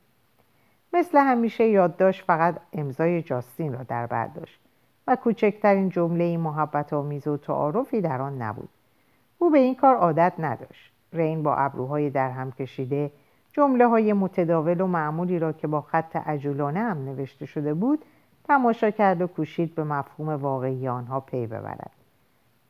مثل 0.93 1.18
همیشه 1.18 1.68
یادداشت 1.68 2.24
فقط 2.26 2.56
امضای 2.74 3.22
جاستین 3.22 3.74
را 3.74 3.84
در 3.84 4.06
برداشت 4.06 4.60
و 5.08 5.16
کوچکترین 5.16 5.89
جمله 5.89 6.38
محبت 6.38 6.93
آمیز 6.93 7.28
و 7.28 7.38
تعارفی 7.38 8.02
در 8.02 8.22
آن 8.22 8.41
نبود. 8.41 8.70
او 9.38 9.50
به 9.50 9.60
این 9.60 9.76
کار 9.76 9.95
عادت 9.95 10.34
نداشت. 10.39 10.91
رین 11.14 11.43
با 11.43 11.56
ابروهای 11.56 12.10
در 12.10 12.32
هم 12.32 12.52
کشیده 12.52 13.12
جمله 13.54 13.88
های 13.88 14.14
متداول 14.14 14.82
و 14.82 14.88
معمولی 14.88 15.39
را 15.39 15.54
که 15.54 15.68
با 15.68 15.82
خط 15.82 16.16
عجولانه 16.16 16.80
هم 16.80 17.06
نوشته 17.06 17.45
شده 17.45 17.74
بود 17.74 18.06
تماشا 18.48 18.91
کرد 18.91 19.22
و 19.22 19.28
کوشید 19.28 19.76
به 19.76 19.84
مفهوم 19.84 20.30
واقعی 20.30 20.88
آنها 20.88 21.20
پی 21.20 21.48
ببرد. 21.48 21.91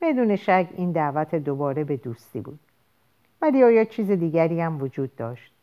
بدون 0.01 0.35
شک 0.35 0.67
این 0.77 0.91
دعوت 0.91 1.35
دوباره 1.35 1.83
به 1.83 1.97
دوستی 1.97 2.41
بود. 2.41 2.59
ولی 3.41 3.63
آیا 3.63 3.83
چیز 3.83 4.11
دیگری 4.11 4.61
هم 4.61 4.81
وجود 4.81 5.15
داشت؟ 5.15 5.53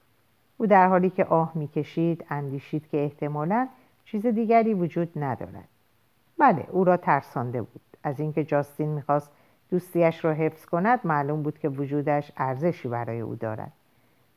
او 0.57 0.67
در 0.67 0.89
حالی 0.89 1.11
که 1.11 1.25
آه 1.25 1.53
می‌کشید 1.55 2.25
اندیشید 2.31 2.89
که 2.89 3.05
احتمالا 3.05 3.69
چیز 4.05 4.27
دیگری 4.27 4.75
وجود 4.75 5.13
ندارد. 5.17 5.69
بله 6.39 6.67
او 6.71 6.85
را 6.85 6.97
ترسانده 6.97 7.63
بود. 7.63 7.81
از 8.03 8.21
اینکه 8.21 8.45
جاستین 8.45 8.89
می‌خواست 8.89 9.31
دوستیش 9.71 10.25
را 10.25 10.33
حفظ 10.33 10.67
کند 10.67 11.01
معلوم 11.05 11.43
بود 11.43 11.59
که 11.59 11.69
وجودش 11.69 12.33
ارزشی 12.37 12.89
برای 12.89 13.21
او 13.21 13.35
دارد. 13.35 13.73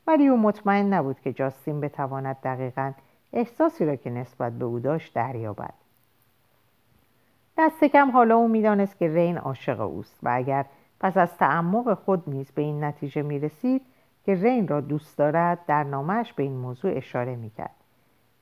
ولی 0.08 0.28
او 0.28 0.38
مطمئن 0.38 0.94
نبود 0.94 1.20
که 1.20 1.34
جاستین 1.34 1.82
بتواند 1.82 2.38
دقیقا 2.44 2.92
احساسی 3.34 3.86
را 3.86 3.96
که 3.96 4.10
نسبت 4.10 4.54
به 4.54 4.66
او 4.66 4.80
داشت 4.80 5.14
دریابد 5.14 5.74
دست 7.58 7.84
کم 7.84 8.12
حالا 8.12 8.36
او 8.36 8.48
می‌دانست 8.48 8.98
که 8.98 9.08
رین 9.08 9.38
عاشق 9.38 9.80
اوست 9.82 10.20
و 10.24 10.30
اگر 10.34 10.66
پس 11.00 11.18
از 11.18 11.38
تعمق 11.38 11.94
خود 11.94 12.24
نیز 12.28 12.52
به 12.52 12.62
این 12.62 12.84
نتیجه 12.84 13.22
می 13.22 13.40
رسید 13.40 13.82
که 14.26 14.36
رین 14.36 14.68
را 14.68 14.82
دوست 14.82 15.18
دارد 15.18 15.60
در 15.68 15.84
نامش 15.84 16.34
به 16.34 16.44
این 16.44 16.58
موضوع 16.58 16.98
اشاره 16.98 17.36
می 17.36 17.50
کرد. 17.50 17.76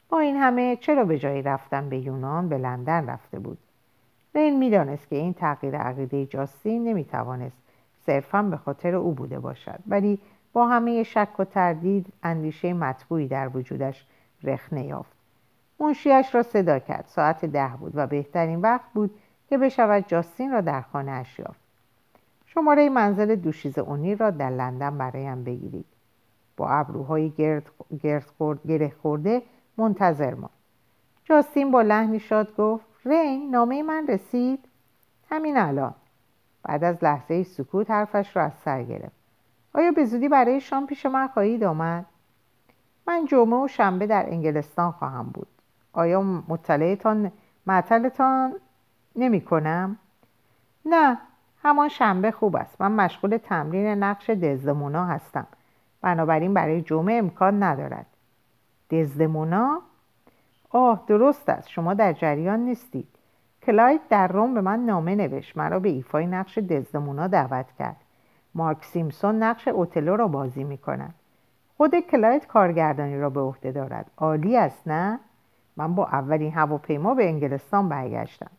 با 0.09 0.19
این 0.19 0.35
همه 0.35 0.75
چرا 0.75 1.05
به 1.05 1.19
جای 1.19 1.41
رفتن 1.41 1.89
به 1.89 1.97
یونان 1.97 2.49
به 2.49 2.57
لندن 2.57 3.09
رفته 3.09 3.39
بود 3.39 3.57
رین 4.35 4.59
می‌دانست 4.59 5.09
که 5.09 5.15
این 5.15 5.33
تغییر 5.33 5.77
عقیده 5.77 6.25
جاستین 6.25 6.83
نمی‌توانست 6.83 7.57
صرفا 8.05 8.43
به 8.43 8.57
خاطر 8.57 8.95
او 8.95 9.13
بوده 9.13 9.39
باشد 9.39 9.79
ولی 9.87 10.19
با 10.53 10.67
همه 10.67 11.03
شک 11.03 11.39
و 11.39 11.43
تردید 11.43 12.13
اندیشه 12.23 12.73
مطبوعی 12.73 13.27
در 13.27 13.57
وجودش 13.57 14.05
رخنه 14.43 14.85
یافت. 14.85 15.15
منشیش 15.79 16.35
را 16.35 16.43
صدا 16.43 16.79
کرد. 16.79 17.05
ساعت 17.07 17.45
ده 17.45 17.71
بود 17.79 17.91
و 17.95 18.07
بهترین 18.07 18.61
وقت 18.61 18.93
بود 18.93 19.19
که 19.49 19.57
بشود 19.57 20.07
جاستین 20.07 20.51
را 20.51 20.61
در 20.61 20.81
خانه 20.81 21.11
اش 21.11 21.39
یافت. 21.39 21.59
شماره 22.45 22.89
منزل 22.89 23.35
دوشیز 23.35 23.77
اونی 23.77 24.15
را 24.15 24.31
در 24.31 24.49
لندن 24.49 24.97
برایم 24.97 25.43
بگیرید. 25.43 25.85
با 26.57 26.69
ابروهای 26.69 27.29
گرد, 27.29 27.69
گرد 28.03 28.25
خورد 28.37 28.67
گره 28.67 28.93
خورده 29.01 29.41
منتظر 29.77 30.33
ما. 30.33 30.49
جاستین 31.23 31.71
با 31.71 31.81
لحنی 31.81 32.19
شاد 32.19 32.55
گفت 32.55 32.85
رین 33.05 33.51
نامه 33.51 33.83
من 33.83 34.07
رسید؟ 34.07 34.59
همین 35.29 35.57
الان. 35.57 35.93
بعد 36.63 36.83
از 36.83 37.03
لحظه 37.03 37.43
سکوت 37.43 37.91
حرفش 37.91 38.35
را 38.35 38.43
از 38.43 38.53
سر 38.65 38.83
گرفت. 38.83 39.15
آیا 39.73 39.91
به 39.91 40.05
زودی 40.05 40.29
برای 40.29 40.61
شام 40.61 40.87
پیش 40.87 41.05
من 41.05 41.27
خواهید 41.27 41.63
آمد؟ 41.63 42.05
من 43.07 43.25
جمعه 43.25 43.63
و 43.63 43.67
شنبه 43.67 44.07
در 44.07 44.25
انگلستان 44.27 44.91
خواهم 44.91 45.25
بود. 45.33 45.47
آیا 45.93 46.21
مطلعتان 46.21 47.31
معطلتان 47.65 48.53
نمی 49.15 49.41
کنم؟ 49.41 49.97
نه 50.85 51.17
همان 51.63 51.89
شنبه 51.89 52.31
خوب 52.31 52.55
است. 52.55 52.81
من 52.81 52.91
مشغول 52.91 53.37
تمرین 53.37 53.87
نقش 53.87 54.29
دزدمونا 54.29 55.05
هستم. 55.05 55.47
بنابراین 56.01 56.53
برای 56.53 56.81
جمعه 56.81 57.15
امکان 57.15 57.63
ندارد. 57.63 58.05
دزدمونا؟ 58.89 59.81
آه 60.69 61.03
درست 61.07 61.49
است. 61.49 61.69
شما 61.69 61.93
در 61.93 62.13
جریان 62.13 62.59
نیستید. 62.59 63.07
کلاید 63.63 64.01
در 64.09 64.27
روم 64.27 64.53
به 64.53 64.61
من 64.61 64.79
نامه 64.79 65.15
نوشت. 65.15 65.57
مرا 65.57 65.79
به 65.79 65.89
ایفای 65.89 66.27
نقش 66.27 66.57
دزدمونا 66.57 67.27
دعوت 67.27 67.65
کرد. 67.79 67.97
مارک 68.55 68.85
سیمسون 68.85 69.43
نقش 69.43 69.67
اوتلو 69.67 70.15
را 70.15 70.27
بازی 70.27 70.63
می 70.63 70.77
کند 70.77 71.13
خود 71.77 71.99
کلاید 71.99 72.47
کارگردانی 72.47 73.17
را 73.17 73.29
به 73.29 73.39
عهده 73.39 73.71
دارد. 73.71 74.11
عالی 74.17 74.57
است 74.57 74.87
نه؟ 74.87 75.19
من 75.77 75.95
با 75.95 76.05
اولین 76.05 76.53
هواپیما 76.53 77.13
به 77.13 77.25
انگلستان 77.25 77.89
برگشتم. 77.89 78.51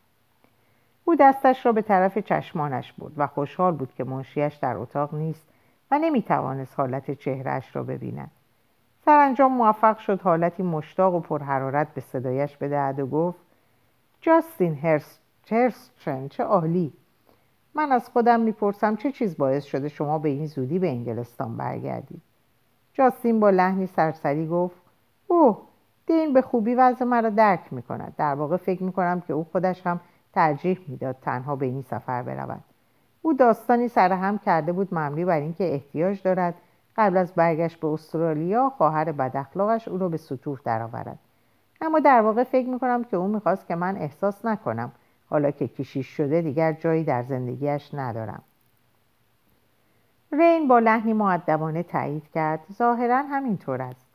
او 1.05 1.15
دستش 1.15 1.67
را 1.67 1.73
به 1.73 1.83
طرف 1.83 2.19
چشمانش 2.19 2.93
بود 2.93 3.13
و 3.17 3.27
خوشحال 3.27 3.75
بود 3.75 3.93
که 3.95 4.05
منشیش 4.05 4.55
در 4.55 4.77
اتاق 4.77 5.15
نیست 5.15 5.49
و 5.91 5.99
نمی‌توانست 5.99 6.79
حالت 6.79 7.11
چهرهش 7.11 7.77
را 7.77 7.83
ببیند. 7.83 8.31
سرانجام 9.05 9.53
موفق 9.53 9.99
شد 9.99 10.21
حالتی 10.21 10.63
مشتاق 10.63 11.15
و 11.15 11.21
پرحرارت 11.21 11.95
به 11.95 12.01
صدایش 12.01 12.57
بدهد 12.57 12.99
و 12.99 13.07
گفت 13.07 13.39
جاستین 14.21 14.75
هرسترن 15.51 16.29
چه 16.29 16.45
عالی! 16.45 16.93
من 17.75 17.93
از 17.93 18.09
خودم 18.09 18.41
می‌پرسم 18.41 18.97
چه 18.97 19.13
چیز 19.13 19.37
باعث 19.37 19.65
شده 19.65 19.89
شما 19.89 20.19
به 20.19 20.29
این 20.29 20.47
زودی 20.47 20.79
به 20.79 20.89
انگلستان 20.89 21.57
برگردید؟ 21.57 22.23
جاستین 22.97 23.41
با 23.41 23.51
لحنی 23.51 23.87
سرسری 23.87 24.47
گفت 24.47 24.77
اوه 25.27 25.59
دین 26.07 26.33
به 26.33 26.43
خوبی 26.43 26.75
وضع 26.75 27.05
مرا 27.05 27.31
درک 27.31 27.73
می‌کند. 27.73 28.15
در 28.19 28.35
واقع 28.35 28.57
فکر 28.57 28.83
می‌کنم 28.83 29.21
که 29.21 29.33
او 29.33 29.45
خودش 29.53 29.87
هم 29.87 30.01
ترجیح 30.33 30.79
می‌داد 30.89 31.17
تنها 31.23 31.57
به 31.57 31.67
این 31.67 31.83
سفر 31.83 32.23
برود. 32.23 32.61
او 33.23 33.33
داستانی 33.33 33.89
سرهم 33.89 34.39
کرده 34.39 34.73
بود 34.73 34.95
مملی 34.95 35.25
بر 35.25 35.41
اینکه 35.41 35.75
احتیاج 35.75 36.23
دارد 36.23 36.55
قبل 36.97 37.17
از 37.17 37.33
برگشت 37.33 37.81
به 37.81 37.87
استرالیا 37.89 38.73
خواهر 38.77 39.13
بداخلاقش 39.13 39.89
او 39.89 39.99
را 39.99 40.09
به 40.09 40.17
سطوح 40.17 40.59
درآورد. 40.65 41.19
اما 41.81 41.99
در 41.99 42.21
واقع 42.21 42.45
فکر 42.45 42.69
می‌کنم 42.69 43.05
که 43.05 43.17
او 43.17 43.29
می‌خواست 43.29 43.67
که 43.67 43.75
من 43.75 43.97
احساس 43.97 44.45
نکنم. 44.45 44.93
حالا 45.31 45.51
که 45.51 45.69
کشیش 45.69 46.07
شده 46.07 46.43
دیگر 46.43 46.73
جایی 46.73 47.05
در 47.05 47.23
زندگیش 47.23 47.95
ندارم. 47.95 48.43
رین 50.33 50.69
با 50.69 50.79
لحنی 50.79 51.13
معدبانه 51.13 51.83
تایید 51.83 52.31
کرد. 52.35 52.61
ظاهرا 52.73 53.23
همینطور 53.23 53.83
است. 53.83 54.07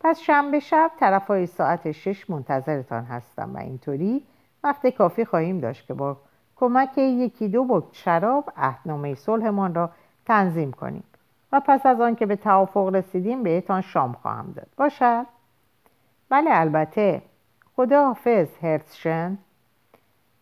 پس 0.00 0.20
شنبه 0.20 0.60
شب 0.60 0.90
طرفای 1.00 1.46
ساعت 1.46 1.92
شش 1.92 2.30
منتظرتان 2.30 3.04
هستم 3.04 3.54
و 3.54 3.58
اینطوری 3.58 4.22
وقت 4.64 4.86
کافی 4.86 5.24
خواهیم 5.24 5.60
داشت 5.60 5.86
که 5.86 5.94
با 5.94 6.16
کمک 6.56 6.98
یکی 6.98 7.48
دو 7.48 7.64
بک 7.64 7.84
شراب 7.92 8.52
عهدنامه 8.56 9.14
صلحمان 9.14 9.74
را 9.74 9.90
تنظیم 10.26 10.72
کنیم 10.72 11.04
و 11.52 11.60
پس 11.60 11.86
از 11.86 12.00
آن 12.00 12.14
که 12.14 12.26
به 12.26 12.36
توافق 12.36 12.94
رسیدیم 12.94 13.42
بهتان 13.42 13.80
شام 13.80 14.12
خواهم 14.12 14.52
داد. 14.56 14.68
باشد؟ 14.76 15.26
بله 16.28 16.50
البته. 16.52 17.22
خدا 17.76 18.06
حافظ 18.06 18.48
هرتشن 18.62 19.38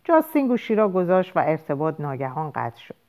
جاستین 0.04 0.48
گوشی 0.48 0.74
را 0.74 0.88
گذاشت 0.88 1.36
و 1.36 1.40
ارتباط 1.40 2.00
ناگهان 2.00 2.50
قطع 2.50 2.80
شد. 2.80 2.99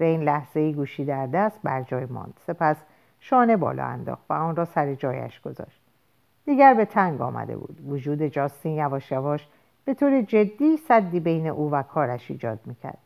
رین 0.00 0.22
لحظه 0.22 0.60
ای 0.60 0.72
گوشی 0.72 1.04
در 1.04 1.26
دست 1.26 1.60
بر 1.62 1.82
جای 1.82 2.04
ماند. 2.04 2.40
سپس 2.46 2.76
شانه 3.20 3.56
بالا 3.56 3.84
انداخت 3.84 4.22
و 4.30 4.32
آن 4.32 4.56
را 4.56 4.64
سر 4.64 4.94
جایش 4.94 5.40
گذاشت. 5.40 5.80
دیگر 6.44 6.74
به 6.74 6.84
تنگ 6.84 7.20
آمده 7.20 7.56
بود. 7.56 7.80
وجود 7.88 8.22
جاستین 8.22 8.72
یواش 8.72 9.12
یواش 9.12 9.48
به 9.84 9.94
طور 9.94 10.22
جدی 10.22 10.76
صدی 10.76 11.20
بین 11.20 11.46
او 11.46 11.70
و 11.70 11.82
کارش 11.82 12.30
ایجاد 12.30 12.60
می‌کرد. 12.64 12.98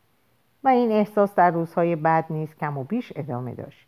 و 0.64 0.68
این 0.68 0.92
احساس 0.92 1.34
در 1.34 1.50
روزهای 1.50 1.96
بعد 1.96 2.24
نیز 2.30 2.54
کم 2.54 2.78
و 2.78 2.84
بیش 2.84 3.12
ادامه 3.16 3.54
داشت. 3.54 3.86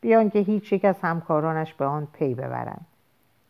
بیان 0.00 0.30
که 0.30 0.38
هیچ 0.38 0.72
یک 0.72 0.84
از 0.84 1.00
همکارانش 1.02 1.74
به 1.74 1.84
آن 1.84 2.08
پی 2.12 2.34
ببرند. 2.34 2.86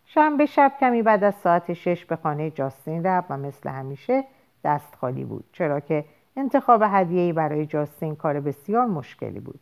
شنبه 0.04 0.46
شب 0.46 0.72
کمی 0.80 1.02
بعد 1.02 1.24
از 1.24 1.34
ساعت 1.34 1.72
شش 1.72 2.04
به 2.04 2.16
خانه 2.16 2.50
جاستین 2.50 3.06
رفت 3.06 3.30
و 3.30 3.36
مثل 3.36 3.68
همیشه 3.68 4.24
دست 4.64 4.94
خالی 4.94 5.24
بود. 5.24 5.44
چرا 5.52 5.80
که 5.80 6.04
انتخاب 6.38 6.82
هدیه‌ای 6.86 7.32
برای 7.32 7.66
جاستین 7.66 8.16
کار 8.16 8.40
بسیار 8.40 8.86
مشکلی 8.86 9.40
بود. 9.40 9.60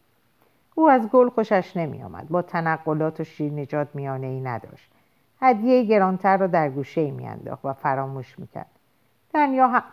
او 0.75 0.91
از 0.91 1.09
گل 1.09 1.29
خوشش 1.29 1.77
نمی 1.77 2.03
آمد 2.03 2.29
با 2.29 2.43
تنقلات 2.43 3.21
و 3.21 3.25
شیر 3.25 3.53
نجات 3.53 3.89
میانه 3.95 4.27
ای 4.27 4.41
نداشت. 4.41 4.91
هدیه 5.41 5.85
گرانتر 5.85 6.37
را 6.37 6.47
در 6.47 6.71
گوشه 6.71 7.01
ای 7.01 7.11
میانداخت 7.11 7.65
و 7.65 7.73
فراموش 7.73 8.39
می‌کرد. 8.39 8.71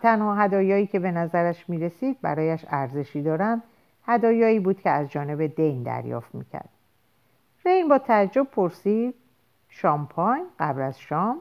تنها 0.02 0.34
هدایایی 0.34 0.86
که 0.86 0.98
به 0.98 1.10
نظرش 1.10 1.68
می 1.68 1.78
رسید 1.78 2.20
برایش 2.22 2.64
ارزشی 2.68 3.22
دارند 3.22 3.62
هدایایی 4.06 4.60
بود 4.60 4.80
که 4.80 4.90
از 4.90 5.10
جانب 5.10 5.46
دین 5.46 5.82
دریافت 5.82 6.34
می‌کرد. 6.34 6.68
رین 7.64 7.88
با 7.88 7.98
تعجب 7.98 8.44
پرسید 8.44 9.14
شامپاین 9.68 10.46
قبل 10.58 10.82
از 10.82 11.00
شام؟ 11.00 11.38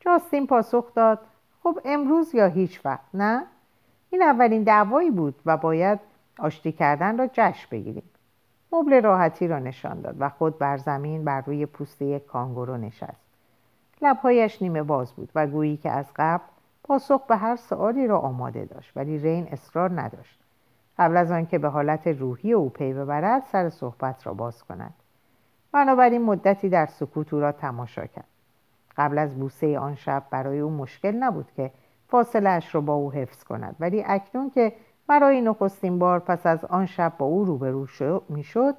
جاستین 0.00 0.46
پاسخ 0.46 0.94
داد 0.94 1.20
خب 1.62 1.78
امروز 1.84 2.34
یا 2.34 2.46
هیچ 2.46 2.80
وقت 2.84 3.14
نه؟ 3.14 3.46
این 4.10 4.22
اولین 4.22 4.62
دعوایی 4.62 5.10
بود 5.10 5.34
و 5.46 5.56
باید 5.56 6.00
آشتی 6.38 6.72
کردن 6.72 7.18
را 7.18 7.26
جشن 7.32 7.66
بگیریم. 7.70 8.10
مبل 8.72 9.02
راحتی 9.02 9.48
را 9.48 9.58
نشان 9.58 10.00
داد 10.00 10.16
و 10.18 10.28
خود 10.28 10.58
بر 10.58 10.76
زمین 10.76 11.24
بر 11.24 11.40
روی 11.40 11.66
پوسته 11.66 12.04
یک 12.04 12.26
کانگورو 12.26 12.76
نشست. 12.76 13.28
لبهایش 14.02 14.62
نیمه 14.62 14.82
باز 14.82 15.12
بود 15.12 15.30
و 15.34 15.46
گویی 15.46 15.76
که 15.76 15.90
از 15.90 16.06
قبل 16.16 16.44
پاسخ 16.84 17.26
به 17.26 17.36
هر 17.36 17.56
سوالی 17.56 18.06
را 18.06 18.18
آماده 18.18 18.64
داشت 18.64 18.92
ولی 18.96 19.18
رین 19.18 19.48
اصرار 19.50 20.00
نداشت. 20.00 20.40
قبل 20.98 21.16
از 21.16 21.30
آنکه 21.30 21.58
به 21.58 21.68
حالت 21.68 22.06
روحی 22.06 22.52
او 22.52 22.70
پی 22.70 22.92
ببرد 22.92 23.42
سر 23.42 23.68
صحبت 23.68 24.26
را 24.26 24.34
باز 24.34 24.64
کند. 24.64 24.94
بنابراین 25.72 26.22
مدتی 26.22 26.68
در 26.68 26.86
سکوت 26.86 27.34
او 27.34 27.40
را 27.40 27.52
تماشا 27.52 28.06
کرد. 28.06 28.28
قبل 28.96 29.18
از 29.18 29.34
بوسه 29.34 29.78
آن 29.78 29.94
شب 29.94 30.22
برای 30.30 30.60
او 30.60 30.70
مشکل 30.70 31.10
نبود 31.10 31.52
که 31.56 31.70
فاصله 32.08 32.50
اش 32.50 32.74
را 32.74 32.80
با 32.80 32.94
او 32.94 33.12
حفظ 33.12 33.44
کند. 33.44 33.76
ولی 33.80 34.04
اکنون 34.06 34.50
که 34.50 34.72
برای 35.06 35.40
نخستین 35.40 35.98
بار 35.98 36.18
پس 36.18 36.46
از 36.46 36.64
آن 36.64 36.86
شب 36.86 37.12
با 37.18 37.26
او 37.26 37.44
روبرو 37.44 37.86
می‌شد 38.28 38.74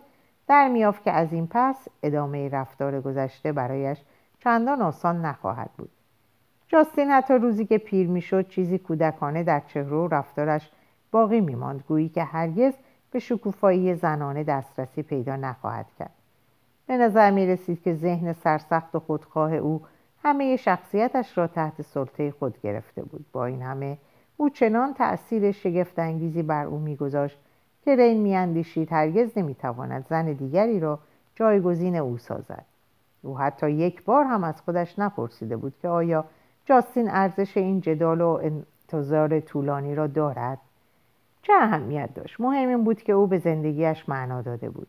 در 0.47 0.67
میافت 0.67 1.03
که 1.03 1.11
از 1.11 1.33
این 1.33 1.47
پس 1.51 1.87
ادامه 2.03 2.49
رفتار 2.49 3.01
گذشته 3.01 3.51
برایش 3.51 4.01
چندان 4.39 4.81
آسان 4.81 5.25
نخواهد 5.25 5.69
بود. 5.77 5.89
جاستین 6.67 7.09
حتی 7.09 7.33
روزی 7.33 7.65
که 7.65 7.77
پیر 7.77 8.07
می‌شد 8.07 8.47
چیزی 8.47 8.77
کودکانه 8.77 9.43
در 9.43 9.59
چهره 9.59 9.97
و 9.97 10.07
رفتارش 10.07 10.71
باقی 11.11 11.41
میماند. 11.41 11.83
گویی 11.87 12.09
که 12.09 12.23
هرگز 12.23 12.73
به 13.11 13.19
شکوفایی 13.19 13.95
زنانه 13.95 14.43
دسترسی 14.43 15.03
پیدا 15.03 15.35
نخواهد 15.35 15.85
کرد. 15.99 16.13
به 16.87 16.97
نظر 16.97 17.31
می 17.31 17.47
رسید 17.47 17.83
که 17.83 17.93
ذهن 17.93 18.33
سرسخت 18.33 18.95
و 18.95 18.99
خودخواه 18.99 19.53
او 19.53 19.81
همه 20.23 20.55
شخصیتش 20.55 21.37
را 21.37 21.47
تحت 21.47 21.81
سلطه 21.81 22.31
خود 22.31 22.61
گرفته 22.61 23.03
بود. 23.03 23.25
با 23.31 23.45
این 23.45 23.61
همه 23.61 23.97
او 24.37 24.49
چنان 24.49 24.93
تأثیر 24.93 25.51
شگفتانگیزی 25.51 26.43
بر 26.43 26.65
او 26.65 26.79
میگذاشت 26.79 27.39
که 27.85 27.95
رین 27.95 28.21
میاندیشید 28.21 28.91
هرگز 28.91 29.37
نمی‌تواند 29.37 30.05
زن 30.09 30.33
دیگری 30.33 30.79
را 30.79 30.99
جایگزین 31.35 31.95
او 31.95 32.17
سازد. 32.17 32.65
او 33.21 33.37
حتی 33.39 33.71
یک 33.71 34.03
بار 34.03 34.23
هم 34.23 34.43
از 34.43 34.61
خودش 34.61 34.99
نپرسیده 34.99 35.57
بود 35.57 35.73
که 35.81 35.87
آیا 35.87 36.25
جاستین 36.65 37.09
ارزش 37.09 37.57
این 37.57 37.81
جدال 37.81 38.21
و 38.21 38.39
انتظار 38.43 39.39
طولانی 39.39 39.95
را 39.95 40.07
دارد؟ 40.07 40.57
چه 41.41 41.53
اهمیت 41.53 42.13
داشت؟ 42.13 42.41
مهم 42.41 42.69
این 42.69 42.83
بود 42.83 43.01
که 43.01 43.13
او 43.13 43.27
به 43.27 43.37
زندگیش 43.37 44.09
معنا 44.09 44.41
داده 44.41 44.69
بود. 44.69 44.87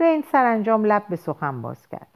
رین 0.00 0.24
سرانجام 0.32 0.84
لب 0.84 1.02
به 1.08 1.16
سخن 1.16 1.62
باز 1.62 1.88
کرد. 1.88 2.15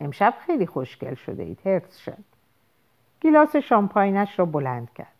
امشب 0.00 0.34
خیلی 0.46 0.66
خوشگل 0.66 1.14
شده 1.14 1.42
اید 1.42 1.58
هرتز 1.64 1.96
شد. 1.96 2.24
گیلاس 3.20 3.56
شامپاینش 3.56 4.38
را 4.38 4.44
بلند 4.44 4.92
کرد. 4.94 5.12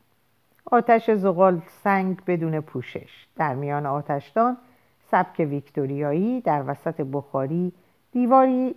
آتش 0.65 1.11
زغال 1.11 1.63
سنگ 1.67 2.25
بدون 2.27 2.61
پوشش. 2.61 3.27
در 3.37 3.55
میان 3.55 3.87
آتشدان 3.87 4.57
سبک 5.11 5.41
ویکتوریایی 5.41 6.41
در 6.41 6.65
وسط 6.67 7.01
بخاری 7.13 7.73
دیواری 8.13 8.75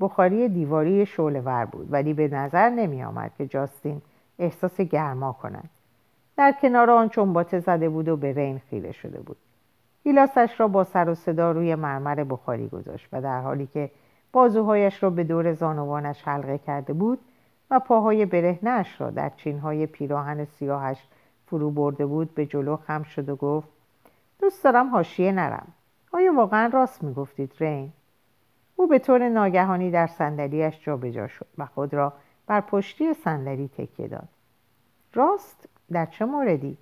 بخاری 0.00 0.48
دیواری 0.48 1.08
ور 1.18 1.64
بود. 1.64 1.92
ولی 1.92 2.14
به 2.14 2.28
نظر 2.28 2.68
نمی 2.68 3.04
آمد 3.04 3.30
که 3.38 3.46
جاستین 3.46 4.02
احساس 4.38 4.80
گرما 4.80 5.32
کند. 5.32 5.70
در 6.36 6.54
کنار 6.62 6.90
آن 6.90 7.08
چنباته 7.08 7.60
زده 7.60 7.88
بود 7.88 8.08
و 8.08 8.16
به 8.16 8.32
رین 8.32 8.58
خیره 8.70 8.92
شده 8.92 9.20
بود. 9.20 9.36
گیلاسش 10.04 10.54
را 10.58 10.68
با 10.68 10.84
سر 10.84 11.08
و 11.08 11.14
صدا 11.14 11.52
روی 11.52 11.74
مرمر 11.74 12.24
بخاری 12.24 12.68
گذاشت 12.68 13.08
و 13.12 13.22
در 13.22 13.40
حالی 13.40 13.66
که 13.66 13.90
بازوهایش 14.32 15.02
را 15.02 15.10
به 15.10 15.24
دور 15.24 15.52
زانوانش 15.52 16.22
حلقه 16.28 16.58
کرده 16.58 16.92
بود 16.92 17.18
و 17.70 17.80
پاهای 17.80 18.26
برهنش 18.26 19.00
را 19.00 19.10
در 19.10 19.28
چینهای 19.36 19.86
پیراهن 19.86 20.44
سیاهش 20.44 21.08
فرو 21.46 21.70
برده 21.70 22.06
بود 22.06 22.34
به 22.34 22.46
جلو 22.46 22.76
خم 22.76 23.02
شد 23.02 23.28
و 23.28 23.36
گفت 23.36 23.68
دوست 24.38 24.64
دارم 24.64 24.88
هاشیه 24.88 25.32
نرم. 25.32 25.66
آیا 26.12 26.34
واقعا 26.34 26.70
راست 26.72 27.04
می‌گفتید 27.04 27.52
رین؟ 27.58 27.92
او 28.76 28.86
به 28.86 28.98
طور 28.98 29.28
ناگهانی 29.28 29.90
در 29.90 30.06
صندلیاش 30.06 30.84
جابجا 30.84 31.26
شد 31.26 31.46
و 31.58 31.66
خود 31.66 31.94
را 31.94 32.12
بر 32.46 32.60
پشتی 32.60 33.14
صندلی 33.14 33.68
تکیه 33.68 34.08
داد. 34.08 34.28
راست؟ 35.14 35.68
در 35.92 36.06
چه 36.06 36.24
موردی؟ 36.24 36.78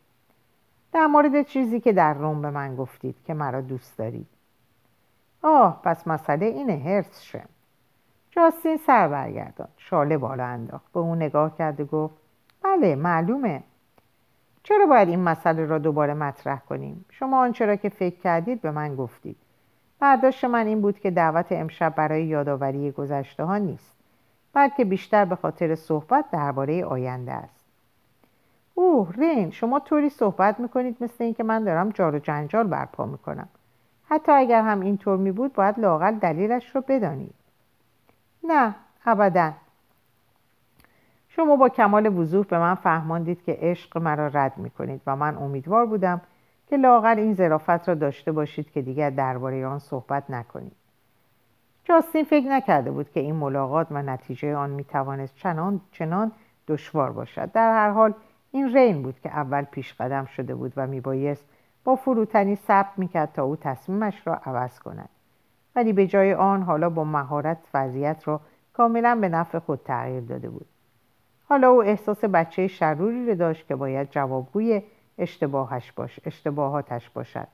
در 0.92 1.06
مورد 1.06 1.42
چیزی 1.42 1.80
که 1.80 1.92
در 1.92 2.14
روم 2.14 2.42
به 2.42 2.50
من 2.50 2.76
گفتید 2.76 3.16
که 3.24 3.34
مرا 3.34 3.60
دوست 3.60 3.98
دارید. 3.98 4.26
آه 5.42 5.80
پس 5.82 6.08
مسئله 6.08 6.46
اینه 6.46 6.76
هرس 6.76 7.22
شم 7.22 7.48
جاستین 8.30 8.76
سر 8.76 9.08
برگردان 9.08 9.68
شاله 9.76 10.18
بالا 10.18 10.44
انداخت. 10.44 10.92
به 10.92 11.00
او 11.00 11.14
نگاه 11.14 11.56
کرد 11.56 11.80
و 11.80 11.84
گفت 11.84 12.14
بله 12.62 12.96
معلومه. 12.96 13.62
چرا 14.62 14.86
باید 14.86 15.08
این 15.08 15.20
مسئله 15.20 15.64
را 15.66 15.78
دوباره 15.78 16.14
مطرح 16.14 16.58
کنیم؟ 16.58 17.04
شما 17.10 17.40
آنچه 17.40 17.66
را 17.66 17.76
که 17.76 17.88
فکر 17.88 18.16
کردید 18.20 18.60
به 18.60 18.70
من 18.70 18.96
گفتید. 18.96 19.36
برداشت 20.00 20.44
من 20.44 20.66
این 20.66 20.80
بود 20.80 20.98
که 20.98 21.10
دعوت 21.10 21.46
امشب 21.52 21.94
برای 21.94 22.24
یادآوری 22.24 22.90
گذشته 22.90 23.44
ها 23.44 23.58
نیست 23.58 23.96
بلکه 24.52 24.84
بیشتر 24.84 25.24
به 25.24 25.36
خاطر 25.36 25.74
صحبت 25.74 26.24
درباره 26.32 26.84
آینده 26.84 27.32
است. 27.32 27.64
اوه 28.74 29.12
رین 29.12 29.50
شما 29.50 29.80
طوری 29.80 30.08
صحبت 30.08 30.60
می‌کنید 30.60 30.96
مثل 31.00 31.24
اینکه 31.24 31.42
من 31.42 31.64
دارم 31.64 31.90
جار 31.90 32.14
و 32.14 32.18
جنجال 32.18 32.66
برپا 32.66 33.06
می‌کنم. 33.06 33.48
حتی 34.08 34.32
اگر 34.32 34.62
هم 34.62 34.80
اینطور 34.80 35.16
می 35.16 35.32
بود 35.32 35.52
باید 35.52 35.78
لاقل 35.78 36.14
دلیلش 36.14 36.76
رو 36.76 36.84
بدانید. 36.88 37.34
نه 38.44 38.74
ابدا. 39.06 39.52
شما 41.28 41.56
با 41.56 41.68
کمال 41.68 42.18
وضوح 42.18 42.46
به 42.46 42.58
من 42.58 42.74
فهماندید 42.74 43.42
که 43.42 43.58
عشق 43.60 43.98
مرا 43.98 44.26
رد 44.26 44.58
می 44.58 44.70
کنید 44.70 45.00
و 45.06 45.16
من 45.16 45.36
امیدوار 45.36 45.86
بودم 45.86 46.20
که 46.66 46.76
لاقل 46.76 47.18
این 47.18 47.34
ظرافت 47.34 47.88
را 47.88 47.94
داشته 47.94 48.32
باشید 48.32 48.70
که 48.70 48.82
دیگر 48.82 49.10
درباره 49.10 49.66
آن 49.66 49.78
صحبت 49.78 50.30
نکنید. 50.30 50.76
جاستین 51.84 52.24
فکر 52.24 52.48
نکرده 52.48 52.90
بود 52.90 53.10
که 53.10 53.20
این 53.20 53.34
ملاقات 53.34 53.86
و 53.90 54.02
نتیجه 54.02 54.56
آن 54.56 54.70
می 54.70 54.84
توانست 54.84 55.36
چنان 55.36 55.80
چنان 55.92 56.32
دشوار 56.68 57.12
باشد. 57.12 57.52
در 57.52 57.72
هر 57.72 57.90
حال 57.90 58.14
این 58.52 58.74
رین 58.74 59.02
بود 59.02 59.20
که 59.20 59.28
اول 59.28 59.62
پیش 59.62 59.94
قدم 59.94 60.24
شده 60.24 60.54
بود 60.54 60.72
و 60.76 60.86
میبایست 60.86 61.44
با 61.88 61.96
فروتنی 61.96 62.56
ثبت 62.56 62.92
می‌کرد 62.96 63.32
تا 63.32 63.44
او 63.44 63.56
تصمیمش 63.56 64.26
را 64.26 64.34
عوض 64.34 64.78
کند. 64.78 65.08
ولی 65.76 65.92
به 65.92 66.06
جای 66.06 66.34
آن 66.34 66.62
حالا 66.62 66.90
با 66.90 67.04
مهارت 67.04 67.58
وضعیت 67.74 68.28
را 68.28 68.40
کاملا 68.72 69.18
به 69.20 69.28
نفع 69.28 69.58
خود 69.58 69.80
تغییر 69.84 70.20
داده 70.20 70.48
بود. 70.48 70.66
حالا 71.48 71.70
او 71.70 71.82
احساس 71.82 72.24
بچه 72.24 72.66
شروری 72.66 73.26
را 73.26 73.34
داشت 73.34 73.66
که 73.66 73.76
باید 73.76 74.10
جوابگوی 74.10 74.82
اشتباهش 75.18 75.92
باش 75.92 76.20
اشتباهاتش 76.24 77.10
باشد. 77.10 77.48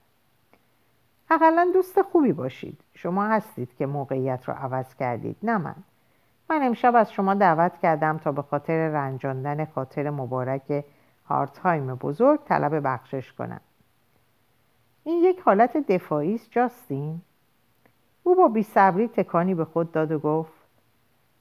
اقلا 1.31 1.71
دوست 1.75 2.03
خوبی 2.03 2.33
باشید. 2.33 2.81
شما 2.95 3.25
هستید 3.25 3.77
که 3.77 3.87
موقعیت 3.87 4.49
را 4.49 4.55
عوض 4.55 4.95
کردید 4.95 5.37
نه 5.43 5.59
من. 5.59 5.77
من 6.51 6.63
امشب 6.63 6.95
از 6.97 7.13
شما 7.13 7.35
دعوت 7.35 7.79
کردم 7.79 8.19
تا 8.19 8.33
به 8.33 8.43
خاطر 8.43 8.89
رنجاندن 8.89 9.65
خاطر 9.65 10.11
مبارک 10.11 10.85
هارتهایم 11.25 11.95
بزرگ 11.95 12.41
طلب 12.45 12.87
بخشش 12.87 13.33
کنم. 13.33 13.61
این 15.05 15.25
یک 15.25 15.41
حالت 15.41 15.77
دفاعی 15.77 16.35
است 16.35 16.51
جاستین. 16.51 17.21
او 18.23 18.35
با 18.35 18.49
بیصبری 18.49 19.09
تکانی 19.09 19.55
به 19.55 19.65
خود 19.65 19.93
داد 19.93 20.13
و 20.13 20.19
گفت 20.19 20.53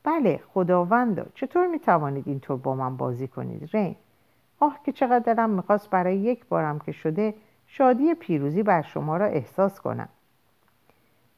بله 0.03 0.39
خداوندا 0.53 1.25
چطور 1.35 1.67
می‌توانید 1.67 2.27
اینطور 2.27 2.57
با 2.57 2.75
من 2.75 2.97
بازی 2.97 3.27
کنید؟ 3.27 3.69
رین 3.73 3.95
آه 4.59 4.79
که 4.85 4.91
چقدر 4.91 5.33
دلم 5.33 5.49
می‌خواست 5.49 5.89
برای 5.89 6.17
یک 6.17 6.45
بارم 6.45 6.79
که 6.79 6.91
شده 6.91 7.33
شادی 7.67 8.13
پیروزی 8.13 8.63
بر 8.63 8.81
شما 8.81 9.17
را 9.17 9.25
احساس 9.25 9.81
کنم. 9.81 10.09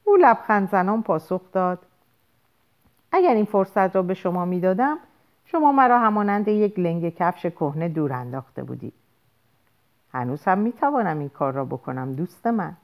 او 0.04 0.16
لبخند 0.16 0.70
زنان 0.70 1.04
پاسخ 1.04 1.42
داد 1.52 1.86
اگر 3.12 3.34
این 3.34 3.46
فرصت 3.46 3.96
را 3.96 4.02
به 4.02 4.14
شما 4.14 4.46
می‌دادم 4.46 4.98
شما 5.46 5.72
مرا 5.72 6.00
همانند 6.00 6.48
یک 6.48 6.80
لنگ 6.80 7.16
کفش 7.16 7.46
کهنه 7.46 7.90
دور 7.90 8.14
انداخته 8.14 8.64
بودید. 8.64 8.94
هنوز 10.16 10.43
هم 10.43 10.57
می‌توانم 10.57 11.20
این 11.20 11.30
کار 11.30 11.53
را 11.53 11.66
بکنم 11.66 12.13
دوست 12.13 12.47
من. 12.47 12.78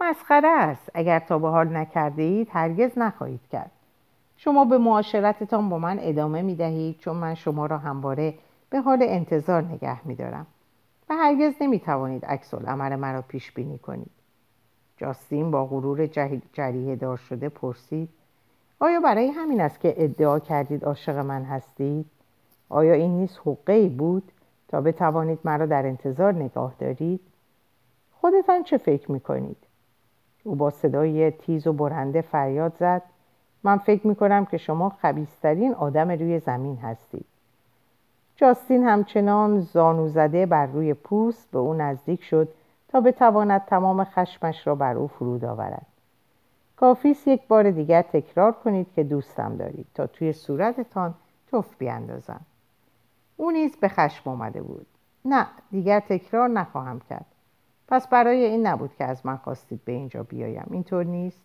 مسخره 0.00 0.48
است. 0.48 0.90
اگر 0.94 1.18
تا 1.18 1.38
به 1.38 1.48
حال 1.48 1.76
نکرده 1.76 2.22
اید 2.22 2.48
هرگز 2.52 2.98
نخواهید 2.98 3.48
کرد. 3.52 3.70
شما 4.36 4.64
به 4.64 4.78
معاشرتتان 4.78 5.68
با 5.68 5.78
من 5.78 5.98
ادامه 6.00 6.42
می 6.42 6.54
دهید 6.54 6.98
چون 6.98 7.16
من 7.16 7.34
شما 7.34 7.66
را 7.66 7.78
همواره 7.78 8.34
به 8.70 8.80
حال 8.80 8.98
انتظار 9.02 9.62
نگه 9.62 10.06
می 10.06 10.14
دارم 10.14 10.46
و 11.10 11.14
هرگز 11.14 11.54
نمی 11.60 11.80
توانید 11.80 12.26
عکس 12.26 12.54
العمل 12.54 12.96
مرا 12.96 13.22
پیش 13.22 13.52
بینی 13.52 13.78
کنید. 13.78 14.10
جاستین 14.96 15.50
با 15.50 15.66
غرور 15.66 16.06
جریه 16.52 16.96
دار 16.96 17.16
شده 17.16 17.48
پرسید 17.48 18.08
آیا 18.80 19.00
برای 19.00 19.28
همین 19.28 19.60
است 19.60 19.80
که 19.80 19.94
ادعا 19.96 20.38
کردید 20.38 20.84
عاشق 20.84 21.16
من 21.16 21.42
هستید؟ 21.42 22.06
آیا 22.68 22.94
این 22.94 23.16
نیست 23.16 23.40
حقه 23.44 23.72
ای 23.72 23.88
بود؟ 23.88 24.32
تا 24.74 24.80
بتوانید 24.80 25.38
مرا 25.44 25.66
در 25.66 25.86
انتظار 25.86 26.34
نگاه 26.34 26.74
دارید؟ 26.78 27.20
خودتان 28.12 28.62
چه 28.62 28.78
فکر 28.78 29.12
می 29.12 29.20
کنید؟ 29.20 29.56
او 30.44 30.54
با 30.54 30.70
صدای 30.70 31.30
تیز 31.30 31.66
و 31.66 31.72
برنده 31.72 32.20
فریاد 32.20 32.76
زد 32.78 33.02
من 33.62 33.78
فکر 33.78 34.06
می 34.06 34.14
کنم 34.14 34.44
که 34.44 34.56
شما 34.56 34.88
خبیسترین 34.88 35.74
آدم 35.74 36.10
روی 36.10 36.38
زمین 36.38 36.76
هستید 36.76 37.26
جاستین 38.36 38.84
همچنان 38.84 39.60
زانو 39.60 40.08
زده 40.08 40.46
بر 40.46 40.66
روی 40.66 40.94
پوست 40.94 41.50
به 41.50 41.58
او 41.58 41.74
نزدیک 41.74 42.22
شد 42.24 42.48
تا 42.88 43.00
بتواند 43.00 43.64
تمام 43.64 44.04
خشمش 44.04 44.66
را 44.66 44.74
بر 44.74 44.96
او 44.96 45.06
فرود 45.06 45.44
آورد 45.44 45.86
کافیست 46.76 47.28
یک 47.28 47.48
بار 47.48 47.70
دیگر 47.70 48.02
تکرار 48.02 48.52
کنید 48.52 48.86
که 48.94 49.04
دوستم 49.04 49.56
دارید 49.56 49.86
تا 49.94 50.06
توی 50.06 50.32
صورتتان 50.32 51.14
توف 51.50 51.76
بیاندازم 51.78 52.40
او 53.36 53.50
نیز 53.50 53.76
به 53.76 53.88
خشم 53.88 54.30
آمده 54.30 54.62
بود. 54.62 54.86
نه 55.24 55.46
دیگر 55.70 56.00
تکرار 56.00 56.48
نخواهم 56.48 57.00
کرد. 57.00 57.26
پس 57.88 58.08
برای 58.08 58.44
این 58.44 58.66
نبود 58.66 58.94
که 58.94 59.04
از 59.04 59.26
من 59.26 59.36
خواستید 59.36 59.84
به 59.84 59.92
اینجا 59.92 60.22
بیایم. 60.22 60.66
اینطور 60.70 61.04
نیست. 61.04 61.42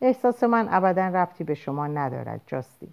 احساس 0.00 0.44
من 0.44 0.68
ابدا 0.70 1.08
ربطی 1.08 1.44
به 1.44 1.54
شما 1.54 1.86
ندارد 1.86 2.40
جاستین. 2.46 2.92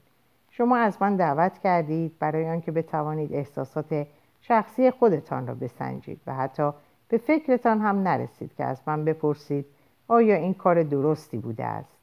شما 0.50 0.78
از 0.78 1.02
من 1.02 1.16
دعوت 1.16 1.58
کردید 1.58 2.20
برای 2.20 2.50
آنکه 2.50 2.72
بتوانید 2.72 3.34
احساسات 3.34 4.08
شخصی 4.42 4.92
خودتان 4.92 5.48
را 5.48 5.56
بسنجید 5.56 6.22
و 6.28 6.34
حتی 6.34 6.72
به 7.08 7.18
فکرتان 7.18 7.82
هم 7.82 8.04
نرسید 8.04 8.56
که 8.56 8.64
از 8.64 8.82
من 8.86 9.06
بپرسید 9.06 9.66
آیا 10.08 10.36
این 10.36 10.54
کار 10.54 10.84
درستی 10.84 11.38
بوده 11.38 11.66
است. 11.66 11.98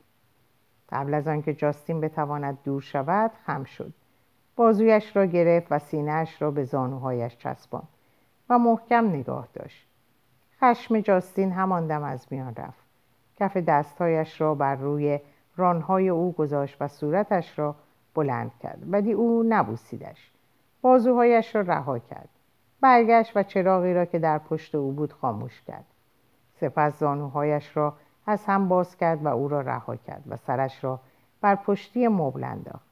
قبل 0.92 1.14
از 1.14 1.28
آنکه 1.28 1.54
جاستین 1.54 2.00
بتواند 2.00 2.58
دور 2.64 2.82
شود 2.82 3.30
خم 3.46 3.64
شد. 3.64 3.92
بازویش 4.56 5.16
را 5.16 5.26
گرفت 5.26 5.66
و 5.70 5.78
سینهاش 5.78 6.42
را 6.42 6.50
به 6.50 6.64
زانوهایش 6.64 7.36
چسباند 7.36 7.88
و 8.48 8.58
محکم 8.58 9.06
نگاه 9.06 9.48
داشت. 9.54 9.86
خشم 10.60 11.00
جاستین 11.00 11.52
همان 11.52 11.86
دم 11.86 12.02
از 12.02 12.26
میان 12.30 12.54
رفت. 12.54 12.82
کف 13.36 13.56
دستهایش 13.56 14.40
را 14.40 14.54
بر 14.54 14.74
روی 14.74 15.20
رانهای 15.56 16.08
او 16.08 16.32
گذاشت 16.32 16.76
و 16.80 16.88
صورتش 16.88 17.58
را 17.58 17.74
بلند 18.14 18.50
کرد. 18.62 18.78
ولی 18.86 19.12
او 19.12 19.44
نبوسیدش. 19.48 20.30
بازوهایش 20.82 21.56
را 21.56 21.60
رها 21.60 21.98
کرد. 21.98 22.28
برگشت 22.80 23.36
و 23.36 23.42
چراغی 23.42 23.94
را 23.94 24.04
که 24.04 24.18
در 24.18 24.38
پشت 24.38 24.74
او 24.74 24.92
بود 24.92 25.12
خاموش 25.12 25.62
کرد. 25.62 25.84
سپس 26.60 26.98
زانوهایش 26.98 27.76
را 27.76 27.94
از 28.26 28.44
هم 28.44 28.68
باز 28.68 28.96
کرد 28.96 29.24
و 29.24 29.28
او 29.28 29.48
را 29.48 29.60
رها 29.60 29.96
کرد 29.96 30.22
و 30.28 30.36
سرش 30.36 30.84
را 30.84 31.00
بر 31.40 31.54
پشتی 31.54 32.08
مبل 32.08 32.44
انداخت. 32.44 32.91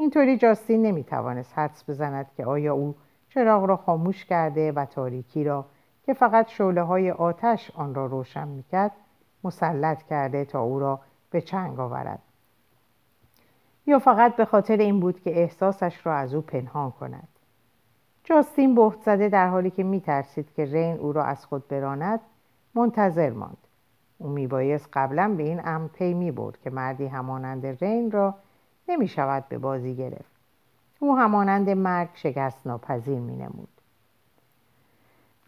اینطوری 0.00 0.36
جاستین 0.36 0.82
نمی‌توانست 0.82 1.58
حدس 1.58 1.90
بزند 1.90 2.26
که 2.36 2.44
آیا 2.44 2.74
او 2.74 2.94
چراغ 3.28 3.64
را 3.64 3.76
خاموش 3.76 4.24
کرده 4.24 4.72
و 4.72 4.84
تاریکی 4.84 5.44
را 5.44 5.66
که 6.02 6.14
فقط 6.14 6.48
شعله 6.48 6.82
های 6.82 7.10
آتش 7.10 7.70
آن 7.74 7.94
را 7.94 8.06
روشن 8.06 8.48
می‌کرد 8.48 8.92
مسلط 9.44 10.02
کرده 10.02 10.44
تا 10.44 10.60
او 10.60 10.78
را 10.78 11.00
به 11.30 11.40
چنگ 11.40 11.80
آورد. 11.80 12.18
یا 13.86 13.98
فقط 13.98 14.36
به 14.36 14.44
خاطر 14.44 14.76
این 14.76 15.00
بود 15.00 15.20
که 15.20 15.40
احساسش 15.40 16.06
را 16.06 16.14
از 16.14 16.34
او 16.34 16.40
پنهان 16.40 16.90
کند. 16.90 17.28
جاستین 18.24 18.74
بهت 18.74 19.00
زده 19.00 19.28
در 19.28 19.48
حالی 19.48 19.70
که 19.70 19.82
میترسید 19.82 20.54
که 20.54 20.64
رین 20.64 20.98
او 20.98 21.12
را 21.12 21.24
از 21.24 21.46
خود 21.46 21.68
براند 21.68 22.20
منتظر 22.74 23.30
ماند. 23.30 23.66
او 24.18 24.28
میبایست 24.28 24.88
قبلا 24.92 25.34
به 25.36 25.42
این 25.42 25.60
امر 25.64 25.88
پی 25.88 26.14
می‌برد 26.14 26.60
که 26.60 26.70
مردی 26.70 27.06
همانند 27.06 27.66
رین 27.66 28.10
را 28.10 28.34
نمی‌شود 28.88 29.44
به 29.48 29.58
بازی 29.58 29.96
گرفت. 29.96 30.30
او 30.98 31.18
همانند 31.18 31.70
مرگ 31.70 32.08
شکست 32.14 32.66
ناپذیر 32.66 33.18
مینمود. 33.18 33.68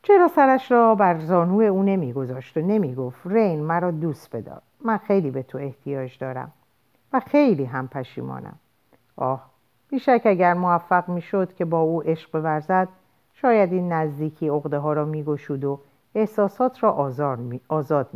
چرا 0.03 0.29
سرش 0.29 0.73
را 0.73 0.95
بر 0.95 1.19
زانو 1.19 1.61
او 1.61 1.83
نمیگذاشت 1.83 2.57
و 2.57 2.61
نمی‌گفت 2.61 3.27
رین 3.27 3.63
مرا 3.63 3.91
دوست 3.91 4.37
بدار. 4.37 4.63
من 4.85 4.97
خیلی 4.97 5.31
به 5.31 5.43
تو 5.43 5.59
احتیاج 5.59 6.19
دارم 6.19 6.53
و 7.13 7.21
خیلی 7.21 7.65
هم 7.65 7.89
پشیمانم. 7.89 8.59
آه 9.17 9.51
بیشک 9.89 10.23
اگر 10.25 10.55
موفق 10.55 11.09
می‌شد 11.09 11.55
که 11.55 11.65
با 11.65 11.81
او 11.81 12.03
عشق 12.03 12.33
بورزد 12.33 12.89
شاید 13.35 13.73
این 13.73 13.93
نزدیکی 13.93 14.49
عقده 14.49 14.79
ها 14.79 14.93
را 14.93 15.05
میگشود 15.05 15.65
و 15.65 15.81
احساسات 16.15 16.83
را 16.83 16.93
آزار 16.93 17.37
می، 17.37 17.61
آزاد 17.69 18.09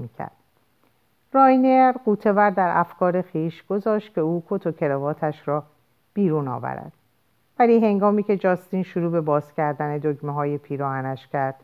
راینر 1.37 1.93
قوتور 1.93 2.51
در 2.51 2.79
افکار 2.79 3.23
خیش 3.23 3.67
گذاشت 3.67 4.15
که 4.15 4.21
او 4.21 4.43
کت 4.49 4.67
و 4.67 4.73
کرواتش 4.73 5.49
را 5.49 5.63
بیرون 6.15 6.49
آورد. 6.49 6.93
ولی 7.59 7.87
هنگامی 7.87 8.23
که 8.23 8.37
جاستین 8.37 8.83
شروع 8.83 9.11
به 9.11 9.21
باز 9.21 9.55
کردن 9.55 9.99
دگمه 9.99 10.33
های 10.33 10.59
پیراهنش 10.59 11.27
کرد 11.27 11.55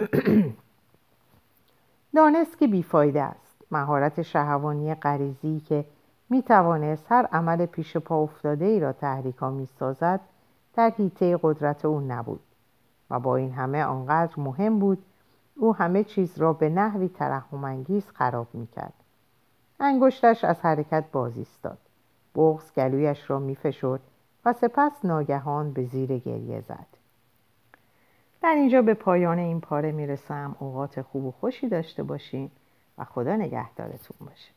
دانست 2.16 2.58
که 2.58 2.66
بیفایده 2.66 3.22
است. 3.22 3.62
مهارت 3.70 4.22
شهوانی 4.22 4.94
غریزی 4.94 5.60
که 5.60 5.84
می 6.30 6.42
توانست 6.42 7.06
هر 7.08 7.28
عمل 7.32 7.66
پیش 7.66 7.96
پا 7.96 8.22
افتاده 8.22 8.64
ای 8.64 8.80
را 8.80 8.92
تحریک 8.92 9.42
می 9.42 9.66
سازد 9.66 10.20
در 10.76 10.92
حیطه 10.96 11.38
قدرت 11.42 11.84
او 11.84 12.00
نبود 12.00 12.40
و 13.10 13.20
با 13.20 13.36
این 13.36 13.52
همه 13.52 13.84
آنقدر 13.84 14.34
مهم 14.36 14.78
بود 14.78 15.04
او 15.56 15.76
همه 15.76 16.04
چیز 16.04 16.38
را 16.38 16.52
به 16.52 16.68
نحوی 16.68 17.08
ترحمانگیز 17.08 18.10
خراب 18.14 18.46
می 18.52 18.66
کرد 18.66 19.03
انگشتش 19.84 20.44
از 20.44 20.60
حرکت 20.60 21.04
باز 21.12 21.36
ایستاد. 21.36 21.78
بغز 22.34 22.72
گلویش 22.72 23.30
را 23.30 23.38
می 23.38 23.54
فشد 23.54 24.00
و 24.44 24.52
سپس 24.52 25.04
ناگهان 25.04 25.72
به 25.72 25.84
زیر 25.84 26.18
گریه 26.18 26.60
زد. 26.60 26.86
در 28.42 28.54
اینجا 28.54 28.82
به 28.82 28.94
پایان 28.94 29.38
این 29.38 29.60
پاره 29.60 29.92
می‌رسم. 29.92 30.56
اوقات 30.58 31.02
خوب 31.02 31.24
و 31.24 31.30
خوشی 31.30 31.68
داشته 31.68 32.02
باشین 32.02 32.50
و 32.98 33.04
خدا 33.04 33.36
نگهدارتون 33.36 34.16
باشه. 34.20 34.50